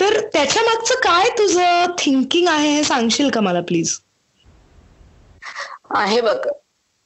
तर 0.01 0.21
त्याच्या 0.33 0.63
मागचं 0.63 0.95
काय 0.95 1.29
तुझं 1.39 1.95
थिंकिंग 1.99 2.49
आहे 2.49 2.71
हे 2.71 2.85
सांगशील 2.85 3.31
का 3.31 3.41
मला 3.41 3.61
प्लीज? 3.61 3.99
आहे 5.97 6.21
बघ 6.21 6.37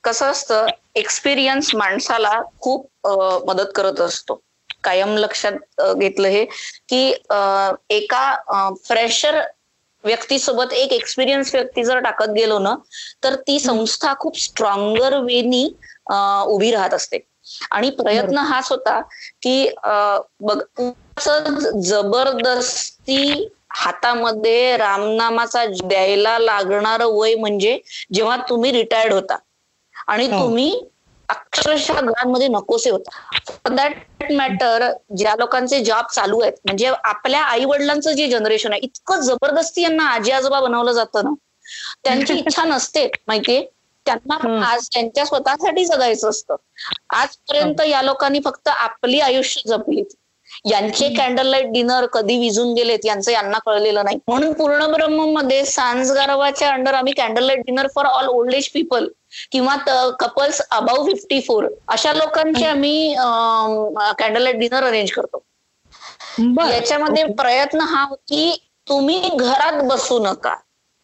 कसं 0.04 0.26
असतं 0.26 0.66
एक्सपिरियन्स 0.96 1.74
माणसाला 1.74 2.40
खूप 2.60 3.06
मदत 3.46 3.72
करत 3.74 4.00
असतो. 4.00 4.40
कायम 4.84 5.16
लक्षात 5.16 5.82
घेतलं 5.94 6.28
हे 6.28 6.44
की 6.88 7.02
एका 7.90 8.72
फ्रेशर 8.86 9.40
व्यक्तीसोबत 10.04 10.72
एक 10.74 10.92
एक्सपिरियन्स 10.92 11.54
व्यक्ती 11.54 11.84
जर 11.84 11.98
टाकत 12.02 12.30
गेलो 12.36 12.58
ना 12.58 12.74
तर 13.22 13.34
ती 13.46 13.58
संस्था 13.60 14.14
खूप 14.20 14.38
स्ट्रॉंगर 14.38 15.18
वेनी 15.22 15.64
उभी 16.46 16.70
राहत 16.70 16.94
असते. 16.94 17.18
आणि 17.70 17.90
प्रयत्न 17.92 18.38
हाच 18.46 18.70
होता 18.70 19.00
की 19.42 19.54
बघ 20.42 20.58
जबरदस्ती 21.82 23.48
हातामध्ये 23.74 24.76
रामनामाचा 24.76 25.64
द्यायला 25.66 26.38
लागणार 26.38 27.02
वय 27.04 27.34
म्हणजे 27.36 27.78
जेव्हा 28.12 28.36
तुम्ही 28.48 28.72
रिटायर्ड 28.72 29.12
होता. 29.12 29.36
आणि 30.08 30.26
हो. 30.26 30.38
तुम्ही 30.40 30.80
अक्षरशः 31.28 32.00
घरांमध्ये 32.00 32.48
नकोसे 32.48 32.90
होता. 32.90 33.68
दॅट 33.68 34.32
मॅटर 34.32 34.90
ज्या 35.16 35.34
लोकांचे 35.38 35.80
जॉब 35.84 36.06
चालू 36.06 36.40
आहेत 36.40 36.52
म्हणजे 36.64 36.90
आपल्या 37.04 37.40
आई 37.42 37.64
वडिलांचं 37.64 38.12
जे 38.12 38.26
जनरेशन 38.30 38.72
आहे 38.72 38.80
इतकं 38.82 39.20
जबरदस्ती 39.20 39.82
यांना 39.82 40.06
आजी 40.06 40.30
आजोबा 40.30 40.60
बनवलं 40.60 40.92
जातं 40.92 41.24
ना. 41.24 41.32
त्यांची 42.04 42.34
इच्छा 42.34 42.64
नसते 42.64 43.06
माहितीये? 43.28 43.64
त्यांना 44.06 44.64
आज 44.66 44.88
त्यांच्या 44.88 45.24
स्वतःसाठी 45.24 45.84
जगायचं 45.84 46.28
असतं. 46.28 46.56
आजपर्यंत 47.10 47.80
या 47.80 48.02
लोकांनी 48.02 48.40
फक्त 48.44 48.68
आपली 48.68 49.20
आयुष्य 49.20 49.60
जपलीत. 49.66 50.14
यांचे 50.66 51.08
कॅन्डल 51.14 51.46
लाइट 51.46 51.66
डिनर 51.72 52.06
कधी 52.06 52.38
विजून 52.38 52.72
गेलेत 52.74 53.04
यांचं 53.04 53.30
यांना 53.32 53.58
कळलेलं 53.66 54.04
नाही. 54.04 54.18
म्हणून 54.28 54.52
पूर्ण 54.52 54.86
ब्रह्ममध्ये 54.86 55.64
सांजगारवाच्या 55.64 56.70
अंडर 56.70 56.94
आम्ही 56.94 57.12
candle 57.12 57.44
light 57.44 57.60
dinner 57.66 57.86
for 57.94 58.06
all 58.06 58.26
old 58.28 58.54
age 58.54 58.68
people 58.68 59.06
किंवा 59.52 59.76
कपल्स 60.20 60.60
अबाव 60.70 61.04
फिफ्टी 61.06 61.40
फोर 61.42 61.66
अशा 61.88 62.12
लोकांचे 62.14 62.64
आम्ही 62.66 63.14
कॅन्डल 64.18 64.50
डिनर 64.58 64.84
अरेंज 64.84 65.10
करतो. 65.12 65.42
याच्यामध्ये 66.64 67.24
प्रयत्न 67.34 67.80
हा 67.86 68.04
की 68.28 68.50
तुम्ही 68.88 69.20
घरात 69.30 69.82
बसू 69.84 70.18
नका. 70.20 70.54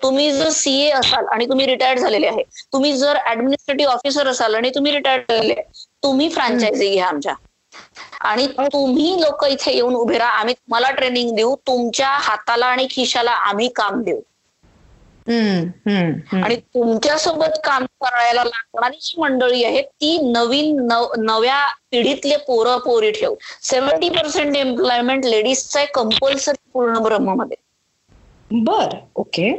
तुम्ही 0.01 0.31
जर 0.33 0.49
सीए 0.51 0.91
असाल 0.93 1.27
आणि 1.33 1.47
तुम्ही 1.47 1.67
रिटायर्ड 1.67 1.99
झालेले 2.01 2.27
आहे 2.27 2.43
तुम्ही 2.73 2.93
जर 2.97 3.17
ऍडमिनिस्ट्रेटिव्ह 3.27 3.93
ऑफिसर 3.93 4.27
असाल 4.29 4.55
आणि 4.55 4.71
तुम्ही 4.75 4.93
रिटायर्ड 4.93 5.25
झालेले 5.29 5.55
तुम्ही 6.03 6.29
फ्रँचायझी 6.31 6.91
घ्या 6.91 7.07
आमच्या. 7.09 7.35
आणि 8.23 8.47
तुम्ही 8.65 9.21
लोक 9.21 9.45
इथे 9.47 9.73
येऊन 9.75 9.95
उभे 9.97 10.19
राहा 10.19 10.39
आम्ही 10.41 10.55
तुम्हाला 10.55 10.91
ट्रेनिंग 10.93 11.35
देऊ 11.37 11.55
तुमच्या 11.67 12.09
हाताला 12.21 12.67
आणि 12.67 12.87
खिशाला 12.91 13.33
आम्ही 13.43 13.69
काम 13.77 14.03
देऊ. 14.03 14.21
आणि 15.29 16.57
तुमच्यासोबत 16.57 17.59
काम 17.65 17.85
करायला 18.03 18.45
लागणारी 18.45 18.97
जी 19.01 19.21
मंडळी 19.21 19.63
आहे 19.65 19.83
ती 19.83 20.17
नवीन 20.25 20.81
नव्या 21.21 21.67
पिढीतले 21.91 22.37
पोरं 22.47 22.79
पोरी 22.79 23.11
ठेवू 23.13 23.35
सेव्हन्टी 23.63 24.09
पर्सेंट 24.11 24.57
एम्प्लॉयमेंट 24.57 25.25
लेडीजचा 25.27 25.79
आहे 25.79 25.87
कंपल्सरी 25.95 26.71
पूर्ण 26.73 26.99
ब्रह्ममध्ये. 26.99 27.57
बर 28.51 28.97
ओके. 29.17 29.51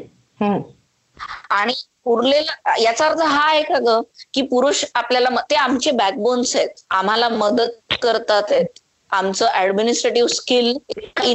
आणि 1.51 1.73
उरलेला 2.05 2.73
याचा 2.79 3.05
अर्थ 3.05 3.21
हा 3.21 3.43
आहे 3.43 3.61
का 3.63 3.79
ग 3.79 3.99
की 4.33 4.41
पुरुष 4.47 4.83
आपल्याला 4.95 5.29
ते 5.49 5.55
आमचे 5.57 5.91
बॅकबोन्स 5.93 6.55
आहेत. 6.55 6.69
आम्हाला 6.91 7.29
मदत 7.29 7.93
करतात 8.01 8.51
आहेत. 8.51 8.79
आमचं 9.11 9.47
ऍडमिनिस्ट्रेटिव्ह 9.55 10.27
स्किल 10.27 10.77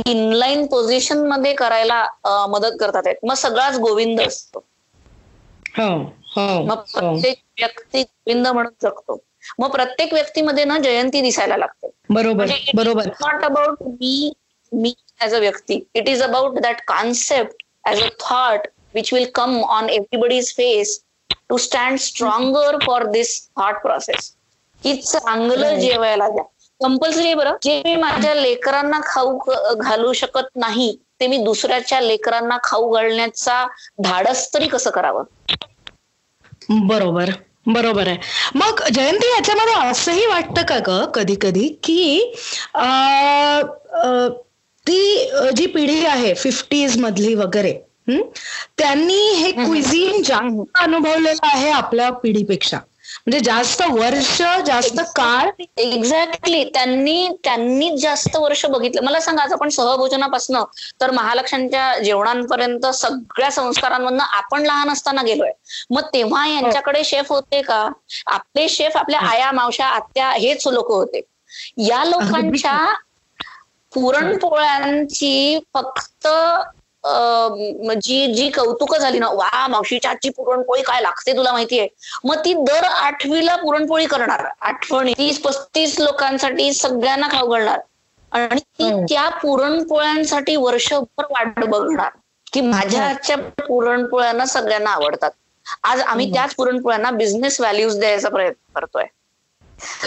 इनलाईन 0.07 0.67
पोझिशनमध्ये 0.67 1.55
करायला 1.55 2.05
मदत 2.51 2.77
करतात 2.81 3.15
मग 3.23 3.35
सगळाच 3.35 3.79
गोविंद 3.79 4.21
असतो. 4.21 4.65
हो, 5.79 5.89
हो, 6.27 6.63
मग 6.65 6.79
हो. 6.79 6.85
प्रत्येक 6.93 7.43
व्यक्ती 7.59 8.03
गोविंद 8.03 8.47
म्हणून 8.47 8.73
जगतो. 8.83 9.19
मग 9.59 9.71
प्रत्येक 9.71 10.13
व्यक्तीमध्ये 10.13 10.65
ना 10.65 10.79
जयंती 10.79 11.21
दिसायला 11.21 11.57
लागते. 11.57 11.91
बरोबर 12.11 12.51
बरोबर. 12.75 13.07
Not 13.21 13.45
about 13.45 13.83
me 13.83 14.33
me 14.73 14.95
as 15.23 15.35
a 15.35 15.39
व्यक्ती. 15.39 15.81
It 15.95 16.09
is 16.09 16.23
about 16.23 16.59
that 16.59 16.81
concept 16.87 17.65
as 17.89 18.03
a 18.03 18.09
thought 18.21 18.67
which 18.95 19.13
will 19.13 19.27
come 19.35 19.61
on 19.65 19.89
everybody's 19.89 20.55
face 20.57 21.01
to 21.49 21.57
stand 21.57 21.99
stronger 21.99 22.77
for 22.87 23.07
this 23.07 23.41
thought 23.57 23.83
process 23.83 24.33
की 24.83 24.95
चांगलं 25.03 25.79
जेवायला 25.81 26.29
द्या. 26.29 26.45
कंपल्सरी 26.81 27.35
बरं. 27.35 27.57
जे 27.63 27.81
मी 27.85 27.95
माझ्या 27.97 28.35
लेकरांना 28.35 29.01
खाऊ 29.07 29.39
घालू 29.75 30.13
शकत 30.13 30.49
नाही 30.57 30.97
ते 31.21 31.27
मी 31.27 31.37
दुसऱ्याच्या 31.45 32.01
लेकरांना 32.01 32.57
खाऊ 32.65 32.91
घालण्याचा 32.93 33.65
धाडस 34.05 34.49
तरी 34.55 34.67
कसं 34.67 34.91
करावं? 34.91 35.25
बरोबर 36.87 37.31
बरोबर 37.67 38.07
आहे. 38.09 38.17
मग 38.55 38.81
जयंती 38.95 39.31
याच्यामध्ये 39.31 39.75
असंही 39.91 40.27
वाटतं 40.27 40.63
का 40.69 40.79
ग 40.87 41.05
कधी 41.15 41.35
कधी 41.41 41.69
की 41.83 42.33
ती 44.87 45.31
जी 45.57 45.67
पिढी 45.67 46.05
आहे 46.07 46.35
फिफ्टीज 46.35 46.99
मधली 47.01 47.35
वगैरे 47.35 47.73
त्यांनी 48.79 49.21
हे 49.35 49.51
क्विझिन 49.53 50.23
जास्त 50.23 50.79
अनुभवलेलं 50.83 51.47
आहे 51.47 51.71
आपल्या 51.71 52.11
पिढीपेक्षा. 52.13 52.79
म्हणजे 53.27 53.39
जास्त 53.41 53.83
वर्ष 53.91 54.41
जास्त 54.67 55.01
काळ? 55.17 55.49
एक्झॅक्टली 55.79 56.63
त्यांनी 56.65 57.29
त्यांनी 57.45 57.91
जास्त 57.99 58.37
वर्ष 58.37 58.65
बघितलं. 58.67 59.03
मला 59.03 59.21
सांगा 59.21 59.43
आज 59.43 59.53
आपण 59.53 59.69
सहभोजनापासनं 59.71 60.65
तर 61.01 61.11
महालक्ष्मीच्या 61.11 61.99
जेवणांपर्यंत 61.99 62.87
सगळ्या 62.95 63.51
संस्कारांमधनं 63.53 64.25
आपण 64.25 64.67
लहान 64.67 64.91
असताना 64.91 65.23
गेलोय. 65.23 65.51
मग 65.91 66.07
तेव्हा 66.15 66.47
यांच्याकडे 66.49 67.05
शेफ 67.05 67.29
होते 67.29 67.63
का? 67.63 67.89
आपले 68.29 68.69
शेफ 68.69 68.97
आपल्या 68.97 69.21
आया 69.23 69.51
मावशा 69.53 69.87
आत्या 69.89 70.31
हेच 70.33 70.67
लोक 70.69 70.91
होते. 70.91 71.21
या 71.81 72.05
लोकांच्या 72.05 72.77
पुरणपोळ्यांची 73.93 75.59
फक्त 75.75 76.27
जी 77.05 78.27
जी 78.29 78.49
कौतुक 78.51 78.95
झाली 78.97 79.19
ना 79.19 79.29
वा 79.31 79.67
मावशीच्या 79.69 80.11
आजची 80.11 80.29
पुरणपोळी 80.31 80.83
काय 80.83 81.01
लागते 81.03 81.37
तुला 81.37 81.53
माहितीये? 81.53 81.87
मग 82.25 82.45
ती 82.45 82.53
दर 82.61 82.85
आठवीला 82.85 83.57
पुरणपोळी 83.57 84.07
करणार. 84.07 84.45
आठवणी 84.63 85.13
तीस 85.15 85.41
पस्तीस 85.41 85.99
लोकांसाठी 86.01 86.73
सगळ्यांना 86.75 87.29
खाऊ 87.31 87.49
घालणार. 87.49 87.79
आणि 88.33 88.61
ती. 88.61 88.91
त्या 89.09 89.29
पुरणपोळ्यांसाठी 89.39 90.57
वर्षभर 90.59 91.25
वाट 91.31 91.65
बघणार. 91.67 92.11
की 92.53 92.61
माझ्या. 92.63 93.05
आजच्या 93.05 93.37
पुरणपोळ्यांना 93.59 94.47
सगळ्यांना 94.47 94.91
आवडतात. 94.93 95.31
आज 95.85 96.01
आम्ही 96.03 96.27
त्याच 96.27 96.55
पुरणपोळ्यांना 96.55 97.11
बिझनेस 97.13 97.61
व्हॅल्यूज 97.61 97.99
द्यायचा 97.99 98.29
प्रयत्न 98.29 98.61
करतोय. 98.75 99.05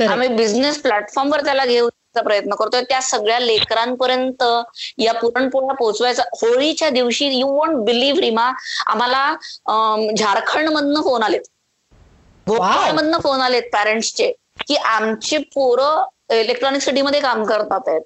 आम्ही 0.03 0.27
बिझनेस 0.29 0.81
प्लॅटफॉर्मवर 0.81 1.43
त्याला 1.43 1.65
घेऊ 1.65 1.89
प्रयत्न 2.21 2.55
करतोय. 2.55 2.81
त्या 2.83 3.01
सगळ्या 3.01 3.39
लेकरांपर्यंत 3.39 4.43
या 4.97 5.13
पुरणपोळ्या 5.13 5.75
पोहोचवायचा 5.75 6.23
होळीच्या 6.33 6.89
दिवशी 6.89 7.27
यू 7.29 7.47
वॉन्ट 7.49 7.83
बिलीव्ह 7.85 8.19
रिमा 8.21 8.51
आम्हाला 8.87 9.25
झारखंड 10.17 10.69
मधनं 10.69 11.01
फोन 11.03 11.23
आलेत. 11.23 11.41
मधनं 12.47 13.19
फोन 13.19 13.41
आलेत 13.41 13.63
पॅरेंट्सचे 13.73 14.31
की 14.67 14.75
आमचे 14.75 15.37
पोरं 15.55 16.35
इलेक्ट्रॉनिक 16.35 16.81
सिटीमध्ये 16.81 17.19
काम 17.21 17.43
करतात 17.45 17.87
आहेत. 17.87 18.01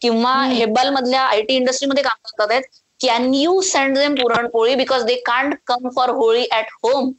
किंवा 0.00 0.34
हेब्बाल 0.44 0.88
मधल्या 0.90 1.22
आयटी 1.22 1.54
इंडस्ट्रीमध्ये 1.54 2.02
काम 2.04 2.16
करतात 2.26 2.52
आहेत. 2.52 2.62
Can 3.00 3.32
you 3.34 3.60
send 3.62 3.96
them 3.98 4.14
puranpoli? 4.14 4.74
Because 4.74 5.04
they 5.04 5.14
can't 5.26 5.54
come 5.66 5.88
for 5.96 6.10
Holi 6.12 6.46
at 6.52 6.70
home 6.82 7.10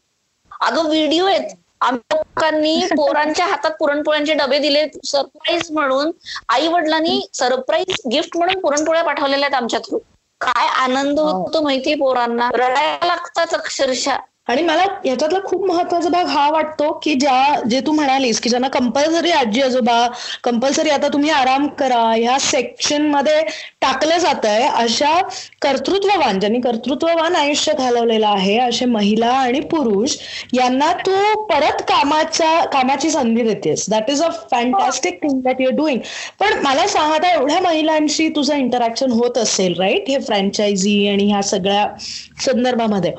अगं 0.61 0.87
व्हिडिओ 0.87 1.25
आहेत. 1.25 1.49
आम्ही 1.81 2.01
लोकांनी 2.13 2.85
पोरांच्या 2.91 3.45
हातात 3.45 3.71
पुरणपोळ्यांचे 3.79 4.33
डबे 4.33 4.59
दिले 4.59 4.85
सरप्राईज 5.05 5.71
म्हणून 5.71 6.11
आई 6.49 6.67
वडिलांनी 6.67 7.19
सरप्राईज 7.33 8.01
गिफ्ट 8.11 8.37
म्हणून 8.37 8.59
पुरणपोळ्या 8.61 9.03
पाठवलेल्या 9.03 9.47
आहेत 9.47 9.55
आमच्या 9.55 9.79
थ्रू 9.79 9.97
काय 10.41 10.67
आनंद 10.77 11.19
होतो 11.19 11.61
माहितीये 11.61 11.95
पोरांना? 11.95 12.49
रडायला 12.53 13.05
लागतात 13.05 13.53
अक्षरशः. 13.53 14.17
आणि 14.47 14.61
मला 14.63 14.83
याच्यातला 15.05 15.39
खूप 15.45 15.65
महत्त्वाचा 15.67 16.09
भाग 16.09 16.25
हा 16.27 16.49
वाटतो 16.51 16.91
की 17.03 17.13
ज्या 17.15 17.59
जे 17.69 17.79
तू 17.79 17.91
म्हणालीस 17.91 18.39
की 18.41 18.49
ज्यांना 18.49 18.67
कंपल्सरी 18.69 19.31
आजी 19.31 19.61
आजोबा 19.61 20.07
कंपल्सरी 20.43 20.89
आता 20.89 21.07
तुम्ही 21.07 21.29
आराम 21.29 21.67
करा 21.79 22.01
ह्या 22.11 22.37
सेक्शनमध्ये 22.39 23.41
टाकलं 23.81 24.17
जात 24.17 24.45
आहे 24.45 24.67
अशा 24.75 25.19
कर्तृत्ववान 25.61 26.39
ज्यांनी 26.39 26.59
कर्तृत्ववान 26.61 27.35
आयुष्य 27.35 27.73
घालवलेलं 27.73 28.27
आहे 28.27 28.57
असे 28.59 28.85
महिला 28.87 29.31
आणि 29.33 29.59
पुरुष 29.71 30.15
यांना 30.53 30.91
तू 30.99 31.43
परत 31.45 31.81
कामाच्या 31.87 32.63
कामाची 32.67 33.09
संधी 33.11 33.41
देतेस. 33.43 33.85
That 33.89 34.09
is 34.09 34.21
a 34.23 34.29
fantastic 34.51 35.21
thing 35.23 35.41
that 35.41 35.61
you're 35.61 35.75
doing 35.75 35.99
पण 36.39 36.59
मला 36.63 36.87
सांग 36.87 37.11
आता 37.13 37.33
एवढ्या 37.33 37.59
महिलांशी 37.61 38.27
तुझं 38.35 38.55
इंटरॅक्शन 38.55 39.11
होत 39.11 39.37
असेल 39.37 39.79
राईट 39.79 40.09
हे 40.09 40.19
फ्रँचायझी 40.19 41.07
आणि 41.07 41.29
ह्या 41.31 41.41
सगळ्या 41.43 41.85
संदर्भामध्ये. 42.45 43.11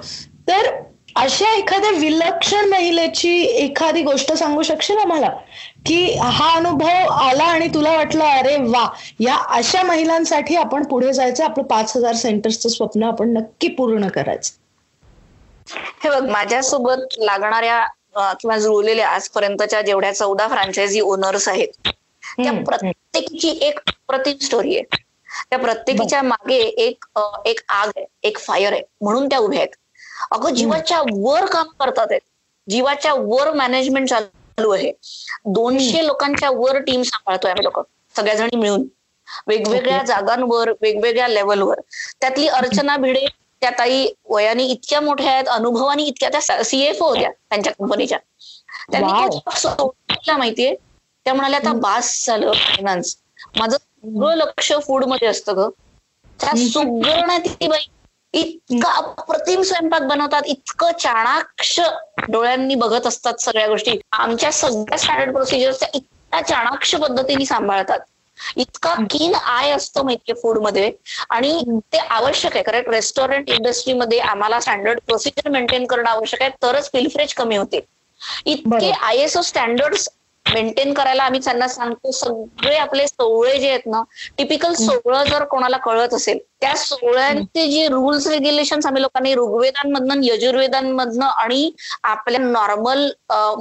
तर 0.49 0.71
अशा 1.19 1.49
एखाद्या 1.53 1.91
विलक्षण 1.93 2.69
महिलेची 2.69 3.31
एखादी 3.57 4.03
गोष्ट 4.03 4.33
सांगू 4.35 4.63
शकशील 4.63 4.99
आम्हाला? 4.99 5.29
की 5.87 6.13
हा 6.19 6.49
अनुभव 6.57 7.13
आला 7.15 7.45
आणि 7.47 7.69
तुला 7.69 7.93
वाटलं 7.93 8.25
अरे 8.27 8.57
वा 8.67 8.87
या 9.21 9.37
अशा 9.57 9.83
महिलांसाठी 9.85 10.57
आपण 10.57 10.85
पुढे 10.89 11.13
जायचं 11.13 11.45
आपलं 11.45 11.65
पाच 11.67 11.97
हजार 11.97 12.15
सेंटर्सचं 12.17 12.69
स्वप्न 12.69 13.03
आपण 13.05 13.33
नक्की 13.33 13.69
पूर्ण 13.75 14.09
करायचं. 14.11 14.53
हे 15.97 16.09
बघ 16.11 16.29
माझ्यासोबत 16.31 17.15
लागणाऱ्या 17.19 18.33
किंवा 18.35 18.57
जुळलेल्या 18.59 19.09
आजपर्यंतच्या 19.09 19.81
जेवढ्या 19.83 20.13
चौदा 20.15 20.47
फ्रँचायझी 20.49 21.01
ओनर्स 21.03 21.49
आहेत 21.49 21.89
त्या 22.37 22.53
प्रत्येकीची 22.63 23.49
एक 23.63 23.79
प्रतिम 24.09 24.37
स्टोरी 24.39 24.77
आहे. 24.77 24.85
त्या 25.43 25.59
प्रत्येकीच्या 25.59 26.23
मागे 26.23 26.59
एक 26.79 27.05
एक 27.47 27.61
आग 27.71 27.89
आहे 27.89 28.05
एक 28.23 28.39
फायर 28.39 28.73
आहे 28.73 28.83
म्हणून 29.01 29.29
त्या 29.29 29.39
उभ्या 29.39 29.61
आहेत. 29.61 29.75
अगं 30.31 30.55
जीवाच्या 30.55 31.01
वर 31.13 31.45
काम 31.47 31.69
करतात 31.81 32.13
जीवाच्या 32.69 33.13
वर 33.15 33.53
मॅनेजमेंट 33.53 34.09
चालू 34.09 34.71
आहे. 34.71 34.93
दोनशे 35.47 36.07
लोकांच्या 36.07 36.51
वर 36.51 36.79
टीम 36.79 37.03
सांभाळतोय 37.03 37.51
आम्ही 37.51 37.65
लोक 37.65 37.81
सगळ्याजणी 38.15 38.57
मिळून. 38.57 38.87
वेगवेगळ्या 39.47 40.03
जागांवर 40.03 40.71
वेगवेगळ्या 40.81 41.29
लेवलवर 41.29 41.81
त्यातली 42.21 42.47
अर्चना 42.49 42.97
भिडे 42.97 43.27
त्या 43.63 43.71
ताई 43.71 44.07
वयाने 44.29 44.65
इतक्या 44.65 45.01
मोठ्या 45.01 45.33
आहेत 45.33 45.49
अनुभवानी 45.49 46.05
इतक्या 46.05 46.29
त्या 46.29 46.63
सीएफओ 46.65 47.09
होत्या 47.09 47.31
त्यांच्या 47.31 47.73
कंपनीच्या 47.73 48.19
त्यांनी 48.93 50.33
माहितीये? 50.33 50.75
त्या 51.27 51.35
म्हणाल्या 51.35 51.59
आता 51.59 51.73
बास 51.73 52.27
झालं 52.27 52.53
फायनान्स 52.53 53.17
माझं 53.59 53.77
सगळं 53.77 54.35
लक्ष 54.35 54.73
फूडमध्ये 54.87 55.29
असतं 55.29 55.57
ग. 55.57 55.69
त्या 56.41 56.57
सुगरण 56.57 57.39
ती 57.47 57.69
बाई 57.69 57.87
इतका 58.35 58.91
अप्रतिम 58.93 59.63
स्वयंपाक 59.63 60.03
बनवतात 60.03 60.43
इतकं 60.47 60.93
चाणाक्ष 61.01 61.81
डोळ्यांनी 62.29 62.75
बघत 62.75 63.07
असतात 63.07 63.41
सगळ्या 63.41 63.67
गोष्टी. 63.69 63.99
आमच्या 64.13 64.53
सगळ्या 64.53 64.99
स्टँडर्ड 64.99 65.33
प्रोसिजर्स 65.33 65.81
त्या 65.81 65.89
इतक्या 65.95 66.41
चाणाक्ष 66.41 66.95
पद्धतीने 66.95 67.47
सांभाळतात. 67.47 67.99
इतका 68.57 68.95
कीन 69.11 69.35
आय 69.35 69.71
असतो 69.71 70.03
माहितीये 70.03 70.41
फूडमध्ये 70.43 70.91
आणि 71.31 71.81
ते 71.93 71.99
आवश्यक 71.99 72.55
आहे. 72.55 72.63
करेक्ट 72.63 72.91
रेस्टॉरंट 72.91 73.51
इंडस्ट्रीमध्ये 73.51 74.19
आम्हाला 74.19 74.61
स्टँडर्ड 74.61 75.01
प्रोसिजर 75.07 75.49
मेंटेन 75.51 75.87
करणं 75.87 76.11
आवश्यक 76.11 76.43
आहे 76.43 76.51
तरच 76.63 76.91
पिलफ्रेज 76.91 77.35
कमी 77.35 77.57
होते. 77.57 77.81
इतके 78.45 78.69
बरोबर. 78.69 78.93
I 79.03 79.17
S 79.17 79.37
O 79.37 79.41
standards 79.43 80.09
maintain 80.49 80.93
करायला 80.95 81.23
आम्ही 81.23 81.41
त्यांना 81.45 81.69
सांगतो 81.69 82.11
सगळे 82.13 82.77
आपले 82.77 83.07
सोहळे 83.07 83.59
जे 83.59 83.69
आहेत 83.69 83.87
ना 83.87 84.03
टिपिकल 84.39 84.73
सोहळं 84.75 85.25
जर 85.25 85.45
कोणाला 85.47 85.77
कळत 85.79 86.15
असेल 86.15 86.39
त्या 86.61 86.75
सोहळ्यांचे 86.77 87.67
जे 87.69 87.87
रुल्स 87.89 88.27
रेग्युलेशन 88.29 88.81
आम्ही 88.87 89.03
लोकांनी 89.03 89.35
ऋग्वेदांमधनं 89.35 90.21
यजुर्वेदांमधनं 90.25 91.27
आणि 91.27 91.71
आपल्या 92.05 92.41
नॉर्मल 92.41 93.09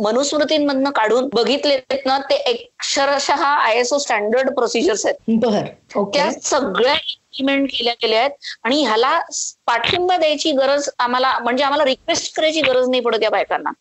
मनुस्मृतींमधनं 0.04 0.90
काढून 0.92 1.28
बघितले 1.34 1.74
आहेत 1.74 2.06
ना 2.06 2.18
ते 2.30 2.36
अक्षरशः 2.44 3.44
I 3.46 3.80
S 3.80 3.94
O 3.94 3.98
standard 3.98 4.54
procedures 4.56 5.06
आहेत. 5.06 5.16
बर 5.30 5.66
त्या 6.14 6.32
सगळ्या 6.34 6.94
इम्प्लिमेंट 6.94 7.68
केल्या 7.72 7.94
गेल्या 8.02 8.20
आहेत 8.20 8.32
आणि 8.64 8.84
ह्याला 8.84 9.20
पाठिंबा 9.68 10.18
द्यायची 10.18 10.52
गरज 10.54 10.90
आम्हाला 11.00 11.38
म्हणजे 11.40 11.64
आम्हाला 11.64 11.86
रिक्वेस्ट 11.86 12.36
करायची 12.36 12.62
गरज 12.62 12.90
नाही 12.90 13.02
पडत 13.02 13.24
या 13.24 13.30
बायकांना. 13.30 13.72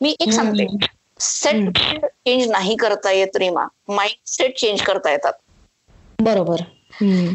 मी 0.00 0.14
एक 0.20 0.32
सांगते. 0.32 0.66
सेट 1.20 1.78
चेंज 1.78 2.50
नाही 2.50 2.76
करता 2.76 3.10
येत 3.10 3.36
रीमा. 3.36 3.66
माइंड 3.88 4.16
सेट 4.26 4.58
चेंज 4.58 4.82
करता 4.82 5.10
येतात. 5.10 5.32
बरोबर. 6.22 6.60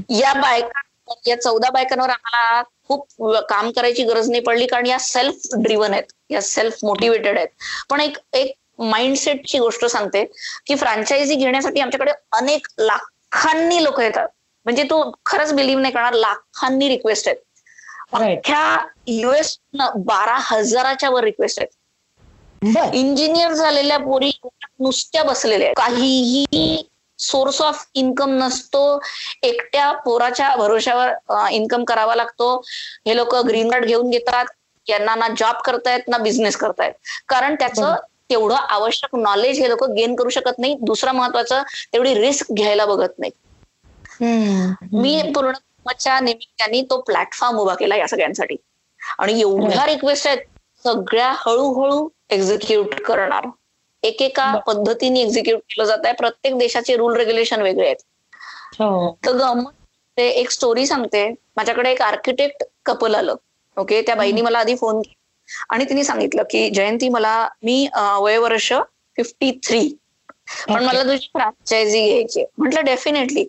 या 0.09 0.33
बायका 0.33 0.81
या 1.27 1.41
चौदा 1.41 1.69
बायकांवर 1.69 2.09
आम्हाला 2.09 2.61
खूप 2.87 3.25
काम 3.49 3.71
करायची 3.71 4.03
गरज 4.03 4.29
नाही 4.29 4.41
पडली 4.41 4.65
कारण 4.67 4.85
या 4.85 4.99
सेल्फ 4.99 5.47
ड्रिव्हन 5.57 5.93
आहेत. 5.93 6.11
या 6.29 6.41
सेल्फ 6.41 6.77
मोटिवेटेड 6.83 7.37
आहेत. 7.37 7.47
पण 7.89 7.99
एक 8.01 8.17
एक 8.33 8.53
माइंडसेटची 8.79 9.59
गोष्ट 9.59 9.85
सांगते 9.85 10.23
की 10.65 10.75
फ्रँचायझी 10.75 11.35
घेण्यासाठी 11.35 11.79
आमच्याकडे 11.79 12.11
अनेक 12.31 12.67
लाखांनी 12.79 13.83
लोक 13.83 13.99
येतात. 13.99 14.27
म्हणजे 14.65 14.83
तू 14.83 15.11
खरंच 15.25 15.53
बिलीव्ह 15.53 15.81
नाही 15.81 15.93
करणार 15.93 16.13
लाखांनी 16.13 16.87
रिक्वेस्ट 16.89 17.27
आहेत. 17.27 17.37
अख्ख्या 18.13 18.77
युएस 19.07 19.57
बारा 19.95 20.37
हजाराच्या 20.41 21.09
वर 21.09 21.23
रिक्वेस्ट 21.23 21.59
आहेत. 21.59 21.75
इंजिनियर 22.61 23.51
झालेल्या 23.53 23.97
पोरी 23.99 24.31
नुसत्या 24.79 25.23
बसलेल्या 25.23 25.71
काहीही 25.77 26.83
सोर्स 27.19 27.61
ऑफ 27.61 27.85
इन्कम 27.93 28.31
नसतो. 28.33 28.99
एकट्या 29.43 29.91
पोराच्या 30.05 30.55
भरोशावर 30.55 31.11
इन्कम 31.51 31.83
करावा 31.83 32.15
लागतो. 32.15 32.55
हे 33.07 33.15
लोक 33.15 33.35
ग्रीन 33.47 33.69
कार्ड 33.71 33.85
घेऊन 33.85 34.09
घेतात. 34.09 34.45
यांना 34.87 35.15
ना 35.15 35.27
जॉब 35.37 35.55
करतायत 35.65 36.07
ना 36.07 36.17
बिझनेस 36.17 36.55
करतायत. 36.57 36.93
कारण 37.27 37.55
त्याचं 37.55 37.95
तेवढं 38.29 38.55
आवश्यक 38.55 39.15
नॉलेज 39.15 39.59
हे 39.59 39.69
लोक 39.69 39.83
गेन 39.91 40.15
करू 40.15 40.29
शकत 40.29 40.59
नाही. 40.59 40.75
दुसरं 40.81 41.11
महत्वाचं 41.15 41.63
तेवढी 41.93 42.13
रिस्क 42.15 42.51
घ्यायला 42.53 42.85
बघत 42.85 43.19
नाही. 43.19 43.31
मी 44.93 45.21
पूर्ण 45.35 45.51
कामाच्या 45.51 46.19
निमित्ताने 46.19 46.81
तो 46.81 46.99
प्लॅटफॉर्म 47.01 47.57
उभा 47.59 47.75
केला 47.75 47.95
या 47.95 48.07
सगळ्यांसाठी. 48.07 48.55
आणि 49.19 49.39
एवढ्या 49.41 49.85
रिक्वेस्ट 49.85 50.27
आहेत. 50.27 50.39
सगळ्या 50.85 51.31
हळूहळू 51.37 52.07
एक्झिक्यूट 52.29 52.95
करणार. 53.01 53.47
एकेका 54.03 54.53
पद्धतीने 54.67 55.21
एक्झिक्यूट 55.21 55.59
केलं 55.69 55.85
जात 55.85 56.05
आहे 56.05 56.13
प्रत्येक 56.13 56.57
देशाचे 56.57 56.95
रूल 56.97 57.15
रेग्युलेशन 57.15 57.61
वेगळे 57.61 57.85
आहेत. 57.85 58.03
हो. 58.79 59.17
तर 59.25 59.31
गमत 59.31 59.71
ते 60.17 60.27
एक 60.29 60.49
स्टोरी 60.51 60.85
सांगते. 60.87 61.27
माझ्याकडे 61.57 61.91
एक 61.91 62.01
आर्किटेक्ट 62.01 62.63
कपल 62.85 63.15
आलं. 63.15 63.35
ओके 63.77 64.01
त्या 64.01 64.15
बाईनी 64.15 64.41
मला 64.41 64.59
आधी 64.59 64.75
फोन 64.75 65.01
केला. 65.01 65.15
आणि 65.69 65.85
तिने 65.85 66.03
सांगितलं 66.03 66.43
की 66.49 66.69
जयंती 66.69 67.09
मला 67.09 67.47
मी 67.63 67.87
वयवर्ष 68.21 68.71
फिफ्टी 69.17 69.51
थ्री 69.63 69.87
पण. 70.67 70.83
मला 70.85 71.03
तुझी 71.03 71.27
फ्रँचायझी 71.33 72.05
घ्यायची. 72.05 72.43
म्हटलं 72.57 72.85
डेफिनेटली 72.85 73.45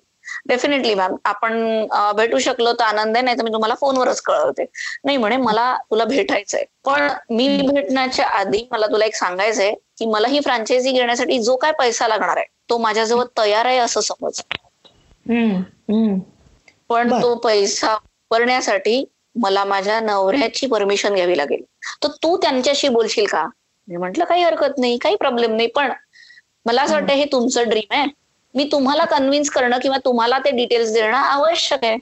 डेफिनेटली 0.46 0.94
मॅम 0.94 1.14
आपण 1.24 1.86
भेटू 2.16 2.38
शकलो 2.40 2.72
तर 2.72 2.84
आनंद 2.84 3.16
आहे 3.16 3.24
नाही 3.24 3.38
तर 3.38 3.44
मी 3.44 3.52
तुम्हाला 3.52 3.74
फोनवरच 3.74 4.20
कळवते. 4.22 4.64
नाही 5.04 5.16
म्हणे 5.16 5.36
मला 5.38 5.74
तुला 5.90 6.04
भेटायचंय. 6.06 6.64
पण 6.84 7.08
मी 7.30 7.48
भेटण्याच्या 7.64 8.26
आधी 8.30 8.66
मला 8.70 8.86
तुला 8.86 9.04
एक 9.04 9.14
सांगायचंय 9.16 9.72
की 9.98 10.06
मला 10.06 10.28
ही 10.28 10.40
फ्रँचायझी 10.40 10.92
घेण्यासाठी 10.92 11.38
जो 11.40 11.56
काय 11.58 11.72
पैसा 11.74 12.08
लागणार 12.08 12.36
आहे 12.36 12.46
तो 12.68 12.78
माझ्याजवळ 12.78 13.24
तयार 13.34 13.66
आहे 13.66 13.78
असं 13.78 14.00
समज. 14.02 14.40
पण. 16.90 17.12
तो 17.12 17.34
पैसा 17.38 17.92
वापरण्यासाठी 17.92 19.04
मला 19.36 19.64
माझ्या 19.64 19.98
नवऱ्याची 20.00 20.66
परमिशन 20.66 21.14
घ्यावी 21.14 21.36
लागेल. 21.36 21.62
तर 22.02 22.08
तू 22.22 22.36
त्यांच्याशी 22.36 22.88
बोलशील 22.90 23.26
का? 23.26 23.46
मी 23.88 23.96
म्हंटल 23.96 24.24
काही 24.24 24.42
हरकत 24.42 24.78
नाही 24.78 24.98
काही 24.98 25.16
प्रॉब्लेम 25.16 25.54
नाही. 25.56 25.68
पण 25.68 25.92
मला 26.66 26.82
असं 26.82 26.94
वाटतं 26.94 27.12
हे 27.14 27.24
तुमचं 27.32 27.68
ड्रीम 27.68 27.92
आहे. 27.92 28.06
मी 28.54 28.64
तुम्हाला 28.72 29.04
कन्व्हिन्स 29.06 29.50
करणं 29.50 29.78
किंवा 29.78 29.96
तुम्हाला 30.04 30.38
ते 30.40 30.50
डिटेल्स 30.52 30.92
देणं 30.92 31.16
आवश्यक 31.16 31.84
आहे. 31.84 31.96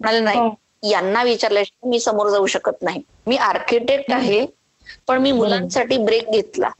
म्हणाले 0.00 0.20
हो. 0.30 0.48
नाही 0.50 0.90
यांना 0.90 1.22
विचारल्याशिवाय 1.22 1.90
मी 1.90 2.00
समोर 2.00 2.28
जाऊ 2.30 2.46
शकत 2.46 2.82
नाही. 2.82 3.02
मी 3.26 3.36
आर्किटेक्ट 3.38 4.12
आहे 4.12 4.44
पण 5.08 5.18
मी 5.18 5.32
मुलांसाठी 5.32 5.96
ब्रेक 5.98 6.30
घेतला. 6.30 6.70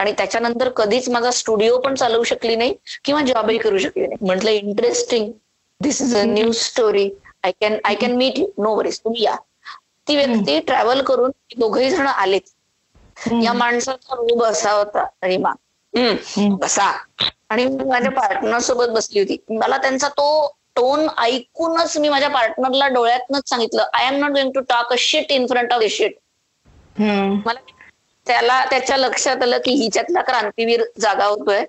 आणि 0.00 0.12
त्याच्यानंतर 0.12 0.68
कधीच 0.76 1.08
माझा 1.08 1.30
स्टुडिओ 1.32 1.78
पण 1.80 1.94
चालवू 1.94 2.22
शकली 2.24 2.56
नाही 2.56 2.74
किंवा 3.04 3.20
जॉबही 3.22 3.58
करू 3.58 3.78
शकली 3.78 4.06
नाही. 4.06 4.16
म्हटलं 4.20 4.50
interesting 4.52 5.30
this 5.80 6.00
is 6.02 6.14
a 6.16 6.22
new 6.26 6.52
story 6.54 7.08
I 7.44 7.52
can 7.54 7.76
I 7.84 7.94
can 7.96 8.16
meet 8.16 8.38
you 8.38 8.46
no 8.58 8.74
worries 8.76 8.98
तुम्ही 9.00 9.22
या. 9.24 9.36
ती 10.06 10.16
व्यक्ती 10.16 10.58
ट्रॅव्हल 10.62 11.02
करून 11.04 11.30
दोघही 11.58 11.90
जण 11.90 12.06
आलेत. 12.08 12.40
या 13.38 13.52
माणसाचा 13.54 14.14
रोग 14.16 14.42
असा 14.44 14.72
होता. 14.72 15.04
रीमा 15.22 15.50
हम्म, 15.50 15.52
हम्म. 15.52 15.63
बसा. 16.50 16.90
आणि 17.48 17.64
मी 17.64 17.84
माझ्या 17.84 18.10
पार्टनर 18.10 18.58
सोबत 18.58 18.86
बसली 18.86 19.20
होती. 19.20 19.36
मला 19.50 19.76
त्यांचा 19.76 20.08
तो 20.08 20.56
टोन 20.76 21.06
ऐकूनच 21.18 21.96
मी 21.98 22.08
माझ्या 22.08 22.28
पार्टनरला 22.28 22.88
डोळ्यातनच 22.88 23.48
सांगितलं 23.48 23.84
I 23.94 24.06
am 24.06 24.14
not 24.14 24.30
going 24.30 24.50
to 24.50 24.60
talk 24.60 24.92
a 24.92 24.96
shit 24.98 25.32
in 25.32 25.46
front 25.46 25.72
of 25.72 25.80
the 25.80 25.84
shit. 25.90 26.12
मला 27.46 27.60
त्याला 28.26 28.64
त्याच्या 28.64 28.96
लक्षात 28.96 29.42
आलं 29.42 29.58
की 29.58 29.70
हिच्यातला 29.70 30.22
क्रांतीवीर 30.22 30.82
जागा 31.00 31.24
होतोय 31.24 31.64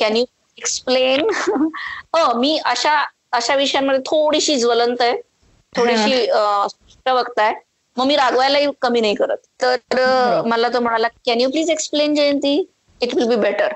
कॅन 0.00 0.16
यू 0.16 0.24
एक्सप्लेन 0.58 1.20
हो 2.14 2.38
मी 2.38 2.58
अशा 2.64 3.04
अशा 3.32 3.54
विषयांमध्ये 3.54 4.00
थोडीशी 4.00 4.56
ज्वलंत 4.56 5.00
आहे. 5.00 5.20
थोडीशी 5.76 6.26
अं, 6.26 6.66
स्पष्ट 6.70 7.08
वक्ता 7.08 7.42
आहे 7.42 7.54
मग 7.96 8.06
मी 8.06 8.16
रागवायलाही 8.16 8.66
कमी 8.82 9.00
नाही 9.00 9.14
करत. 9.14 9.36
तर 9.62 9.74
अं, 9.92 10.48
मला 10.48 10.68
तो 10.68 10.80
म्हणाला 10.80 11.08
can 11.08 11.40
you 11.40 11.50
please 11.50 11.70
explain 11.70 12.14
Jayanti? 12.14 12.70
It 13.00 13.14
will 13.14 13.28
be 13.28 13.36
better 13.38 13.72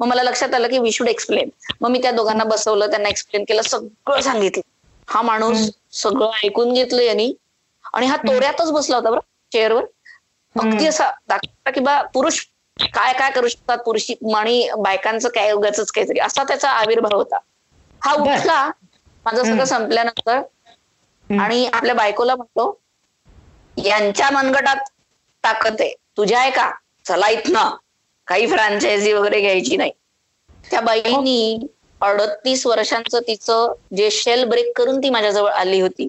मग 0.00 0.06
मला 0.06 0.22
लक्षात 0.22 0.54
आलं 0.54 0.68
की 0.68 0.78
वी 0.78 0.92
शुड 0.92 1.08
एक्सप्लेन 1.08 1.48
मग 1.80 1.90
मी 1.90 1.98
त्या 2.02 2.10
दोघांना 2.12 2.44
बसवलं 2.46 2.90
त्यांना 2.90 3.08
एक्सप्लेन 3.08 3.44
केलं 3.44 3.62
सगळं 3.64 4.20
सांगितलं. 4.22 4.62
हा 5.08 5.22
माणूस 5.22 5.68
सगळं 5.94 6.30
ऐकून 6.44 6.72
घेतलं 6.72 7.02
यांनी. 7.02 7.32
आणि 7.94 8.06
हा 8.06 8.16
तोऱ्यातच 8.18 8.70
बसला 8.72 8.96
होता 8.96 9.10
बरं 9.10 9.20
चेअरवर 9.52 9.84
अगदी 10.56 10.86
असा 10.86 11.10
दाखवता 11.28 11.70
की 11.70 11.80
बा 11.80 12.00
पुरुष 12.14 12.40
काय 12.76 13.12
काय 13.14 13.30
करू 13.30 13.48
शकतात? 13.48 13.78
पुरुष 13.78 14.10
आणि 14.36 14.68
बायकांचं 14.78 15.28
काय 15.30 15.52
उगाच 15.52 15.80
काहीतरी. 15.86 16.18
असा 16.20 16.44
त्याचा 16.44 16.70
आविर्भाव 16.72 17.16
होता. 17.16 17.38
हा. 18.02 18.12
उठला 18.14 18.66
माझं 19.26 19.44
सगळं. 19.44 19.64
संपल्यानंतर. 19.66 20.40
आणि 21.30 21.66
आपल्या 21.68 21.94
बायकोला 21.94 22.34
म्हणतो 22.36 22.78
यांच्या 23.76 24.30
मनगटात 24.30 24.88
ताकद 25.44 25.80
आहे. 25.80 25.92
तुझ्या 26.16 26.40
आहे 26.40 26.50
का? 26.50 26.70
चला 27.06 27.28
इथनं. 27.30 27.76
काही 28.28 28.46
फ्रँचायझी 28.46 29.12
वगैरे 29.12 29.40
घ्यायची 29.40 29.76
नाही. 29.76 29.90
त्या 30.64 30.80
बाईनी 30.82 31.66
अडतीस 32.00 32.66
वर्षांचं 32.66 33.20
तिचं 33.28 33.72
जे 33.96 34.10
शेल 34.12 34.44
ब्रेक 34.46 34.72
करून 34.76 34.98
ती 35.00 35.10
माझ्याजवळ 35.10 35.50
आली 35.52 35.80
होती. 35.80 36.08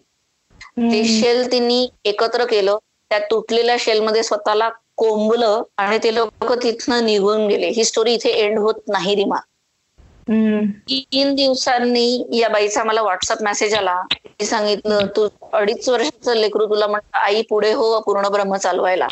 ते 0.83 1.03
शेल 1.05 1.51
तिने 1.51 1.85
एकत्र 2.05 2.45
केलं. 2.47 2.77
त्या 3.11 3.19
तुटलेल्या 3.31 3.75
शेलमध्ये 3.79 4.23
स्वतःला 4.23 4.69
कोंबलं 4.97 5.61
आणि 5.77 5.97
ते 6.03 6.13
लोक 6.15 6.53
तिथनं 6.63 7.05
निघून 7.05 7.47
गेले. 7.47 7.67
ही 7.69 7.83
स्टोरी 7.85 8.13
इथे 8.13 8.29
एंड 8.35 8.59
होत 8.59 8.81
नाही 8.87 9.15
रिमा. 9.15 9.39
तीन 10.89 11.33
दिवसांनी 11.35 12.23
या 12.33 12.49
बाईचा 12.49 12.83
मला 12.83 13.01
व्हॉट्सअप 13.01 13.41
मेसेज 13.43 13.73
आला. 13.75 14.01
सांगितलं 14.43 15.05
तू 15.15 15.27
अडीच 15.53 15.87
वर्षाचं 15.89 16.35
लेकरू 16.35 16.65
तुला 16.65 16.87
म्हणतं 16.87 17.17
आई 17.19 17.41
पुढे 17.49 17.71
हो 17.73 17.99
पूर्ण 18.01 18.27
ब्रह्म 18.29 18.55
चालवायला. 18.57 19.07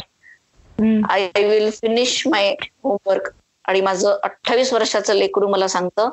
I 0.80 1.30
will 1.38 1.70
finish 1.72 2.22
my 2.28 2.50
homework 2.84 3.30
आणि 3.66 3.82
माझं 3.82 4.18
अठ्ठावीस 4.24 4.74
वर्षाचं 4.74 5.14
लेकरू 5.14 5.48
मला 5.48 5.68
सांगतं 5.68 6.10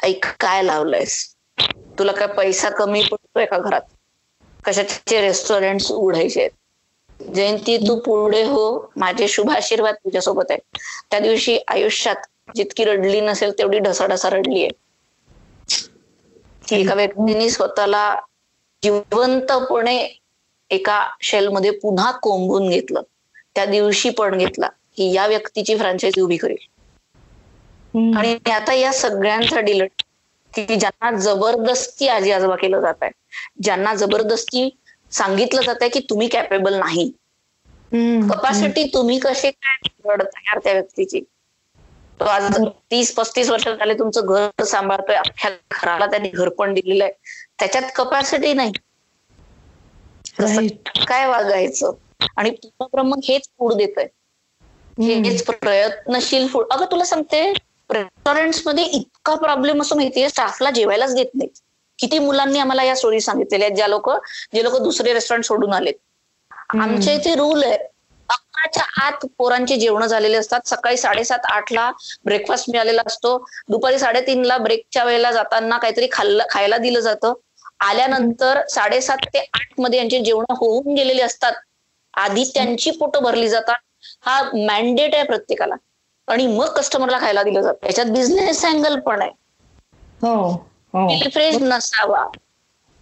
ऐक 0.00 0.26
काय 0.40 0.62
लावलंयस? 0.62 1.34
तुला 1.98 2.12
काय 2.12 2.26
पैसा 2.26 2.68
कमी 2.70 3.02
पडतोय 3.02 3.44
का 3.46 3.58
घरात? 3.58 3.80
कशाचे 4.64 5.20
रेस्टॉरंट 5.20 5.90
उघडायचे 5.92 6.40
आहेत? 6.40 6.50
जयंती 7.34 7.76
तू 7.78 7.98
पुढे 8.00 8.42
हो. 8.44 8.90
माझे 8.96 9.28
शुभ 9.28 9.50
आशीर्वाद 9.50 9.94
तुझ्यासोबत 9.94 10.50
आहे 10.50 10.58
त्या 11.10 11.18
दिवशी 11.20 11.58
आयुष्यात 11.68 12.26
जितकी 12.56 12.84
रडली 12.84 13.20
नसेल 13.20 13.50
तेवढी 13.58 13.78
ढसाढसा 13.78 14.30
रडली 14.30 14.62
आहे 14.64 14.78
एका 16.72 16.94
व्यक्तीने 16.94 17.48
स्वतःला 17.50 18.14
जिवंतपणे 18.82 19.96
एका 20.70 21.06
शेलमध्ये 21.22 21.70
पुन्हा 21.70 22.10
कोंबून 22.12 22.68
घेतलं. 22.68 23.02
त्या 23.56 23.64
दिवशी 23.66 24.10
पण 24.12 24.36
घेतला 24.38 24.68
की 24.96 25.10
या 25.12 25.26
व्यक्तीची 25.26 25.76
फ्रँचायझी 25.76 26.20
उभी 26.20 26.36
करेल. 26.36 26.66
आणि 28.14 28.34
आता 28.52 28.72
या 28.74 28.92
सगळ्यांचा 28.92 29.60
डिलट 29.60 30.02
की 30.52 30.76
ज्यांना 30.76 31.10
जबरदस्ती 31.18 32.08
आजी 32.08 32.30
आजोबा 32.32 32.56
केलं 32.56 32.80
जात 32.80 33.02
आहे 33.02 33.10
ज्यांना 33.62 33.94
जबरदस्ती 33.96 34.68
सांगितलं 35.12 35.62
जात 35.62 35.82
आहे 35.82 35.88
की 35.90 36.00
तुम्ही 36.10 36.28
कॅपेबल 36.28 36.74
नाही. 36.76 37.10
कपॅसिटी 38.24 38.84
तुम्ही 38.94 39.18
कसे 39.20 39.50
काय 39.52 39.88
रडत 40.06 40.36
यार 40.38 40.58
त्या 40.64 40.72
व्यक्तीची? 40.72 41.20
तो 42.20 42.24
आज 42.26 42.56
तीस 42.90 43.12
पस्तीस 43.14 43.50
वर्ष 43.50 43.68
झाले 43.68 43.94
तुमचं 43.94 44.26
घर 44.26 44.64
सांभाळतोय 44.64 45.16
अख्ख्या 45.16 45.50
घराला 45.72 46.06
त्यांनी 46.06 46.28
घर 46.30 46.48
पण 46.58 46.74
दिलेलं 46.74 47.04
आहे. 47.04 47.12
त्याच्यात 47.58 47.90
कपॅसिटी 47.96 48.52
नाही. 48.54 48.72
काय 51.06 51.26
वागायचं? 51.28 51.92
आणि 52.36 52.50
ब्रह्म 52.82 53.14
हेच 53.24 53.48
फूड 53.50 53.74
देत 53.74 53.98
आहे. 53.98 54.06
हेच 55.20 55.42
प्रयत्नशील 55.44 56.46
फूड. 56.48 56.66
अगं 56.72 56.84
तुला 56.90 57.04
सांगते 57.04 57.42
रेस्टॉरंट्समध्ये 57.90 58.84
इतका 58.86 59.34
प्रॉब्लेम 59.36 59.80
असं 59.82 59.96
माहितीये 59.96 60.28
स्टाफला 60.28 60.70
जेवायलाच 60.70 61.14
देत 61.14 61.30
नाही 61.34 61.48
किती 61.98 62.18
मुलांनी 62.20 62.58
आम्हाला 62.58 62.82
या 62.84 62.94
स्टोरी 62.96 63.20
सांगितलेल्या 63.20 63.66
आहेत 63.66 63.76
ज्या 63.76 63.86
लोक 63.88 64.10
जे 64.54 64.62
लोक 64.62 64.76
दुसरे 64.82 65.12
रेस्टॉरंट 65.12 65.44
सोडून 65.44 65.72
आलेत. 65.72 65.94
आमच्या 66.74 67.12
इथे 67.14 67.34
रूल 67.36 67.62
आहे 67.64 67.76
अकराच्या 68.28 68.82
आत 68.96 69.24
पोरांचे 69.38 69.76
जेवण 69.76 70.06
झालेले 70.06 70.36
असतात. 70.36 70.60
सकाळी 70.64 70.96
साडेसात 70.96 71.46
आठ 71.46 71.72
ला 71.72 71.90
ब्रेकफास्ट 72.24 72.70
मिळालेला 72.70 73.02
असतो. 73.06 73.36
दुपारी 73.68 73.98
साडेतीनला 73.98 74.58
ब्रेकच्या 74.58 75.04
वेळेला 75.04 75.32
जाताना 75.32 75.78
काहीतरी 75.78 76.08
खाल्लं 76.12 76.44
खायला 76.50 76.76
दिलं 76.78 77.00
जातं. 77.00 77.32
आल्यानंतर 77.80 78.60
साडेसात 78.68 79.18
ते 79.26 79.38
आठमध्ये 79.54 79.98
यांचे 79.98 80.20
जेवण 80.20 80.44
होऊन 80.50 80.94
गेलेले 80.94 81.22
असतात. 81.22 81.52
आधी 82.20 82.44
त्यांची 82.46 82.90
पोटं 82.92 83.22
भरली 83.22 83.48
जातात. 83.48 83.76
हा 84.22 84.40
मॅन्डेट 84.56 85.14
आहे 85.14 85.24
प्रत्येकाला. 85.24 85.74
आणि 86.28 86.46
मग 86.48 86.72
कस्टमरला 86.74 87.18
खायला 87.18 87.42
दिलं 87.42 87.62
जातं. 87.62 87.86
याच्यात 87.86 88.10
बिझनेस 88.12 88.64
अँगल 88.64 88.98
पण 89.00 89.22
आहे. 89.22 89.30
हो 90.22 90.34
हो. 90.94 91.04
फ्रेश 91.26 91.56
नसावा. 91.62 92.24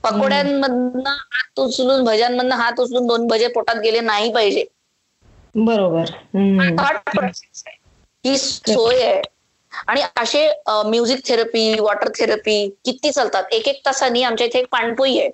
पकोड्यांमधनं 0.05 1.11
हात 1.11 1.61
उचलून 1.61 2.05
भज्यांमधनं 2.05 2.55
हात 2.57 2.81
उचलून 2.81 3.07
दोन 3.07 3.27
भजे 3.29 3.49
पोटात 3.51 3.81
गेले 3.83 4.01
नाही 4.03 4.33
पाहिजे. 4.33 4.65
बरोबर. 5.55 6.11
ही 8.25 8.37
सोय 8.39 9.03
आहे. 9.03 9.21
आणि 9.89 10.03
असे 10.17 10.47
म्युझिक 10.87 11.21
थेरपी 11.25 11.79
वॉटर 11.81 12.09
थेरपी 12.15 12.69
किती 12.85 13.11
चालतात? 13.11 13.45
एक 13.51 13.69
एक 13.69 13.81
तासांनी 13.87 14.23
आमच्या 14.23 14.47
इथे 14.47 14.59
एक 14.59 14.67
पाणपोई 14.73 15.19
आहे. 15.19 15.29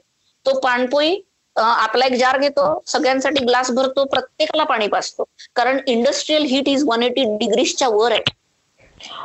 तो 0.47 0.59
पाणपोई 0.61 1.15
आपला 1.57 2.07
एक 2.07 2.13
जार 2.13 2.39
घेतो 2.39 2.83
सगळ्यांसाठी 2.87 3.45
ग्लास 3.45 3.71
भरतो 3.71 4.05
प्रत्येकाला 4.05 4.65
पाणी 4.65 4.87
पाजतो. 4.89 5.25
कारण 5.57 5.79
industrial 5.87 6.45
heat 6.45 6.69
is 6.69 6.85
one 6.87 7.03
eighty 7.03 7.25
डिग्रीजच्या 7.37 7.89
वर 7.89 8.13
आहे. 8.13 8.23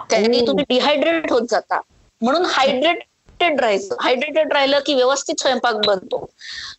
त्याने. 0.10 0.46
तुम्ही 0.48 0.66
डिहायड्रेट 0.70 1.32
होत 1.32 1.48
जाता. 1.50 1.80
म्हणून 2.22 2.46
हायड्रेटेड 3.42 3.60
राहायचं 3.62 3.96
हायड्रेटेड 4.00 4.54
राहिलं 4.54 4.80
की 4.86 4.94
व्यवस्थित 4.96 5.42
स्वयंपाक 5.42 5.76
बनतो. 5.86 6.18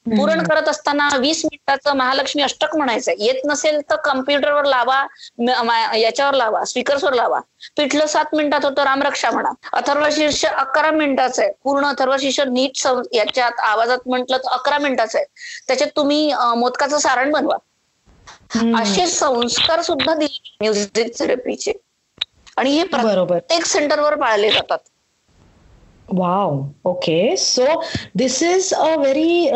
पुरण 0.08 0.42
करत 0.42 0.68
असताना 0.68 1.08
वीस 1.18 1.44
मिनिटाचं 1.44 1.96
महालक्ष्मी 1.96 2.42
अष्टक 2.42 2.76
म्हणायचंय 2.76 3.14
येत 3.18 3.40
नसेल 3.44 3.80
तर 3.90 3.96
कम्प्युटरवर 4.04 4.64
लावा 4.64 5.00
याच्यावर 5.96 6.34
लावा 6.34 6.64
स्पीकर्सवर 6.64 7.12
लावा. 7.12 7.40
पिठलं 7.76 8.06
सात 8.06 8.34
मिनिटात 8.34 8.64
होतं 8.64 8.82
रामरक्षा 8.84 9.30
म्हणा. 9.30 9.50
अथर्व 9.72 10.08
शीर्ष 10.12 10.44
अकरा 10.46 10.90
मिनिटाचं 10.90 11.42
आहे. 11.42 11.50
पूर्ण 11.64 11.86
अथर्व 11.86 12.16
शीर्ष 12.16 12.40
नीट 12.48 12.86
याच्यात 13.12 13.60
आवाजात 13.62 13.98
म्हटलं 14.06 14.36
तर 14.36 14.50
अकरा 14.50 14.78
मिनिटाचं 14.78 15.18
आहे. 15.18 15.26
त्याच्यात 15.68 15.90
तुम्ही 15.96 16.32
मोदकाचं 16.56 16.98
सारण 16.98 17.30
बनवा. 17.32 17.56
असे 18.74 19.06
संस्कार 19.06 19.82
सुद्धा 19.82 20.14
दिले 20.14 20.56
म्युझिक 20.60 21.18
थेरपीचे. 21.18 21.72
आणि 22.56 22.70
हे 22.70 22.82
प्रत्येक 22.84 23.64
सेंटरवर 23.66 24.14
पाळले 24.14 24.50
जातात. 24.50 24.78
Wow 26.12 26.56
okay 26.88 27.36
so 27.36 27.64
this 28.16 28.42
is 28.42 28.72
a 28.74 28.86
very 28.98 29.46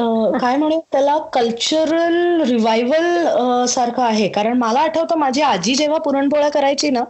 काय 0.40 0.57
म्हणू 0.57 0.79
त्याला 0.93 1.17
कल्चरल 1.35 2.43
रिवायवल 2.49 3.64
सारखं 3.69 4.03
आहे. 4.03 4.29
कारण 4.29 4.59
मला 4.59 4.81
आठवतं 4.81 5.19
माझी 5.19 5.43
आजी 5.43 5.75
जेव्हा 5.75 5.99
पुरणपोळ्या 6.01 6.49
करायची 6.51 6.90
ना 6.90 7.03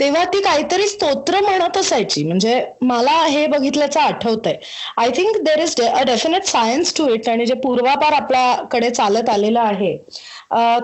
तेव्हा 0.00 0.24
ती 0.32 0.40
काहीतरी 0.42 0.86
स्तोत्र 0.88 1.40
म्हणत 1.40 1.76
असायची. 1.76 2.24
म्हणजे 2.24 2.60
मला 2.82 3.20
हे 3.26 3.46
बघितल्याचं 3.46 4.00
आठवतंय. 4.00 4.56
I 4.96 5.10
think 5.16 5.36
there 5.44 5.62
is 5.62 5.80
a 5.82 6.02
definite 6.06 6.44
science 6.46 6.94
to 6.96 7.08
it 7.14 7.28
आणि 7.28 7.46
जे 7.46 7.54
पूर्वापार 7.64 8.12
आपल्याकडे 8.12 8.90
चालत 8.90 9.28
आलेलं 9.30 9.60
आहे. 9.60 9.96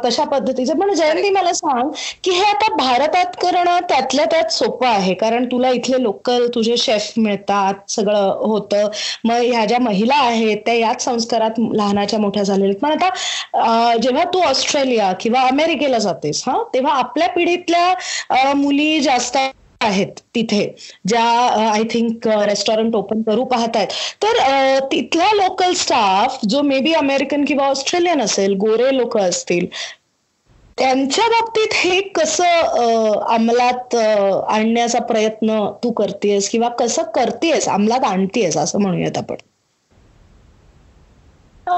तशा 0.04 0.24
पद्धतीचं. 0.24 0.78
पण 0.78 0.92
जयंती 0.94 1.30
मला 1.30 1.52
सांग 1.54 1.90
की 2.24 2.30
हे 2.30 2.42
आता 2.44 2.74
भारतात 2.76 3.36
करणं 3.42 3.78
त्यातल्या 3.88 4.24
त्यात 4.30 4.52
सोपं 4.52 4.86
आहे. 4.88 5.14
कारण 5.16 5.44
तुला 5.52 5.70
इथले 5.70 6.02
लोकल 6.02 6.46
तुझे 6.54 6.76
शेफ 6.76 7.12
मिळतात 7.18 7.90
सगळं 7.90 8.30
होतं. 8.40 8.88
मग 9.24 9.40
ह्या 9.42 9.64
ज्या 9.66 9.78
महिला 9.80 10.16
आहेत 10.24 10.58
त्या 10.66 10.74
याच 10.74 11.04
संस्कारात 11.04 11.60
लहानाच्या 11.72 12.18
मोठ्या 12.20 12.42
झालेल्या. 12.42 12.76
पण 12.82 12.92
आता 12.92 13.96
जेव्हा 14.02 14.24
तू 14.34 14.40
ऑस्ट्रेलिया 14.44 15.12
किंवा 15.20 15.40
अमेरिकेला 15.48 15.98
जातेस 15.98 16.42
हा 16.46 16.62
तेव्हा 16.74 16.92
आपल्या 16.94 17.28
पिढीतल्या 17.30 18.52
मुली 18.56 19.00
जास्त 19.00 19.36
आहेत 19.84 20.20
तिथे 20.34 20.64
ज्या 21.06 21.22
आय 21.72 21.82
थिंक 21.90 22.28
रेस्टॉरंट 22.28 22.94
ओपन 22.96 23.22
करू 23.22 23.44
पाहतायत. 23.44 23.88
तर 24.22 24.78
तिथला 24.92 25.30
लोकल 25.34 25.72
स्टाफ 25.74 26.38
जो 26.48 26.62
मे 26.62 26.78
बी 26.80 26.92
अमेरिकन 26.94 27.44
किंवा 27.44 27.66
ऑस्ट्रेलियन 27.66 28.20
असेल 28.22 28.54
गोरे 28.60 28.96
लोक 28.96 29.16
असतील 29.18 29.66
त्यांच्या 30.78 31.26
बाबतीत 31.28 31.74
हे 31.74 32.00
कसं 32.14 33.20
अंमलात 33.28 33.94
आणण्याचा 33.94 34.98
प्रयत्न 35.02 35.58
तू 35.84 35.90
करतेस 35.92 36.48
किंवा 36.50 36.68
कसं 36.78 37.02
करतेस 37.14 37.68
अंमलात 37.68 38.04
आणतेस 38.04 38.56
असं 38.56 38.80
म्हणूयात 38.80 39.18
आपण? 39.18 39.36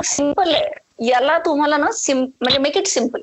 सिंपल 0.05 0.55
आहे. 0.55 1.09
याला 1.09 1.38
तुम्हाला 1.38 1.77
ना 1.77 1.90
सिम 1.92 2.19
म्हणजे 2.19 2.59
मेक 2.59 2.77
इट 2.77 2.87
सिंपल 2.87 3.21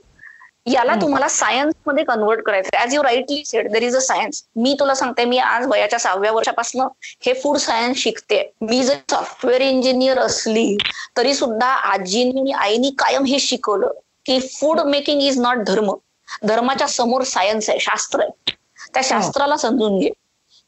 याला 0.66 0.94
तुम्हाला 0.96 1.28
सायन्समध्ये 1.28 2.04
कन्वर्ट 2.04 2.42
करायचं 2.42 2.78
as 2.78 2.94
you 2.96 3.02
rightly 3.04 3.44
said 3.46 3.72
there 3.72 3.84
is 3.84 3.96
a 3.96 4.00
science 4.02 4.44
मी 4.56 4.76
तुला 4.80 4.96
सांगते 4.96 5.26
मी 5.26 5.38
आज 5.38 5.66
वयाच्या 5.68 6.00
सहाव्या 6.00 6.32
वर्षापासून 6.32 6.82
हे 7.26 7.34
फूड 7.34 7.58
सायन्स 7.58 7.98
शिकते. 7.98 8.42
मी 8.62 8.84
जर 8.84 8.96
सॉफ्टवेअर 9.12 9.62
इंजिनियर 9.62 10.20
असली 10.20 10.76
तरी 11.18 11.34
सुद्धा 11.34 11.68
आजीनी 11.68 12.40
आणि 12.40 12.52
आईनी 12.52 12.90
कायम 12.90 13.26
हे 13.26 13.40
शिकवलं 13.40 13.92
की 14.26 14.40
फूड 14.40 14.80
मेकिंग 14.80 15.22
इज 15.22 15.40
नॉट 15.40 15.64
धर्म. 15.68 15.94
धर्माच्या 16.44 16.88
समोर 16.88 17.24
सायन्स 17.24 17.70
आहे 17.70 17.80
शास्त्र 17.80 18.22
आहे. 18.22 18.54
त्या 18.94 19.02
शास्त्राला 19.06 19.58
समजून 19.58 20.00
घे. 20.00 20.10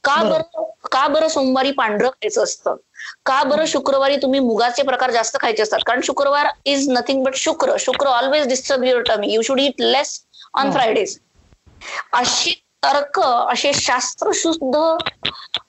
का 0.05 0.23
बरं. 0.23 0.63
का 0.91 1.07
बरं 1.07 1.27
सोमवारी 1.27 1.71
पांढरं 1.71 2.09
खायचं 2.09 2.43
असतं? 2.43 2.75
का 3.25 3.43
बरं 3.43 3.65
शुक्रवारी 3.65 4.17
तुम्ही 4.17 4.39
मुगाचे 4.39 4.83
प्रकार 4.83 5.11
जास्त 5.11 5.37
खायचे 5.41 5.63
असतात? 5.63 5.79
कारण 5.85 6.01
शुक्रवार 6.03 6.47
is 6.65 6.89
nothing 6.89 7.23
but 7.23 7.35
Shukra. 7.35 7.75
Shukra 7.79 8.07
always 8.07 8.47
disturb 8.47 8.83
your 8.83 9.01
tummy 9.01 9.33
you 9.33 9.41
should 9.41 9.59
eat 9.59 9.81
less 9.81 10.19
on. 10.53 10.71
Fridays 10.71 11.19
अशी 12.13 12.53
तर्क 12.83 13.19
असे 13.19 13.73
शास्त्रशुद्ध 13.73 14.75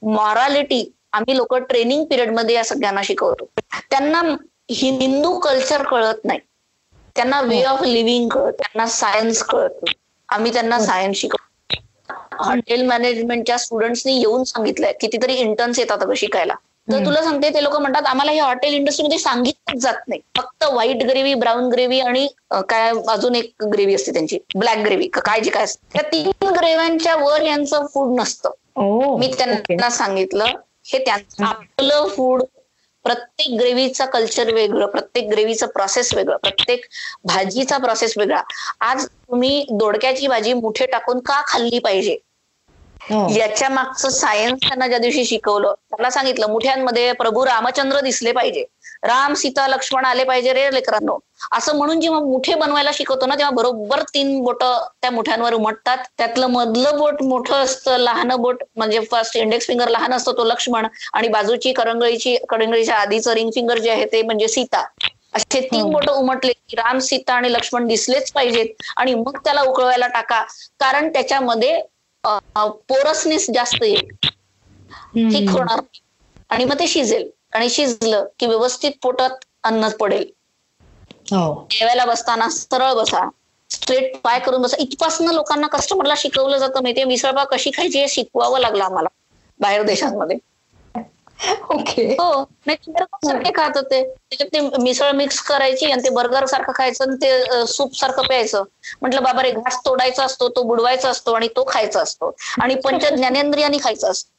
मॉरालिटी 0.03 0.93
आम्ही 1.13 1.37
लोक 1.37 1.55
ट्रेनिंग 1.55 2.05
पिरियडमध्ये 2.05 2.55
या 2.55 2.65
सगळ्यांना 2.65 3.03
शिकवतो. 3.03 3.49
त्यांना 3.91 4.23
हिंदू 4.71 5.39
कल्चर 5.39 5.83
कळत 5.83 6.25
नाही. 6.25 6.39
त्यांना 7.17 7.41
वे 7.41 7.63
ऑफ 7.65 7.83
लिव्हिंग 7.83 8.29
कळत. 8.29 8.53
त्यांना 8.53 8.87
सायन्स 8.87 9.43
कळत. 9.43 9.85
आम्ही 10.29 10.53
त्यांना 10.53 10.81
सायन्स 10.81 11.19
शिकवतो. 11.19 11.46
हॉटेल 12.41 12.83
मॅनेजमेंटच्या 12.87 13.59
स्टुडंट्सनी 13.59 14.19
येऊन 14.19 14.45
सांगितलंय 14.45 14.93
कितीतरी 15.01 15.35
इंटर्न्स 15.35 15.79
येतात 15.79 16.03
अगं 16.03 16.15
शिकायला. 16.17 16.55
तर 16.89 17.05
तुला 17.07 17.23
सांगते 17.23 17.49
ते 17.55 17.63
लोक 17.63 17.77
म्हणतात 17.77 18.07
आम्हाला 18.07 18.33
हे 18.33 18.39
हॉटेल 18.39 18.75
इंडस्ट्रीमध्ये 18.75 19.19
सांगितलंच 19.19 19.83
जात 19.83 19.95
नाही. 20.09 20.21
फक्त 20.37 20.65
व्हाईट 20.65 21.03
ग्रेव्ही 21.03 21.33
ब्राऊन 21.35 21.69
ग्रेव्ही 21.69 22.01
आणि 22.01 22.27
काय 22.69 22.93
अजून 23.09 23.35
एक 23.35 23.65
ग्रेव्ही 23.73 23.95
असते 23.95 24.13
त्यांची 24.13 24.39
ब्लॅक 24.57 24.79
ग्रेव्ही 24.79 25.09
काय 25.15 25.41
जे 25.41 25.51
काय 25.51 25.65
असते. 25.65 25.87
त्या 25.93 26.03
तीन 26.03 26.49
ग्रेव्यांच्या 26.51 27.17
वर 27.17 27.43
यांचं 27.43 27.87
फूड 27.95 28.19
नसतं. 28.21 28.51
मी 29.19 29.33
त्यांना 29.39 29.89
सांगितलं 29.91 30.45
हे 30.87 30.99
त्यांचं 30.99 31.45
आपलं 31.45 32.07
फूड 32.09 32.43
प्रत्येक 33.05 33.59
ग्रेव्हीचा 33.59 34.05
कल्चर 34.07 34.53
वेगळं 34.55 34.87
प्रत्येक 34.87 35.29
ग्रेव्हीचं 35.31 35.67
प्रोसेस 35.67 36.13
वेगळं 36.15 36.37
प्रत्येक 36.37 36.85
भाजीचा 37.25 37.77
प्रोसेस 37.79 38.15
वेगळा. 38.19 38.41
आज 38.81 39.05
तुम्ही 39.07 39.65
दोडक्याची 39.71 40.27
भाजी 40.27 40.53
मुठे 40.53 40.87
टाकून 40.87 41.19
का 41.19 41.41
खाल्ली 41.47 41.79
पाहिजे. 41.79 42.17
याच्या 43.31 43.69
मागचं 43.69 44.09
सायन्स 44.11 44.61
त्यांना 44.61 44.87
ज्या 44.89 44.99
दिवशी 44.99 45.25
शिकवलं 45.25 45.75
त्यांना 45.81 46.11
सांगितलं 46.11 46.51
मुठ्यांमध्ये 46.51 47.13
प्रभू 47.15 47.45
रामचंद्र 47.47 48.01
दिसले 48.01 48.33
पाहिजे. 48.33 48.65
राम 49.05 49.35
सीता 49.35 49.67
लक्ष्मण 49.69 50.05
आले 50.05 50.25
पाहिजे 50.25 50.53
रे 50.53 50.69
लेकरांनो. 50.75 51.19
असं 51.53 51.77
म्हणून 51.77 52.01
जेव्हा 52.01 52.21
मुठे 52.21 52.55
बनवायला 52.55 52.91
शिकवतो 52.95 53.27
ना 53.27 53.35
तेव्हा 53.35 53.51
बरोबर 53.53 54.03
तीन 54.15 54.41
बोट 54.43 54.63
त्या 54.63 55.11
मुठ्यांवर 55.11 55.55
उमटतात. 55.55 55.99
त्यातलं 56.11 56.47
मधलं 56.49 56.97
बोट 56.99 57.23
मोठं 57.23 57.55
असतं 57.57 57.97
लहान 57.99 58.35
बोट 58.37 58.63
म्हणजे 58.77 59.01
फर्स्ट 59.11 59.37
इंडेक्स 59.37 59.67
फिंगर 59.67 59.89
लहान 59.89 60.13
असतो 60.13 60.33
तो 60.33 60.45
लक्ष्मण 60.45 60.87
आणि 61.15 61.29
बाजूची 61.29 61.73
करंगळीची 61.73 62.37
करंगळीच्या 62.49 62.97
आधीचं 62.97 63.33
रिंग 63.35 63.51
फिंगर 63.51 63.79
जे 63.79 63.91
आहे 63.91 64.05
ते 64.07 64.23
म्हणजे 64.23 64.49
सीता. 64.49 64.85
असे 65.35 65.61
तीन 65.63 65.81
हो. 65.81 65.89
बोट 65.91 66.09
उमटले 66.11 66.53
की 66.53 66.77
राम 66.77 66.99
सीता 67.01 67.35
आणि 67.35 67.53
लक्ष्मण 67.53 67.87
दिसलेच 67.87 68.31
पाहिजेत 68.33 68.83
आणि 68.97 69.15
मग 69.17 69.37
त्याला 69.45 69.63
उकळवायला 69.63 70.07
टाका. 70.09 70.43
कारण 70.81 71.09
त्याच्यामध्ये 71.13 71.81
पोरसनेस 72.57 73.51
जास्त 73.51 73.83
येईल. 73.83 74.11
ठीक 75.29 75.51
होणार. 75.51 75.81
आणि 76.51 76.65
मग 76.65 76.79
ते 76.79 76.87
शिजेल. 76.89 77.29
आणि 77.53 77.69
शिजलं 77.71 78.27
की 78.39 78.47
व्यवस्थित 78.47 78.93
पोटात 79.03 79.45
अन्न 79.65 79.89
पडेल. 79.99 80.31
हो. 81.27 81.47
जेवायला 81.73 82.05
बसताना 82.07 82.49
सरळ 82.51 82.93
बसा. 82.95 83.29
स्ट्रेट 83.71 84.17
पाय 84.21 84.39
करून 84.41 84.63
बसा. 84.63 84.77
इथपासनं 84.81 85.33
लोकांना 85.35 85.67
कस्टमरला 85.69 86.15
शिकवलं 86.17 86.59
जातं 86.59 86.83
माहितीये 86.83 87.05
मिसळपाव 87.07 87.45
कशी 87.51 87.71
खायची 87.73 87.99
हे 87.99 88.09
शिकवावं 88.11 88.61
लागलं 88.61 88.85
आम्हाला. 88.85 89.09
बाहेर 89.61 89.83
देशांमध्ये. 89.85 90.37
ओके. 91.73 92.03
हो 92.15 92.43
नाही 92.67 92.93
सारखे 93.23 93.51
खात 93.53 93.77
होते. 93.77 94.03
त्याच्यात 94.03 94.49
ते 94.53 94.83
मिसळ 94.83 95.11
मिक्स 95.13 95.41
करायची 95.43 95.91
आणि 95.91 96.03
ते 96.03 96.11
बर्गर 96.11 96.45
सारखं 96.47 96.73
खायचं 96.73 97.05
आणि 97.05 97.17
ते 97.23 97.67
सूप 97.69 97.95
सारखं 97.95 98.23
प्यायचं. 98.25 98.63
म्हटलं 99.03 99.23
बाबा 99.23 99.43
रे 99.43 99.51
घास 99.53 99.79
तोडायचा 99.87 100.25
असतो 100.25 100.49
तो 100.51 100.63
बुडवायचा 100.65 101.11
असतो 101.11 101.33
आणि 101.33 101.49
तो 101.57 101.65
खायचा 101.69 102.01
असतो. 102.01 102.31
आणि 102.59 102.75
पंच 102.85 103.05
ज्ञानेंद्रियांनी 103.07 103.79
खायचा 103.81 104.09
असतो. 104.09 104.31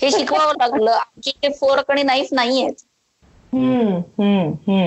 हे 0.00 0.10
शिकवावं 0.10 0.52
लागलं. 0.54 0.90
आमची 0.92 1.30
ते 1.32 1.48
फोरक 1.54 1.90
आणि 1.90 2.02
नाईफ 2.04 2.28
नाहीयेत. 2.32 2.84
हम्म, 3.52 4.00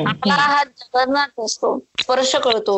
आपला 0.05 0.33
हा 0.35 0.63
जगन्नाथ 0.65 1.39
असतो. 1.39 1.77
स्पर्श 1.97 2.35
कळतो. 2.37 2.77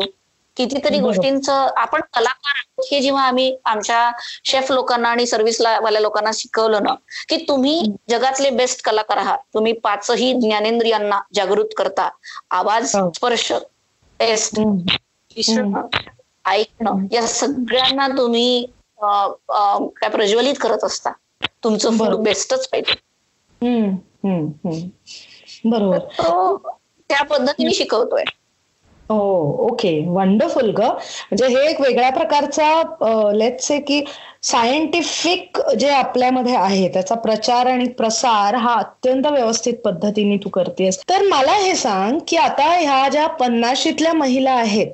कितीतरी. 0.55 0.99
गोष्टींचं 0.99 1.67
आपण 1.77 2.01
कलाकार 2.13 2.53
आहोत 2.55 2.85
हे 2.91 2.99
जेव्हा 3.01 3.23
आम्ही 3.23 3.57
आमच्या 3.65 4.11
शेफ 4.43 4.71
लोकांना 4.71 5.09
आणि 5.09 5.25
सर्व्हिसला 5.25 5.79
वाल्या 5.79 6.01
लोकांना 6.01 6.31
शिकवलं 6.33 6.83
ना 6.83 6.93
की 7.29 7.37
तुम्ही 7.47 7.81
जगातले 8.09 8.49
बेस्ट 8.49 8.83
कलाकार 8.83 9.17
आहात. 9.17 9.37
तुम्ही 9.53 9.73
पाचही 9.73 10.33
ज्ञानेंद्रियांना 10.33 11.19
जागृत 11.33 11.73
करता. 11.77 12.09
आवाज 12.51 12.95
हो. 12.95 13.11
स्पर्श 13.15 13.51
टेस्ट 14.19 14.59
ऐकणं 16.45 17.05
या 17.11 17.27
सगळ्यांना 17.27 18.07
तुम्ही 18.07 18.65
काय 19.01 20.09
प्रज्वलित 20.09 20.53
करत 20.61 20.83
असता. 20.83 21.11
तुमचं 21.63 21.97
फूड. 21.97 22.15
बेस्टच 22.15 22.67
पाहिजे. 22.67 22.93
बरोबर. 25.65 25.99
त्या 27.09 27.23
पद्धतीने 27.23 27.73
शिकवतोय. 27.73 28.23
हो 29.09 29.17
ओके 29.63 29.89
वंडरफुल 30.09 30.69
ग. 30.71 30.81
म्हणजे 30.81 31.47
हे 31.47 31.65
एक 31.69 31.81
वेगळ्या 31.81 32.09
प्रकारचा 32.11 33.31
लेट 33.33 33.59
से 33.61 33.79
की 33.81 34.01
सायंटिफिक 34.43 35.59
जे 35.79 35.89
आपल्यामध्ये 35.89 36.55
आहे 36.55 36.87
त्याचा 36.93 37.15
प्रचार 37.17 37.67
आणि 37.67 37.87
प्रसार 37.97 38.55
हा 38.57 38.73
अत्यंत 38.75 39.27
व्यवस्थित 39.27 39.73
पद्धतीने 39.85 40.37
तू 40.37 40.49
करतेस. 40.49 40.99
तर 41.09 41.21
मला 41.29 41.53
हे 41.55 41.75
सांग 41.75 42.19
की 42.27 42.37
आता 42.37 42.69
ह्या 42.71 43.07
ज्या 43.09 43.27
पन्नाशीतल्या 43.39 44.13
महिला 44.15 44.51
आहेत 44.53 44.87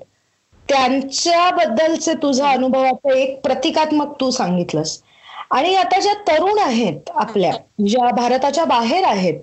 त्यांच्याबद्दलचे 0.70 2.14
तुझा 2.14 2.50
अनुभवाचं 2.50 3.12
एक 3.12 3.40
प्रतिकात्मक 3.44 4.14
तू 4.22 4.30
सांगितलंस. 4.32 5.00
आणि 5.52 5.74
आता 5.76 6.00
ज्या 6.00 6.14
तरुण 6.28 6.60
आहेत 6.60 7.10
आपल्या 7.16 7.52
ज्या 7.86 8.10
भारताच्या 8.16 8.66
बाहेर 8.66 9.04
आहेत 9.06 9.40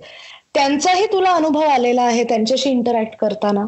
त्यांचाही 0.55 1.05
तुला 1.05 1.31
अनुभव 1.31 1.61
आलेला 1.63 2.01
आहे 2.03 2.23
त्यांच्याशी 2.23 2.69
इंटरॅक्ट 2.69 3.15
करताना? 3.17 3.65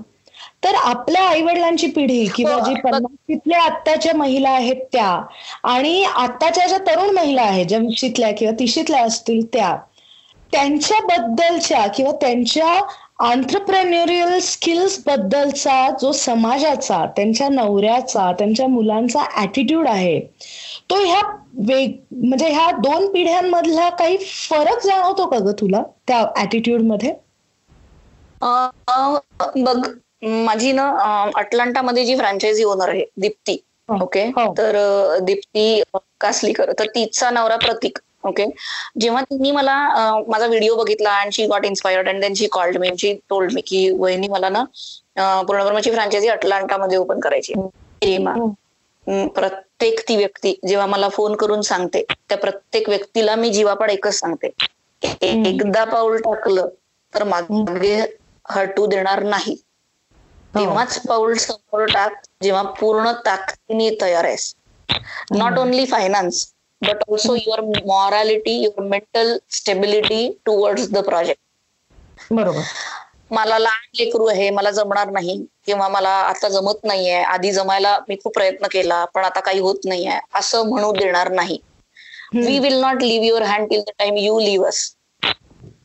तर 0.64 0.76
आपल्या 0.76 1.22
आई 1.24 1.42
वडिलांची 1.42 1.88
पिढी 1.88 2.26
किंवा 2.36 2.54
हो, 2.54 2.60
जी 2.60 2.74
पन्नाशीतल्या 2.82 3.62
आत्ताच्या 3.62 4.16
महिला 4.16 4.50
आहेत 4.50 4.76
त्या 4.92 5.22
आणि 5.64 6.04
आत्ताच्या 6.04 6.68
ज्या 6.68 6.78
तरुण 6.88 7.10
महिला 7.10 7.42
आहेत 7.42 7.66
ज्या 7.66 7.80
वीशीतल्या 7.80 8.32
किंवा 8.32 8.54
तिशीतल्या 8.60 9.04
असतील 9.04 9.46
त्या 9.54 9.76
त्यांच्याबद्दलच्या 10.52 11.86
किंवा 11.88 12.12
त्यांच्या 12.12 12.80
आंतरप्रेन्युरियल 13.20 14.38
स्किल्स 14.40 14.98
बद्दलचा 15.06 15.90
जो 16.02 16.12
समाजाचा 16.12 17.06
त्यांच्या 17.16 17.50
नवऱ्याचा 17.50 18.32
त्यांच्या 18.32 18.68
मुलांचा 18.68 19.24
ऍटिट्यूड 19.42 19.88
आहे 19.88 20.20
तो 20.90 20.96
ह्या 21.06 21.22
वेग 21.60 21.92
म्हणजे 22.14 22.50
ह्या 22.50 22.70
दोन 22.72 23.12
पिढ्यांमधला 23.14 23.90
काही 23.90 24.18
फरक 24.50 24.86
जाणवतो 24.86 25.26
का 25.26 25.38
ग 25.40 25.52
तुला 25.52 25.82
त्या 26.08 26.24
ऍटिट्यूडमध्ये? 26.42 27.14
बघ 29.58 29.82
माझी 30.22 30.72
ना 30.72 30.88
अटलांटामध्ये 31.36 32.06
जी 32.06 32.16
फ्रँचायझी 32.16 32.64
ओनर 32.64 32.90
आहे 32.90 33.04
दीप्ती 33.18 33.58
हो. 33.90 34.04
ओके 34.04 34.24
हो. 34.28 34.54
तर 34.58 34.76
दीप्ती 35.22 35.82
कासलीकर 36.22 36.72
तर 36.80 36.88
तिचा 36.96 37.30
नवरा 37.30 37.56
प्रतीक 37.58 37.98
ओके 38.24 38.46
जेव्हा 39.00 39.22
तिने 39.22 39.52
मला 39.52 39.76
माझा 40.28 40.46
व्हिडिओ 40.48 40.76
बघितला 40.76 41.12
and 41.20 41.32
she 41.34 41.46
got 41.48 41.66
inspired 41.66 42.08
and 42.10 42.22
then 42.22 42.34
she 42.34 42.48
called 42.48 42.78
me 42.78 42.90
she 42.98 43.14
told 43.30 43.54
me 43.54 43.62
की 43.62 43.90
वहिनी 43.92 44.28
मला 44.28 44.50
ना 44.50 44.60
अं, 44.60 45.46
पूर्णब्रह्माची 45.46 45.92
फ्रँचायझी 45.92 46.28
अटलांटामध्ये 46.28 46.98
ओपन 46.98 47.20
करायची 47.20 47.54
हम्म, 49.08 49.28
प्रत्येक 49.28 50.00
ती 50.08 50.16
व्यक्ती 50.16 50.54
जेव्हा 50.68 50.86
मला 50.86 51.10
फोन 51.10 51.36
करून 51.36 51.62
सांगते 51.62 52.04
त्या 52.30 52.38
प्रत्येक 52.38 52.90
व्यक्तीला 52.90 53.36
मी 53.36 53.50
जीवापाड 53.50 53.90
एकच 53.90 54.14
सांगते. 54.14 54.50
एकदा 55.22 55.84
पाऊल 55.86 56.18
टाकलं 56.18 56.68
तर 57.14 57.24
मागे 57.24 57.96
हटू 58.46 58.86
देणार 58.86 59.24
नाही 59.24 59.52
हो. 59.54 59.69
तेव्हाच 60.54 60.98
पाऊल 61.04 61.34
समोर 61.40 61.86
टाक 61.88 62.22
जेव्हा 62.42 62.62
पूर्ण 62.76 63.12
ताकदीने 63.26 63.90
तयार 64.02 64.26
आहेस. 64.26 64.54
Not 65.34 65.58
only 65.60 65.86
finance 65.88 66.46
but 66.82 67.04
also 67.08 67.36
your 67.38 67.62
morality 67.86 68.58
your 68.58 68.84
mental 68.88 69.38
stability 69.54 70.22
towards 70.46 70.90
the 70.92 71.04
project 71.06 71.42
बरोबर. 72.32 72.64
मला 73.32 73.58
लहान 73.60 73.90
लेकरू 73.94 74.26
आहे 74.28 74.50
मला 74.52 74.72
जमणार 74.72 75.10
नाही 75.10 75.36
किंवा 75.64 75.88
मला 75.90 76.10
आता 76.22 76.50
जमत 76.50 76.84
नाहीये 76.84 77.22
आधी 77.26 77.52
जमायला 77.52 77.98
मी 78.08 78.16
खूप 78.18 78.34
प्रयत्न 78.34 78.68
केला 78.72 79.04
पण 79.14 79.24
आता 79.26 79.40
काही 79.42 79.60
होत 79.62 79.86
नाहीये 79.86 80.20
असं 80.34 80.70
म्हणू 80.70 80.92
देणार 80.94 81.32
नाही. 81.32 81.60
We 82.38 82.58
will 82.60 82.80
not 82.82 83.02
leave 83.04 83.26
your 83.26 83.44
hand 83.46 83.70
till 83.70 83.82
the 83.82 83.92
time 83.98 84.18
you 84.18 84.40
leave 84.42 84.68
us 84.68 84.84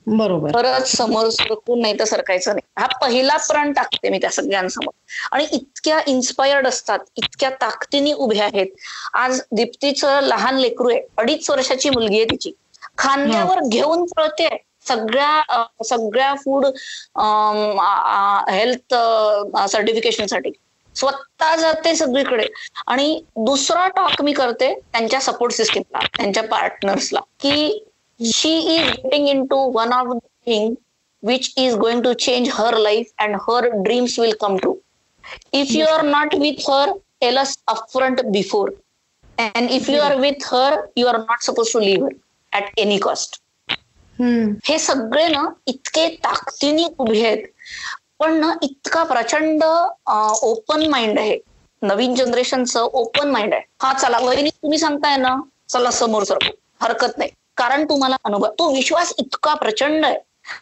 बरोबर. 0.07 0.51
परत 0.53 0.87
समोर 0.87 1.29
सरकून 1.31 1.81
नाही 1.81 1.99
तर 1.99 2.05
सरकायचं 2.05 2.51
नाही. 2.51 2.67
हा 2.79 2.87
पहिला 3.01 3.37
प्रण 3.49 3.73
टाकते 3.73 4.09
मी 4.11 4.19
त्या 4.19 4.31
सगळ्यांसमोर. 4.31 4.93
आणि 5.33 5.47
इतक्या 5.53 6.01
इन्स्पायर्ड 6.07 6.67
असतात 6.67 6.99
इतक्या 7.17 7.51
ताकदीने 7.61 8.13
उभ्या 8.15 8.45
आहेत. 8.45 8.67
आज 9.15 9.41
दीप्तीचं 9.53 10.21
लहान 10.23 10.59
लेकरू 10.59 10.91
आहे 10.91 11.01
अडीच 11.19 11.51
वर्षाची 11.51 11.91
मुलगी 11.91 12.17
आहे 12.17 12.25
तिची. 12.25 12.53
खांद्यावर 12.99 13.61
घेऊन 13.69 14.05
पळते. 14.17 14.49
सगळ्या 14.87 15.65
सगळ्या 15.85 16.35
फूड 16.35 16.65
हेल्थ 18.51 18.95
सर्टिफिकेशनसाठी 19.69 20.51
स्वतः 20.97 21.55
जाते 21.57 21.95
सगळीकडे. 21.97 22.47
आणि 22.87 23.21
दुसरा 23.37 23.87
टॉक 23.97 24.23
मी 24.23 24.33
करते 24.33 24.73
त्यांच्या 24.75 25.21
सपोर्ट 25.21 25.53
सिस्टीमला 25.53 26.07
त्यांच्या 26.17 26.43
पार्टनर्सला 26.43 27.21
की 27.41 27.85
she 28.21 28.77
is 28.77 28.97
getting 28.97 29.29
into 29.29 29.57
one 29.57 29.93
of 29.93 30.09
the 30.09 30.21
thing 30.45 30.77
which 31.23 31.53
is 31.57 31.75
going 31.77 32.03
to 32.03 32.15
change 32.15 32.49
her 32.49 32.73
life 32.79 33.09
and 33.19 33.37
her 33.37 33.83
dreams 33.83 34.19
will 34.19 34.35
come 34.35 34.59
true. 34.59 34.81
If 35.53 35.71
you 35.71 35.87
are 35.87 36.03
not 36.03 36.35
with 36.39 36.65
her, 36.67 36.93
tell 37.21 37.39
us 37.39 37.57
upfront 37.69 38.33
before. 38.33 38.73
And 39.39 39.71
if 39.71 39.89
you 39.89 39.99
are 39.99 40.19
with 40.21 40.45
her, 40.45 40.89
you 40.95 41.07
are 41.07 41.25
not 41.25 41.43
supposed 41.43 41.73
to 41.73 41.79
leave 41.79 42.01
her 42.01 42.13
at 42.53 42.71
any 42.77 42.99
cost. 42.99 43.41
हम्म. 44.19 44.53
हे 44.67 44.79
सगळे 44.79 45.27
ना 45.29 45.43
इतके 45.69 46.07
ताकदीने 46.25 46.85
उभे 46.99 47.25
आहेत 47.27 47.47
पण 48.21 48.35
ना 48.41 48.53
इतका 48.63 49.03
प्रचंड 49.05 49.65
ओपन 49.65 50.87
माइंड 50.91 51.19
आहे 51.19 51.39
नवीन 51.83 52.15
जनरेशनचं 52.15 52.89
ओपन 53.01 53.31
माइंड 53.31 53.55
आहे 53.55 53.63
हा 53.83 53.93
चला 53.93 54.19
वहिनी 54.19 54.51
तुम्ही 54.51 54.79
सांगताय 54.79 55.17
ना 55.17 55.35
चला 55.69 55.91
समोर 55.91 56.25
सरकू 56.25 56.53
हरकत 56.83 57.19
नाही 57.19 57.31
कारण 57.57 57.85
तुम्हाला 57.85 58.17
अनुभव 58.25 58.51
तो 58.59 58.73
विश्वास 58.75 59.13
इतका 59.19 59.55
प्रचंड 59.55 60.05
आहे. 60.05 60.17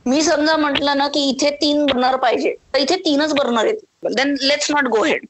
मी 0.06 0.22
समजा 0.22 0.56
म्हटलं 0.56 0.96
ना 0.96 1.06
की 1.08 1.28
इथे 1.28 1.50
तीन 1.50 1.84
बर्नर 1.86 2.16
पाहिजे 2.16 2.54
तर 2.74 2.78
इथे 2.78 2.96
तीनच 2.96 3.32
बर्नर 3.34 3.64
आहेत. 3.64 3.76
Then 4.16 4.36
let's 4.40 4.70
not 4.70 4.88
go 4.88 5.02
head 5.04 5.26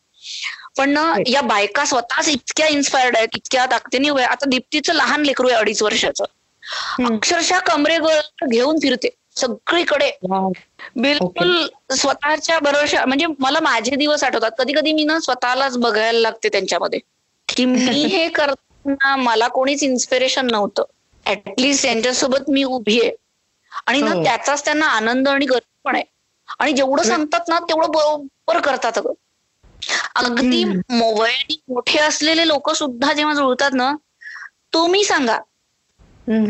पण 0.78 0.90
ना 0.90 1.12
या 1.26 1.40
बायका 1.42 1.84
स्वतःच 1.84 2.28
इतक्या 2.28 2.66
इन्स्पायर्ड 2.66 3.16
आहेत 3.16 3.36
इतक्या 3.36 3.66
ताकदीने. 3.66 4.08
आता 4.22 4.48
दीप्तीचं 4.48 4.94
लहान 4.94 5.22
लेकरू 5.22 5.48
आहे 5.48 5.56
अडीच 5.56 5.82
वर्षाचं. 5.82 6.24
अक्षरशः 7.06 7.58
कमरे 7.58 7.98
घेऊन 8.48 8.78
फिरते 8.78 9.08
सगळीकडे. 9.36 10.10
बिलकुल 10.96 11.66
स्वतःच्या 11.96 12.58
भरोशा 12.58 13.04
म्हणजे 13.06 13.26
मला 13.38 13.60
माझे 13.60 13.96
दिवस 13.96 14.24
आठवतात. 14.24 14.50
कधी 14.58 14.72
कधी 14.72 14.92
मी 14.92 15.04
ना 15.04 15.18
स्वतःलाच 15.20 15.78
बघायला 15.78 16.18
लागते 16.18 16.48
त्यांच्यामध्ये. 16.48 16.98
की 17.48 17.64
मी 17.64 17.76
हे 18.12 18.28
करताना 18.28 19.16
मला 19.16 19.48
कोणीच 19.48 19.82
इन्स्पिरेशन 19.82 20.46
नव्हतं. 20.46 20.84
ऍटलिस्ट 21.26 21.82
त्यांच्यासोबत 21.82 22.50
मी 22.50 22.64
उभी 22.64 23.00
आहे. 23.00 23.10
आणि 23.86 24.00
ना 24.00 24.10
हो. 24.12 24.22
त्याचाच 24.24 24.64
त्यांना 24.64 24.86
आनंद 24.86 25.28
आणि 25.28 25.46
गर्व 25.46 25.70
पण 25.84 25.94
आहे. 25.94 26.04
आणि 26.58 26.72
जेवढं 26.72 27.02
सांगतात 27.02 27.48
ना 27.48 27.58
तेवढं 27.58 27.90
बरोबर 27.90 28.60
करतात 28.60 28.98
अगं. 28.98 29.12
अगदी. 30.14 30.64
वयाने 30.90 31.54
मोठे 31.68 31.98
असलेले 31.98 32.46
लोक 32.48 32.70
सुद्धा 32.70 33.12
जेव्हा 33.12 33.34
जुळतात 33.34 33.70
ना 33.72 33.94
तुम्ही 34.72 35.04
सांगा. 35.04 35.38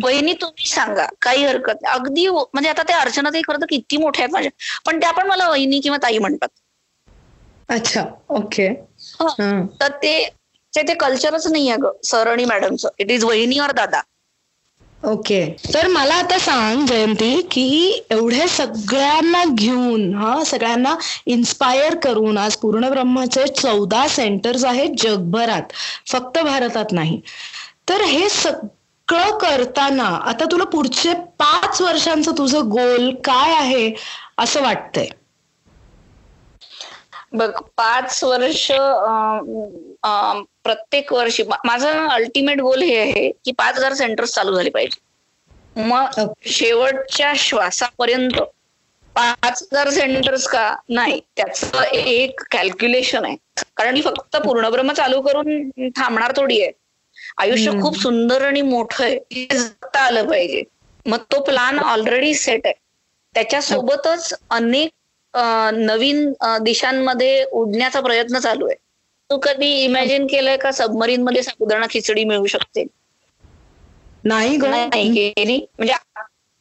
वहिनी 0.05 0.33
तुम्ही 0.33 0.69
सांगा. 0.69 1.07
काही 1.23 1.45
हरकत 1.45 1.83
नाही. 1.83 1.95
अगदी 1.95 2.29
म्हणजे 2.29 2.69
आता 2.71 2.83
त्या 2.83 2.99
अर्चना 2.99 3.31
ताई 3.31 3.43
खरं 3.43 3.61
तर 3.61 3.67
किती 3.71 3.97
मोठ्या 3.97 4.25
आहेत 4.25 4.33
माझ्या. 4.33 4.51
पण 4.87 5.01
त्या 5.01 5.11
पण 5.11 5.27
मला 5.27 5.49
वहिनी 5.49 5.81
किंवा 5.81 5.99
ताई 6.03 6.19
म्हणतात. 6.19 6.49
अच्छा 7.69 8.05
ओके. 8.29 8.69
तर 9.81 9.89
ते 10.03 10.29
ते- 10.73 10.89
ते 10.89 10.95
कल्चरच 10.95 11.47
नाही 11.47 11.69
आहे 11.69 11.79
ग 11.79 11.91
सर 12.05 12.27
आणि 12.27 12.45
मॅडमचं 12.45 12.89
इट 12.99 13.11
इज 13.11 13.25
वहिनी 13.25 13.59
और 13.59 13.71
दादा. 13.71 14.01
ओके. 15.03 15.45
तर 15.75 15.87
मला 15.89 16.15
आता 16.15 16.39
सांग 16.39 16.85
जयंती 16.87 17.41
की 17.53 17.65
एवढ्या 18.11 18.47
सगळ्यांना 18.49 19.43
घेऊन 19.49 20.15
हा 20.15 20.43
सगळ्यांना 20.45 20.95
इन्स्पायर 21.27 21.95
करून 22.05 22.39
आज 22.39 22.57
पूर्ण 22.57 22.89
ब्रह्माचे 22.91 23.47
चौदा 23.53 24.07
सेंटर्स 24.09 24.65
आहेत 24.65 24.95
जगभरात 24.99 25.73
फक्त 26.07 26.39
भारतात 26.39 26.93
नाही. 26.93 27.21
तर 27.89 28.03
हे 28.03 28.29
सगळं 28.29 29.39
करताना 29.39 30.05
आता 30.25 30.45
तुला 30.51 30.65
पुढचे 30.73 31.13
पाच 31.39 31.81
वर्षांचं 31.83 32.33
तुझं 32.39 32.69
गोल 32.69 33.11
काय 33.25 33.55
आहे 33.55 33.91
असं 34.39 34.63
वाटतंय? 34.63 35.07
बघ 37.33 37.51
पाच 37.77 38.23
वर्ष 38.25 38.71
प्रत्येक 40.65 41.13
वर्षी 41.13 41.43
माझं 41.65 42.09
अल्टिमेट 42.09 42.61
गोल 42.61 42.83
हे 42.83 42.97
आहे 42.99 43.31
की 43.45 43.53
पाच 43.53 43.77
हजार 43.77 43.93
सेंटर्स 43.95 44.35
चालू 44.35 44.55
झाले 44.57 44.71
पाहिजे. 44.71 45.01
मग 45.77 46.21
शेवटच्या 46.47 47.33
श्वासापर्यंत 47.37 48.41
पाच 49.17 49.63
हजार 49.63 49.91
सेंटर्स 49.91 50.47
का? 50.49 50.75
नाही. 50.89 51.21
त्याचं 51.37 51.83
एक 51.95 52.41
कॅल्क्युलेशन 52.51 53.25
आहे. 53.25 53.37
कारण 53.77 54.01
फक्त 54.01 54.37
पूर्णब्रह्म 54.37 54.93
चालू 54.93 55.21
करून 55.23 55.91
थांबणार 55.97 56.33
थोडी 56.37 56.61
आहे. 56.63 56.71
आयुष्य. 57.39 57.71
खूप 57.83 57.99
सुंदर 57.99 58.45
आणि 58.47 58.63
मोठं 58.63 59.05
आहे. 59.05 59.17
हे 59.33 59.47
जगता 59.51 60.01
आलं 60.01 60.29
पाहिजे. 60.29 60.63
मग 61.07 61.23
तो 61.33 61.41
प्लान 61.45 61.79
ऑलरेडी 61.81 62.35
सेट 62.35 62.67
आहे. 62.67 62.75
त्याच्यासोबतच 63.35 64.33
अनेक 64.51 64.91
नवीन 65.75 66.33
दिशांमध्ये 66.63 67.45
उडण्याचा 67.45 68.01
प्रयत्न 68.01 68.39
चालू 68.39 68.67
आहे. 68.67 68.77
तू 69.33 69.37
कधी 69.39 69.67
इमॅजिन 69.85 70.27
केलंय 70.27 70.57
का 70.57 70.71
सबमरीन 70.73 71.23
मध्ये 71.23 71.43
साबुदाणा 71.43 71.87
खिचडी 71.91 72.25
मिळू 72.25 72.47
शकते? 72.47 72.85
नाही 74.25 75.31
केली? 75.37 75.57
म्हणजे 75.79 75.93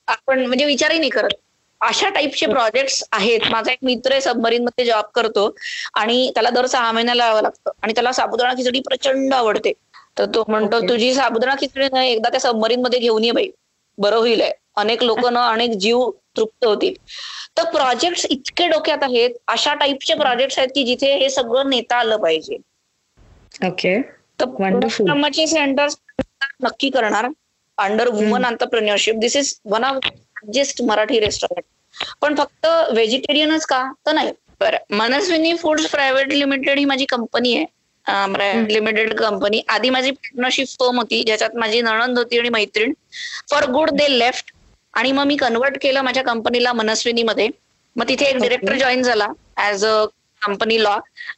आपण 0.08 0.46
म्हणजे 0.46 0.66
विचारही 0.66 1.00
नाही 1.00 1.10
करत. 1.10 1.34
अशा 1.82 2.10
टाईपचे 2.10 2.46
प्रोजेक्ट 2.46 3.04
आहेत. 3.12 3.40
माझा 3.52 3.72
एक 3.72 3.78
मित्र 3.84 4.12
आहे 4.12 4.22
सबमरीन 4.22 4.64
मध्ये 4.64 4.86
जॉब 4.86 5.06
करतो 5.16 5.50
आणि 5.94 6.32
त्याला 6.36 6.50
दर 6.50 6.66
सहा 6.66 6.92
महिन्याला 6.92 7.26
यावं 7.26 7.42
लागतं. 7.42 7.72
आणि 7.82 7.94
त्याला 7.94 8.12
साबुदाणा 8.12 8.54
खिचडी 8.54 8.80
प्रचंड 8.80 9.34
आवडते. 9.34 9.74
तर 10.18 10.26
तो 10.26 10.44
म्हणतो. 10.48 10.80
तुझी 10.90 11.14
साबुदाणा 11.14 11.56
खिचडी 11.60 11.88
नाही 11.92 12.12
एकदा 12.12 12.30
त्या 12.30 12.40
सबमरीन 12.40 12.82
मध्ये 12.82 13.00
घेऊन 13.00 13.24
ये 13.24 13.32
बाई. 13.32 13.50
बरं 13.98 14.18
होईल 14.18 14.42
आहे. 14.42 14.52
अनेक 14.78 15.04
लोक 15.04 15.26
ना 15.28 15.48
अनेक 15.48 15.72
जीव 15.80 16.10
तृप्त 16.38 16.66
होतील. 16.66 16.94
तर 17.58 17.70
प्रोजेक्ट 17.72 18.26
इतके 18.30 18.68
डोक्यात 18.68 19.04
आहेत 19.04 19.30
अशा 19.48 19.74
टाईपचे 19.74 20.14
प्रोजेक्ट 20.14 20.60
आहेत 20.60 20.70
की 20.76 20.84
जिथे 20.84 21.14
हे 21.18 21.30
सगळं 21.30 21.70
नेता 21.70 21.96
आलं 21.96 22.18
पाहिजे. 22.18 22.58
ओके 23.62 24.00
तर 24.40 25.46
सेंटर्स 25.46 25.98
नक्की 26.64 26.90
करणार. 26.90 27.28
Under 27.78 28.08
woman 28.08 28.34
hmm. 28.34 28.48
Entrepreneurship 28.48 29.16
this 29.16 29.36
is 29.36 29.54
one 29.66 29.84
of 29.84 30.10
just 30.54 30.82
Marathi 30.82 31.20
restaurant 31.20 31.64
पण 32.22 32.36
फक्त 32.36 32.66
व्हेजिटेरियनच 32.92 33.66
का? 33.66 33.84
तर 34.06 34.14
नाही. 34.14 34.32
बरं 34.62 34.96
मनस्विनी 34.98 35.54
फूड्स 35.58 35.86
प्रायव्हेट 35.92 36.34
लिमिटेड 36.34 36.80
ही 36.80 36.86
माझी 36.86 37.06
कंपनी 37.06 37.56
आहे. 37.56 37.66
लिमिटेड 38.74 39.14
कंपनी 39.14 39.62
आधी 39.70 39.90
माझी 39.90 40.12
पार्टनरशिप 40.12 40.68
फर्म 40.70 40.98
होती 40.98 41.24
ज्याच्यात 41.24 41.56
माझी 41.56 41.82
नणंद 41.82 42.18
होती 42.18 42.40
आणि 42.40 42.50
मैत्रीण. 42.50 42.94
फॉर 43.50 43.70
गुड 43.72 43.92
दे 43.92 44.08
लेफ्ट 44.20 44.54
आणि 44.94 45.12
मग 45.12 45.26
मी 45.26 45.36
कन्वर्ट 45.38 45.78
केलं 45.82 46.02
माझ्या 46.02 46.24
कंपनीला 46.24 46.74
मनस्विनीमध्ये. 46.74 47.50
मग 47.96 48.08
तिथे 48.10 48.26
एक 48.26 48.38
डिरेक्टर 48.38 48.76
जॉईन 48.78 49.02
झाला 49.04 49.28
ऍज 49.60 49.86
अ 49.86 50.04
कंपनी 50.42 50.82
लॉ 50.84 50.96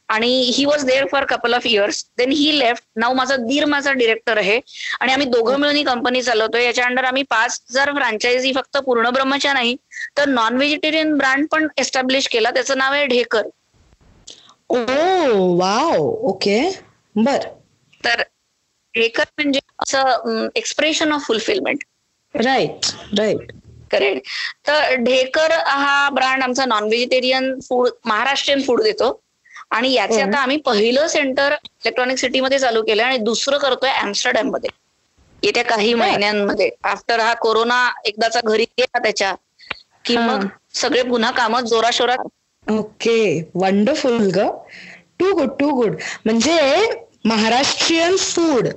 आणि 0.08 0.28
he 0.56 0.64
was 0.64 0.84
there 0.86 1.06
for 1.08 1.24
couple 1.28 1.54
of 1.54 1.66
years 1.66 2.04
then 2.18 2.30
he 2.32 2.58
left 2.58 2.84
नाव 2.96 3.12
माझा 3.14 3.36
दीर 3.38 3.64
माझा 3.66 3.92
डिरेक्टर 3.92 4.36
आहे. 4.38 4.58
आणि 5.00 5.12
आम्ही 5.12 5.26
दोघं 5.28 5.58
मिळून 5.60 5.76
ही 5.76 5.82
कंपनी 5.84 6.22
चालवतोय. 6.22 6.64
याच्या 6.64 6.84
अंडर 6.84 7.04
आम्ही 7.04 7.22
पाच 7.30 7.60
हजार 7.70 7.92
फ्रँचायझी 7.94 8.52
फक्त 8.52 8.76
पूर्ण 8.86 9.10
ब्रह्मच्या 9.10 9.52
नाही 9.52 9.76
तर 10.16 10.28
नॉन 10.28 10.56
व्हेजिटेरियन 10.56 11.16
ब्रँड 11.18 11.46
पण 11.48 11.66
एस्टॅब्लिश 11.78 12.28
केला. 12.28 12.50
त्याचं 12.50 12.78
नाव 12.78 12.92
आहे 12.92 13.06
ढेकर. 13.06 13.46
Oh 14.70 14.78
wow. 15.56 16.00
ओके. 16.28 16.58
बर. 17.16 17.48
तर 18.04 18.22
ढेकर 18.94 19.24
म्हणजे 19.38 19.60
असं 19.78 20.48
expression 20.56 21.12
of 21.12 21.26
fulfilment 21.26 21.84
right 22.34 22.86
right 23.12 23.52
correct 23.90 24.28
तर 24.66 24.94
ढेकर 24.98 25.52
हा 25.58 26.08
ब्रँड 26.10 26.42
आमचा 26.42 26.64
non 26.66 26.84
vegetarian 26.84 27.58
food 27.60 27.88
Maharashtrian 28.06 28.62
food 28.62 28.82
देतो. 28.82 29.10
आणि 29.70 29.92
याचे. 29.92 30.20
आता 30.20 30.38
आम्ही 30.38 30.56
पहिलं 30.62 31.06
सेंटर 31.08 31.52
इलेक्ट्रॉनिक 31.54 32.18
सिटीमध्ये 32.18 32.58
चालू 32.58 32.82
केलं 32.82 33.02
आणि 33.02 33.18
दुसरं 33.20 33.58
करतोय 33.58 33.90
अॅम्स्टरडॅममध्ये. 33.92 34.70
येत्या 35.42 35.62
काही. 35.64 35.92
महिन्यांमध्ये. 35.94 36.70
आफ्टर 36.84 37.20
हा 37.20 37.32
कोरोना 37.40 37.78
एकदाचा 38.04 38.40
घरी 38.42 38.64
गेला 38.70 38.98
त्याच्या 38.98 39.34
की. 40.04 40.16
मग 40.18 40.46
सगळे 40.74 41.02
पुन्हा 41.04 41.30
कामं 41.32 41.64
जोराशोरात. 41.66 42.26
ओके 42.66 43.16
वंडरफुल 43.56 44.30
ग. 44.32 44.46
टू 45.18 45.32
गुड 45.32 45.50
टू 45.58 45.70
गुड 45.72 45.96
म्हणजे 46.24 46.56
महाराष्ट्रीयन 47.26 48.16
फूड 48.18 48.68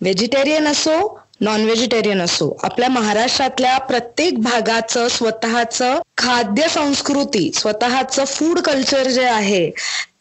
व्हेजिटेरियन 0.00 0.66
असो 0.68 0.96
नॉन 1.42 1.64
व्हेजिटेरियन 1.64 2.20
असो. 2.22 2.48
आपल्या 2.64 2.88
महाराष्ट्रातल्या 2.88 3.76
प्रत्येक 3.78 4.38
भागाचं 4.42 5.08
स्वतःचं 5.08 6.00
खाद्य 6.18 6.68
संस्कृती 6.68 7.50
स्वतःचं 7.54 8.24
फूड 8.26 8.58
कल्चर 8.60 9.08
जे 9.08 9.24
आहे 9.24 9.68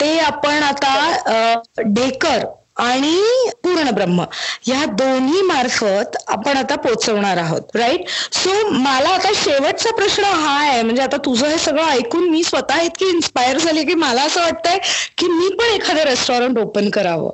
ते 0.01 0.17
आपण 0.19 0.63
आता 0.63 1.53
डेकर 1.77 2.45
आणि 2.79 3.17
पूर्ण 3.63 3.89
ब्रह्म 3.91 4.23
या 4.67 4.85
दोन्ही 4.91 5.41
मार्फत 5.41 6.15
आपण 6.27 6.57
आता 6.57 6.75
पोचवणार 6.75 7.37
आहोत 7.37 7.75
राईट 7.75 8.07
सो 8.33 8.51
मला 8.69 9.09
आता 9.09 9.31
शेवटचा 9.35 9.91
प्रश्न 9.95 10.23
हा 10.23 10.57
आहे 10.59 10.81
म्हणजे 10.81 11.01
आता 11.01 11.17
तुझं 11.25 11.45
हे 11.47 11.57
सगळं 11.57 11.89
ऐकून 11.89 12.29
मी 12.29 12.43
स्वतः 12.43 12.81
इतकी 12.81 13.09
इन्स्पायर 13.09 13.57
झाली 13.57 13.83
की 13.83 13.93
मला 13.95 14.23
असं 14.23 14.41
वाटतंय 14.41 14.77
की 15.17 15.27
मी 15.27 15.49
पण 15.55 15.73
एखादं 15.73 16.03
रेस्टॉरंट 16.03 16.59
ओपन 16.59 16.89
करावं. 16.89 17.29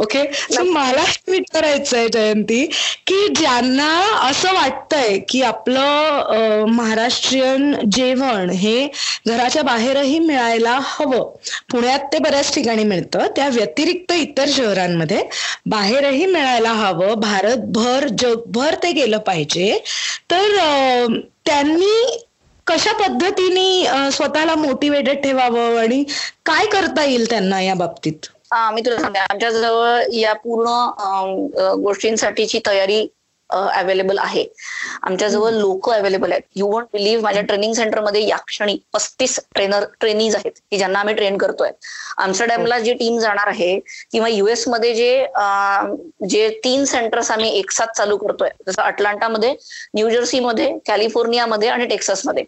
ओके 0.00 0.22
सो 0.50 0.62
मला 0.64 1.02
हे 1.02 1.30
विचारायचंय 1.30 2.08
जयंती 2.08 2.64
की 3.06 3.26
ज्यांना 3.36 3.88
असं 4.28 4.54
वाटतंय 4.54 5.18
की 5.28 5.42
आपलं 5.42 6.64
महाराष्ट्रीयन 6.68 7.74
जेवण 7.92 8.50
हे 8.52 8.86
घराच्या 9.26 9.62
बाहेरही 9.62 10.18
मिळायला 10.18 10.78
हवं. 10.82 11.22
पुण्यात 11.70 12.00
ते 12.12 12.18
बऱ्याच 12.18 12.54
ठिकाणी 12.54 12.84
मिळतं. 12.84 13.26
त्या 13.36 13.48
व्यतिरिक्त 13.48 14.12
इतर 14.12 14.48
शहरांमध्ये 14.48 15.22
बाहेरही 15.66 16.26
मिळायला 16.26 16.72
हवं. 16.74 17.14
भारतभर 17.20 18.06
जगभर 18.18 18.74
ते 18.82 18.92
गेलं 18.92 19.18
पाहिजे. 19.26 19.78
तर 20.30 21.16
त्यांनी 21.46 22.20
कशा 22.66 22.92
पद्धतीने 22.98 24.10
स्वतःला 24.12 24.54
मोटिवेटेड 24.56 25.22
ठेवावं 25.22 25.78
आणि 25.80 26.02
काय 26.46 26.66
करता 26.66 27.04
येईल 27.04 27.28
त्यांना 27.30 27.60
या 27.60 27.74
बाबतीत? 27.74 28.26
मी 28.52 28.80
तुला 28.86 28.98
सांगते. 29.00 29.18
आमच्या 29.20 29.50
जवळ 29.50 30.02
या 30.12 30.32
पूर्ण 30.34 30.68
गोष्टींसाठीची 31.82 32.60
तयारी 32.66 33.06
अवेलेबल 33.50 34.18
आहे. 34.18 34.44
आमच्या 35.02 35.26
जवळ 35.28 35.50
लोक 35.52 35.88
अवेलेबल 35.90 36.32
आहेत. 36.32 36.42
यू 36.56 36.66
वॉन्ट 36.70 36.88
बिलीव्ह 36.92 37.22
माझ्या 37.22 37.42
ट्रेनिंग 37.42 37.72
सेंटरमध्ये 37.74 38.22
या 38.26 38.36
क्षणी 38.46 38.76
पस्तीस 38.92 39.38
ट्रेनर 39.54 39.84
ट्रेनीज 40.00 40.36
आहेत 40.36 40.52
की 40.70 40.78
ज्यांना 40.78 40.98
आम्ही 41.00 41.14
ट्रेन 41.14 41.36
करतोय. 41.38 41.70
आमस्टरडॅमला 42.16 42.78
जी 42.78 42.92
टीम 42.94 43.18
जाणार 43.18 43.48
आहे 43.48 43.78
किंवा 44.12 44.28
युएसमध्ये 44.28 44.94
जे 44.94 45.26
जे 46.28 46.48
तीन 46.64 46.84
सेंटर्स 46.84 47.30
आम्ही 47.30 47.50
एक 47.58 47.70
साथ 47.70 47.96
चालू 47.96 48.16
करतोय 48.16 48.50
जसं 48.68 48.82
अटलांटामध्ये 48.82 49.54
न्यूजर्सीमध्ये 49.94 50.72
कॅलिफोर्नियामध्ये 50.86 51.68
आणि 51.68 51.86
टेक्सासमध्ये 51.86 52.44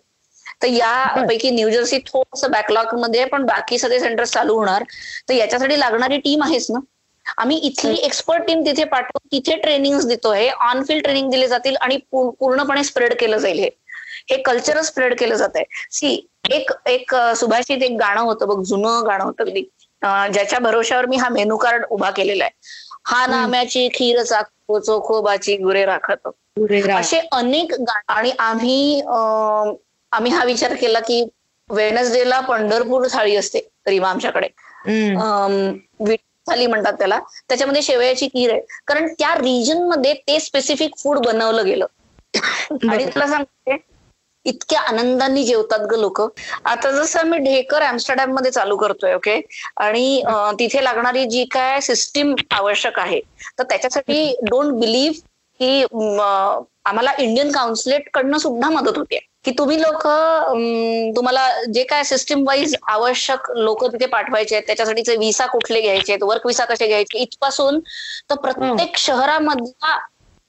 तर 0.61 0.69
यापैकी 0.69 1.51
न्यूजर्सी 1.51 1.99
थोडस 2.07 2.45
बॅकलॉगमध्ये 2.51 3.25
पण 3.27 3.45
बाकी 3.47 3.79
सगळे 3.79 4.01
सेंटर 4.01 4.25
चालू 4.27 4.55
होणार. 4.57 4.83
तर 5.29 5.35
याच्यासाठी 5.35 5.79
लागणारी 5.81 6.19
टीम 6.19 6.43
आहेच 6.43 6.67
ना? 6.71 6.79
आम्ही 7.39 7.57
इथली 7.59 7.97
एक्सपर्ट 7.99 8.43
टीम 8.47 8.61
तिथे 8.67 8.85
पाठवून 8.87 9.27
तिथे 9.33 9.57
ट्रेनिंग 9.59 10.01
देतोय. 10.09 10.49
ऑन 10.61 10.83
फील्ड 10.85 11.03
ट्रेनिंग 11.05 11.31
दिले 11.31 11.49
जातील 11.49 11.77
आणि 11.79 11.97
पूर्णपणे 12.13 12.85
स्प्रेड 12.85 13.15
केलं 13.15 13.39
जाईल 13.39 13.59
हे. 13.59 13.71
हे 14.31 14.37
कल्चर 14.43 14.81
स्प्रेड 14.83 15.15
केलं 15.19 15.35
जात 15.37 15.57
आहे 15.57 15.65
सी 15.93 16.15
एक 16.51 16.71
एक 16.87 17.15
सुभाषित 17.37 17.83
एक 17.83 17.97
गाणं 17.99 18.21
होतं 18.23 18.49
बघ 18.49 18.63
जुनं 18.63 19.07
गाणं 19.07 19.25
होतं 19.25 19.45
अगदी. 19.45 19.63
ज्याच्या 20.33 20.59
भरोशावर 20.61 21.07
मी 21.07 21.17
हा 21.17 21.29
मेनू 21.31 21.57
कार्ड 21.59 21.85
उभा 21.91 22.11
केलेला 22.11 22.45
आहे. 22.45 22.53
हा 23.07 23.27
नाम्याची 23.27 23.89
खीर 23.95 24.23
चाको 24.23 24.79
चोखोबाची 24.81 25.57
गुरे 25.59 25.85
राखत. 25.87 26.29
असे 26.93 27.19
अनेक 27.33 27.73
आणि 28.09 28.31
आम्ही 28.41 29.01
आम्ही 30.17 30.33
हा 30.33 30.45
विचार 30.45 30.75
केला 30.77 31.01
की 31.01 31.23
वेनसडेला 31.71 32.41
पंढरपूर 32.43 33.07
थाळी 33.13 33.37
असते 33.37 33.59
रीमा 33.87 34.09
आमच्याकडे. 34.11 34.49
थाली 36.47 36.67
म्हणतात 36.67 36.93
त्याला. 36.95 37.19
त्याच्यामध्ये 37.49 37.83
शेवयाची 37.83 38.27
खीर 38.29 38.51
आहे. 38.53 38.61
कारण 38.87 39.07
त्या 39.13 39.35
रिजनमध्ये 39.37 40.13
ते 40.23 40.39
स्पेसिफिक 40.41 40.97
फूड 40.99 41.19
बनवलं 41.21 41.65
गेलं. 41.65 41.87
आणि 42.85 43.05
तुला 43.07 43.27
सांगते 43.27 43.77
इतक्या 44.47 44.81
आनंदाने 44.81 45.43
जेवतात 45.45 45.87
ग 45.91 45.95
लोक. 46.01 46.21
आता 46.65 46.91
जसं 46.93 47.27
मी 47.29 47.39
ढेकर 47.41 47.83
अॅम्स्टरडॅममध्ये 47.83 48.51
चालू 48.51 48.77
करतोय 48.77 49.15
ओके? 49.15 49.41
आणि 49.79 50.23
तिथे 50.61 50.85
लागणारी 50.85 51.25
जी 51.27 51.45
काय 51.51 51.81
सिस्टीम 51.83 52.35
आवश्यक 52.53 52.99
आहे 52.99 53.21
तर 53.59 53.65
त्याच्यासाठी 53.65 54.35
डोंट 54.43 54.73
बिलीव्ह 54.81 55.19
की 55.61 55.83
आम्हाला 55.83 57.13
इंडियन 57.19 57.51
काउन्सिलेट 57.53 58.09
कडनं 58.15 58.39
सुद्धा 58.39 58.71
मदत 58.71 58.99
होते 58.99 59.19
की 59.47 59.51
तुम्ही 59.53 59.77
लोक 59.77 60.03
तुम्हाला 61.17 61.49
जे 61.65 61.83
काय 61.85 62.03
सिस्टीम 62.05 62.43
वाईज 62.47 62.75
आवश्यक 62.89 63.51
लोक 63.57 63.85
तिथे 63.85 64.07
पाठवायचे 64.07 64.55
आहेत 64.55 64.67
त्याच्यासाठीचे 64.67 65.17
विसा 65.17 65.47
कुठले 65.47 65.81
घ्यायचे 65.81 66.13
आहेत 66.13 66.23
वर्क 66.23 66.47
विसा 66.47 66.65
कसे 66.65 66.87
घ्यायचे 66.87 67.19
इथपासून 67.19 67.79
तर 68.31 68.37
प्रत्येक 68.41 68.97
शहरामधला 68.97 69.97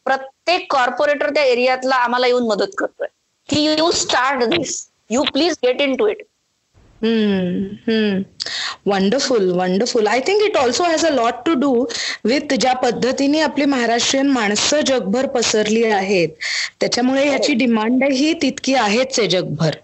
प्रत्येक 0.05 0.71
कॉर्पोरेटर 0.73 1.29
त्या 1.29 1.43
एरियातला 1.43 1.95
आम्हाला 1.95 2.27
येऊन 2.27 2.47
मदत 2.47 2.75
करतोय. 2.77 3.07
की 3.49 3.63
you 3.65 3.91
start 3.91 4.43
this 4.43 4.85
you 5.09 5.23
please 5.33 5.55
get 5.63 5.81
into 5.95 6.07
it 6.07 6.23
wonderful 8.87 9.49
wonderful 9.51 10.07
I 10.07 10.19
think 10.27 10.41
it 10.43 10.57
also 10.57 10.83
has 10.83 11.05
a 11.05 11.09
lot 11.11 11.43
to 11.45 11.53
do 11.59 11.73
with 12.25 12.53
ज्या 12.55 12.73
पद्धतीने 12.75 13.39
आपली 13.41 13.65
महाराष्ट्रीयन 13.65 14.29
माणसं 14.31 14.81
जगभर 14.87 15.25
पसरली 15.35 15.83
आहेत. 15.85 16.29
त्याच्यामुळे 16.79 17.27
याची 17.27 17.53
डिमांडही 17.55 18.33
तितकी 18.41 18.73
आहेच 18.75 19.19
आहे 19.19 19.27
जगभर. 19.29 19.75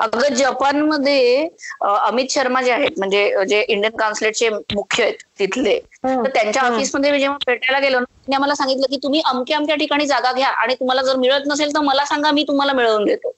अगं 0.00 0.34
जपानमध्ये 0.34 1.48
अमित 1.82 2.30
शर्मा 2.30 2.62
जे 2.62 2.70
आहेत 2.72 2.98
म्हणजे 2.98 3.44
जे 3.48 3.60
इंडियन 3.62 3.96
काउन्सिलेटचे 3.96 4.48
मुख्य 4.48 5.02
आहेत 5.02 5.22
तिथले 5.38 5.78
तर 6.04 6.28
त्यांच्या 6.28 6.62
ऑफिसमध्ये 6.62 7.18
जेव्हा 7.18 7.36
भेटायला 7.46 7.78
गेलो 7.78 7.98
ना 7.98 8.04
त्यांनी 8.04 8.34
आम्हाला 8.34 8.54
सांगितलं 8.54 8.86
की 8.90 8.96
तुम्ही 9.02 9.20
अमक्या 9.24 9.56
अमक्या 9.56 9.76
ठिकाणी 9.76 10.06
जागा 10.06 10.32
घ्या 10.32 10.48
आणि 10.48 10.74
तुम्हाला 10.74 11.02
जर 11.02 11.16
मिळत 11.16 11.46
नसेल 11.46 11.74
तर 11.74 11.80
मला 11.80 12.04
सांगा 12.04 12.30
मी 12.30 12.44
तुम्हाला 12.48 12.72
मिळवून 12.72 13.04
देतो. 13.04 13.32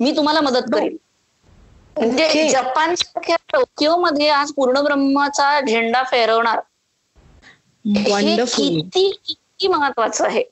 मी 0.00 0.12
तुम्हाला 0.16 0.40
मदत 0.40 0.70
करेन. 0.72 0.96
म्हणजे 1.96 2.48
जपान 2.48 2.94
सारख्या 2.94 3.36
टोकियो 3.52 3.96
मध्ये 3.96 4.28
आज 4.30 4.52
पूर्ण 4.52 4.80
ब्रह्माचा 4.82 5.60
झेंडा 5.60 6.02
फेरवणार. 6.02 6.60
किती 8.46 9.08
किती 9.24 9.68
महत्वाचं 9.68 10.24
आहे. 10.24 10.42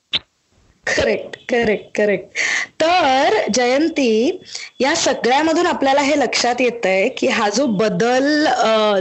करेक्ट 0.86 1.36
करेक्ट 1.48 1.90
करेक्ट 1.96 2.38
तर 2.80 3.36
जयंती 3.54 4.38
या 4.80 4.94
सगळ्यामधून 4.96 5.66
आपल्याला 5.66 6.00
हे 6.00 6.18
लक्षात 6.18 6.60
येत 6.60 6.86
आहे 6.86 7.08
की 7.08 7.26
हा 7.28 7.48
जो 7.48 7.66
बदल 7.76 8.46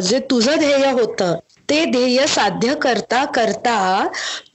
जे 0.01 0.19
तुझं 0.29 0.57
ध्येय 0.59 0.91
होतं 0.91 1.35
ते 1.69 1.83
ध्येय 1.87 2.25
साध्य 2.27 2.73
करता 2.81 3.23
करता 3.33 3.75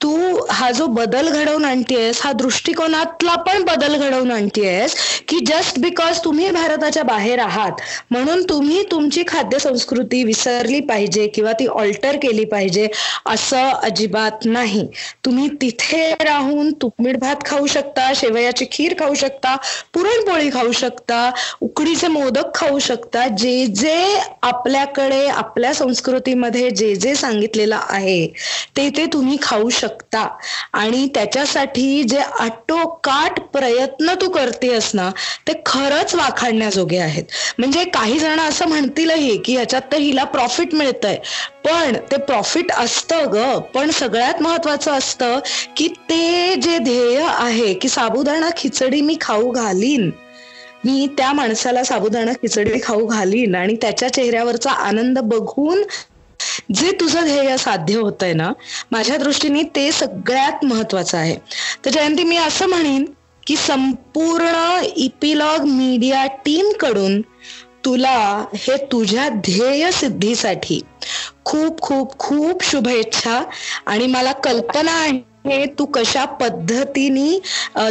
तू 0.02 0.16
हा 0.50 0.70
जो 0.70 0.86
बदल 0.88 1.28
घडवून 1.30 1.64
आणतेस 1.64 2.20
हा 2.22 2.32
दृष्टिकोनातला 2.34 3.34
पण 3.42 3.62
बदल 3.64 3.96
घडवून 3.98 4.30
आणतेस 4.32 4.94
की 5.28 5.38
जस्ट 5.46 5.78
बिकॉज 5.80 6.20
तुम्ही 6.20 6.50
भारताच्या 6.50 7.02
बाहेर 7.04 7.38
आहात 7.40 7.80
म्हणून 8.10 8.42
तुम्ही 8.48 8.82
तुमची 8.90 9.22
खाद्य 9.28 9.58
संस्कृती 9.58 10.22
विसरली 10.24 10.80
पाहिजे 10.82 11.26
किंवा 11.28 11.52
ती 11.52 11.66
ऑल्टर 11.68 12.16
केली 12.16 12.44
पाहिजे 12.46 12.88
असं 13.26 13.70
अजिबात 13.82 14.44
नाही. 14.46 14.86
तुम्ही 15.24 15.48
तिथे 15.60 16.10
राहून 16.20 16.70
तुपमीठ 16.82 17.16
भात 17.16 17.44
खाऊ 17.44 17.66
शकता 17.66 18.10
शेवयाची 18.16 18.64
खीर 18.72 18.94
खाऊ 18.98 19.14
शकता 19.14 19.54
पुरणपोळी 19.94 20.50
खाऊ 20.50 20.72
शकता 20.74 21.30
उकडीचे 21.62 22.08
मोदक 22.08 22.54
खाऊ 22.54 22.78
शकता 22.80 23.26
जे 23.36 23.66
जे 23.74 23.96
आपल्याकडे 24.42 25.26
आपल्या 25.28 25.72
संस्कृतीमध्ये 25.74 26.70
जे 26.72 26.94
जे 26.96 27.14
सांगितलेलं 27.14 27.78
आहे 27.88 28.26
ते 28.76 28.88
ते 28.96 29.06
तुम्ही 29.06 29.36
खाऊ 29.42 29.68
शकता. 29.70 30.26
आणि 30.72 31.06
त्याच्यासाठी 31.14 32.02
जे 32.02 32.18
आटोकाट 32.40 33.40
प्रयत्न 33.52 34.14
तू 34.20 34.28
करतेस 34.30 34.90
ना 34.94 35.10
ते 35.48 35.52
खरंच 35.66 36.14
वाखाणण्याजोगे 36.14 36.98
आहेत. 36.98 37.24
म्हणजे 37.58 37.84
काही 37.84 38.18
जण 38.18 38.40
असं 38.40 38.68
म्हणतीलही 38.68 39.36
की 39.36 39.54
ह्याच्यात 39.54 39.82
तर 39.92 39.98
हिला 39.98 40.24
प्रॉफिट 40.26 40.74
मिळतंय. 40.74 41.16
पण 41.64 41.96
ते 42.10 42.16
प्रॉफिट 42.18 42.72
असतं 42.72 43.24
ग. 43.32 43.58
पण 43.74 43.90
सगळ्यात 43.90 44.42
महत्वाचं 44.42 44.92
असतं 44.92 45.38
की 45.76 45.88
ते 46.10 46.54
जे 46.62 46.78
ध्येय 46.78 47.22
आहे 47.28 47.72
की 47.74 47.88
साबुदाणा 47.88 48.48
खिचडी 48.56 49.00
मी 49.00 49.16
खाऊ 49.20 49.50
घालीन. 49.50 50.10
मी 50.84 51.06
त्या 51.18 51.32
माणसाला 51.32 51.82
साबुदाणा 51.84 52.32
खिचडी 52.32 52.78
खाऊ 52.82 53.06
घालीन 53.06 53.54
आणि 53.54 53.74
त्याच्या 53.82 54.12
चेहऱ्यावरचा 54.12 54.70
आनंद 54.70 55.18
बघून 55.24 55.82
जे 56.74 56.90
तुझं 56.92 57.24
ध्येय 57.24 57.56
साध्य 57.56 57.96
होत 57.96 58.22
आहे 58.22 58.32
ना 58.32 58.52
माझ्या 58.92 59.16
दृष्टीने 59.16 59.62
ते 59.62 59.92
सगळ्यात 59.92 60.64
महत्वाचं 60.64 61.18
आहे. 61.18 61.36
तर 61.84 61.90
जयंती 61.90 62.24
मी 62.24 62.36
असं 62.36 62.66
म्हणेन 62.66 63.04
की 63.46 63.56
संपूर्ण 63.56 64.80
इपिलॉग 64.96 65.64
मीडिया 65.64 66.26
टीमकडून 66.26 67.20
तुला 67.84 68.44
हे 68.54 68.76
तुझ्या 68.76 69.28
ध्येय 69.28 69.90
सिद्धीसाठी 69.92 70.80
खूप 71.44 71.80
खूप 71.80 72.18
खूप 72.18 72.64
शुभेच्छा 72.64 73.42
आणि 73.86 74.06
मला 74.06 74.32
कल्पना 74.32 74.92
आहे 74.92 75.12
हे 75.46 75.64
तू 75.78 75.84
कशा 75.84 76.24
पद्धतीने 76.40 77.38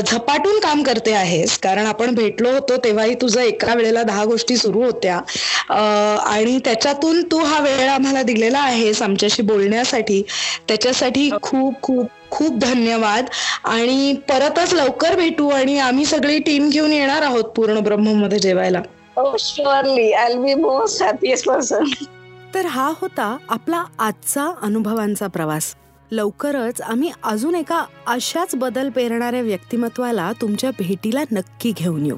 झपाटून 0.01 0.59
काम 0.59 0.83
करते 0.83 1.13
आहेस? 1.13 1.57
कारण 1.59 1.85
आपण 1.85 2.13
भेटलो 2.15 2.51
होतो 2.51 2.77
तेव्हाही 2.83 3.13
तुझं 3.21 3.41
एका 3.41 3.73
वेळेला 3.73 4.03
दहा 4.03 4.23
गोष्टी 4.25 4.57
सुरू 4.57 4.83
होत्या. 4.83 5.19
आणि 6.25 6.57
त्याच्यातून 6.65 7.21
तू 7.31 7.43
हा 7.43 7.59
वेळ 7.59 7.89
आम्हाला 7.89 8.21
दिलेला 8.23 8.59
आहेस 8.59 9.01
आमच्याशी 9.01 9.41
बोलण्यासाठी. 9.43 10.21
त्याच्यासाठी 10.67 11.29
खूप 11.41 11.81
खूप 11.81 12.05
खूप 12.31 12.57
धन्यवाद. 12.59 13.25
आणि 13.63 14.13
परतच 14.29 14.73
लवकर 14.73 15.15
भेटू 15.15 15.49
आणि 15.49 15.77
आम्ही 15.79 16.05
सगळी 16.05 16.39
टीम 16.39 16.69
घेऊन 16.69 16.91
येणार 16.91 17.21
आहोत 17.21 17.43
पूर्ण 17.55 17.79
ब्रह्ममध्ये 17.79 18.39
जेवायला 18.39 18.81
तर 22.53 22.65
हा 22.65 22.91
होता 23.01 23.35
आपला 23.49 23.83
आजचा 23.99 24.49
अनुभवांचा 24.61 25.27
प्रवास. 25.27 25.73
लवकरच 26.11 26.81
आम्ही 26.81 27.11
अजून 27.23 27.55
एका 27.55 27.85
अशाच 28.07 28.55
बदल 28.55 28.89
पेरणाऱ्या 28.89 29.41
व्यक्तिमत्वाला 29.41 30.31
तुमच्या 30.41 30.71
भेटीला 30.71 31.23
नक्की 31.31 31.73
घेऊन 31.77 32.05
येऊ. 32.05 32.17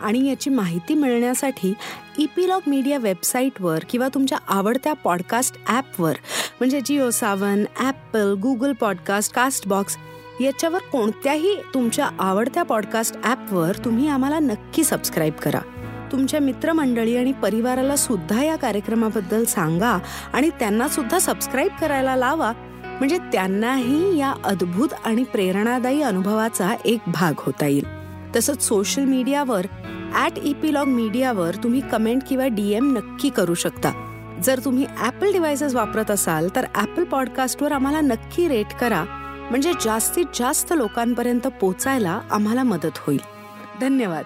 आणि 0.00 0.28
याची 0.28 0.50
माहिती 0.50 0.94
मिळण्यासाठी 0.94 1.74
इपिलॉग 2.18 2.60
मीडिया 2.66 2.98
वेबसाईटवर 2.98 3.78
किंवा 3.90 4.08
तुमच्या 4.14 4.38
आवडत्या 4.48 4.92
पॉडकास्ट 4.92 5.56
ॲपवर 5.68 6.14
म्हणजे 6.60 6.80
Jio 6.80 7.10
Saavn 7.10 7.64
Apple 7.80 8.34
Google 8.34 8.72
podcast 8.72 9.32
Castbox 9.32 9.96
याच्यावर 10.40 10.78
कोणत्याही 10.78 11.56
तुमच्या 11.74 12.10
आवडत्या 12.18 12.62
पॉडकास्ट 12.62 13.16
ॲपवर 13.24 13.72
तुम्ही 13.84 14.08
आम्हाला 14.08 14.38
नक्की 14.38 14.84
सबस्क्राईब 14.84 15.34
करा. 15.34 15.60
तुमच्या 16.12 16.40
मित्रमंडळी 16.40 17.16
आणि 17.16 17.32
परिवाराला 17.32 17.96
सुद्धा 17.96 18.42
या 18.42 18.56
कार्यक्रमाबद्दल 18.56 19.44
सांगा 19.44 19.98
आणि 20.32 20.50
त्यांना 20.50 20.88
सुद्धा 20.88 21.18
सबस्क्राईब 21.18 21.72
करायला 21.80 22.16
लावा. 22.16 22.52
म्हणजे 23.00 23.18
त्यांनाही 23.18 24.18
या 24.18 24.34
अद्भुत 24.44 24.88
आणि 25.04 25.24
प्रेरणादायी 25.24 26.02
अनुभवाचा 26.02 26.74
एक 26.84 27.00
भाग 27.06 27.32
होता 27.38 27.66
येईल. 27.66 27.84
तसंच 28.36 28.62
सोशल 28.62 29.04
मीडियावर 29.04 29.66
ॲट 30.14 30.38
इपिलॉग 30.38 30.86
मीडियावर 30.86 31.54
तुम्ही 31.54 31.80
कमेंट 31.92 32.22
किंवा 32.28 32.46
डीएम 32.46 32.96
नक्की 32.96 33.28
करू 33.28 33.54
शकता. 33.54 33.92
जर 34.44 34.60
तुम्ही 34.64 34.86
ॲपल 34.98 35.32
डिव्हायसेस 35.32 35.74
वापरत 35.74 36.10
असाल 36.10 36.48
तर 36.56 36.66
ॲपल 36.74 37.04
पॉडकास्टवर 37.04 37.72
आम्हाला 37.72 38.00
नक्की 38.00 38.48
रेट 38.48 38.66
करा. 38.80 39.04
म्हणजे 39.50 39.72
जास्तीत 39.80 40.26
जास्त 40.34 40.72
लोकांपर्यंत 40.76 41.46
पोचायला 41.46 42.20
आम्हाला 42.30 42.62
मदत 42.62 42.98
होईल. 42.98 43.20
धन्यवाद. 43.80 44.24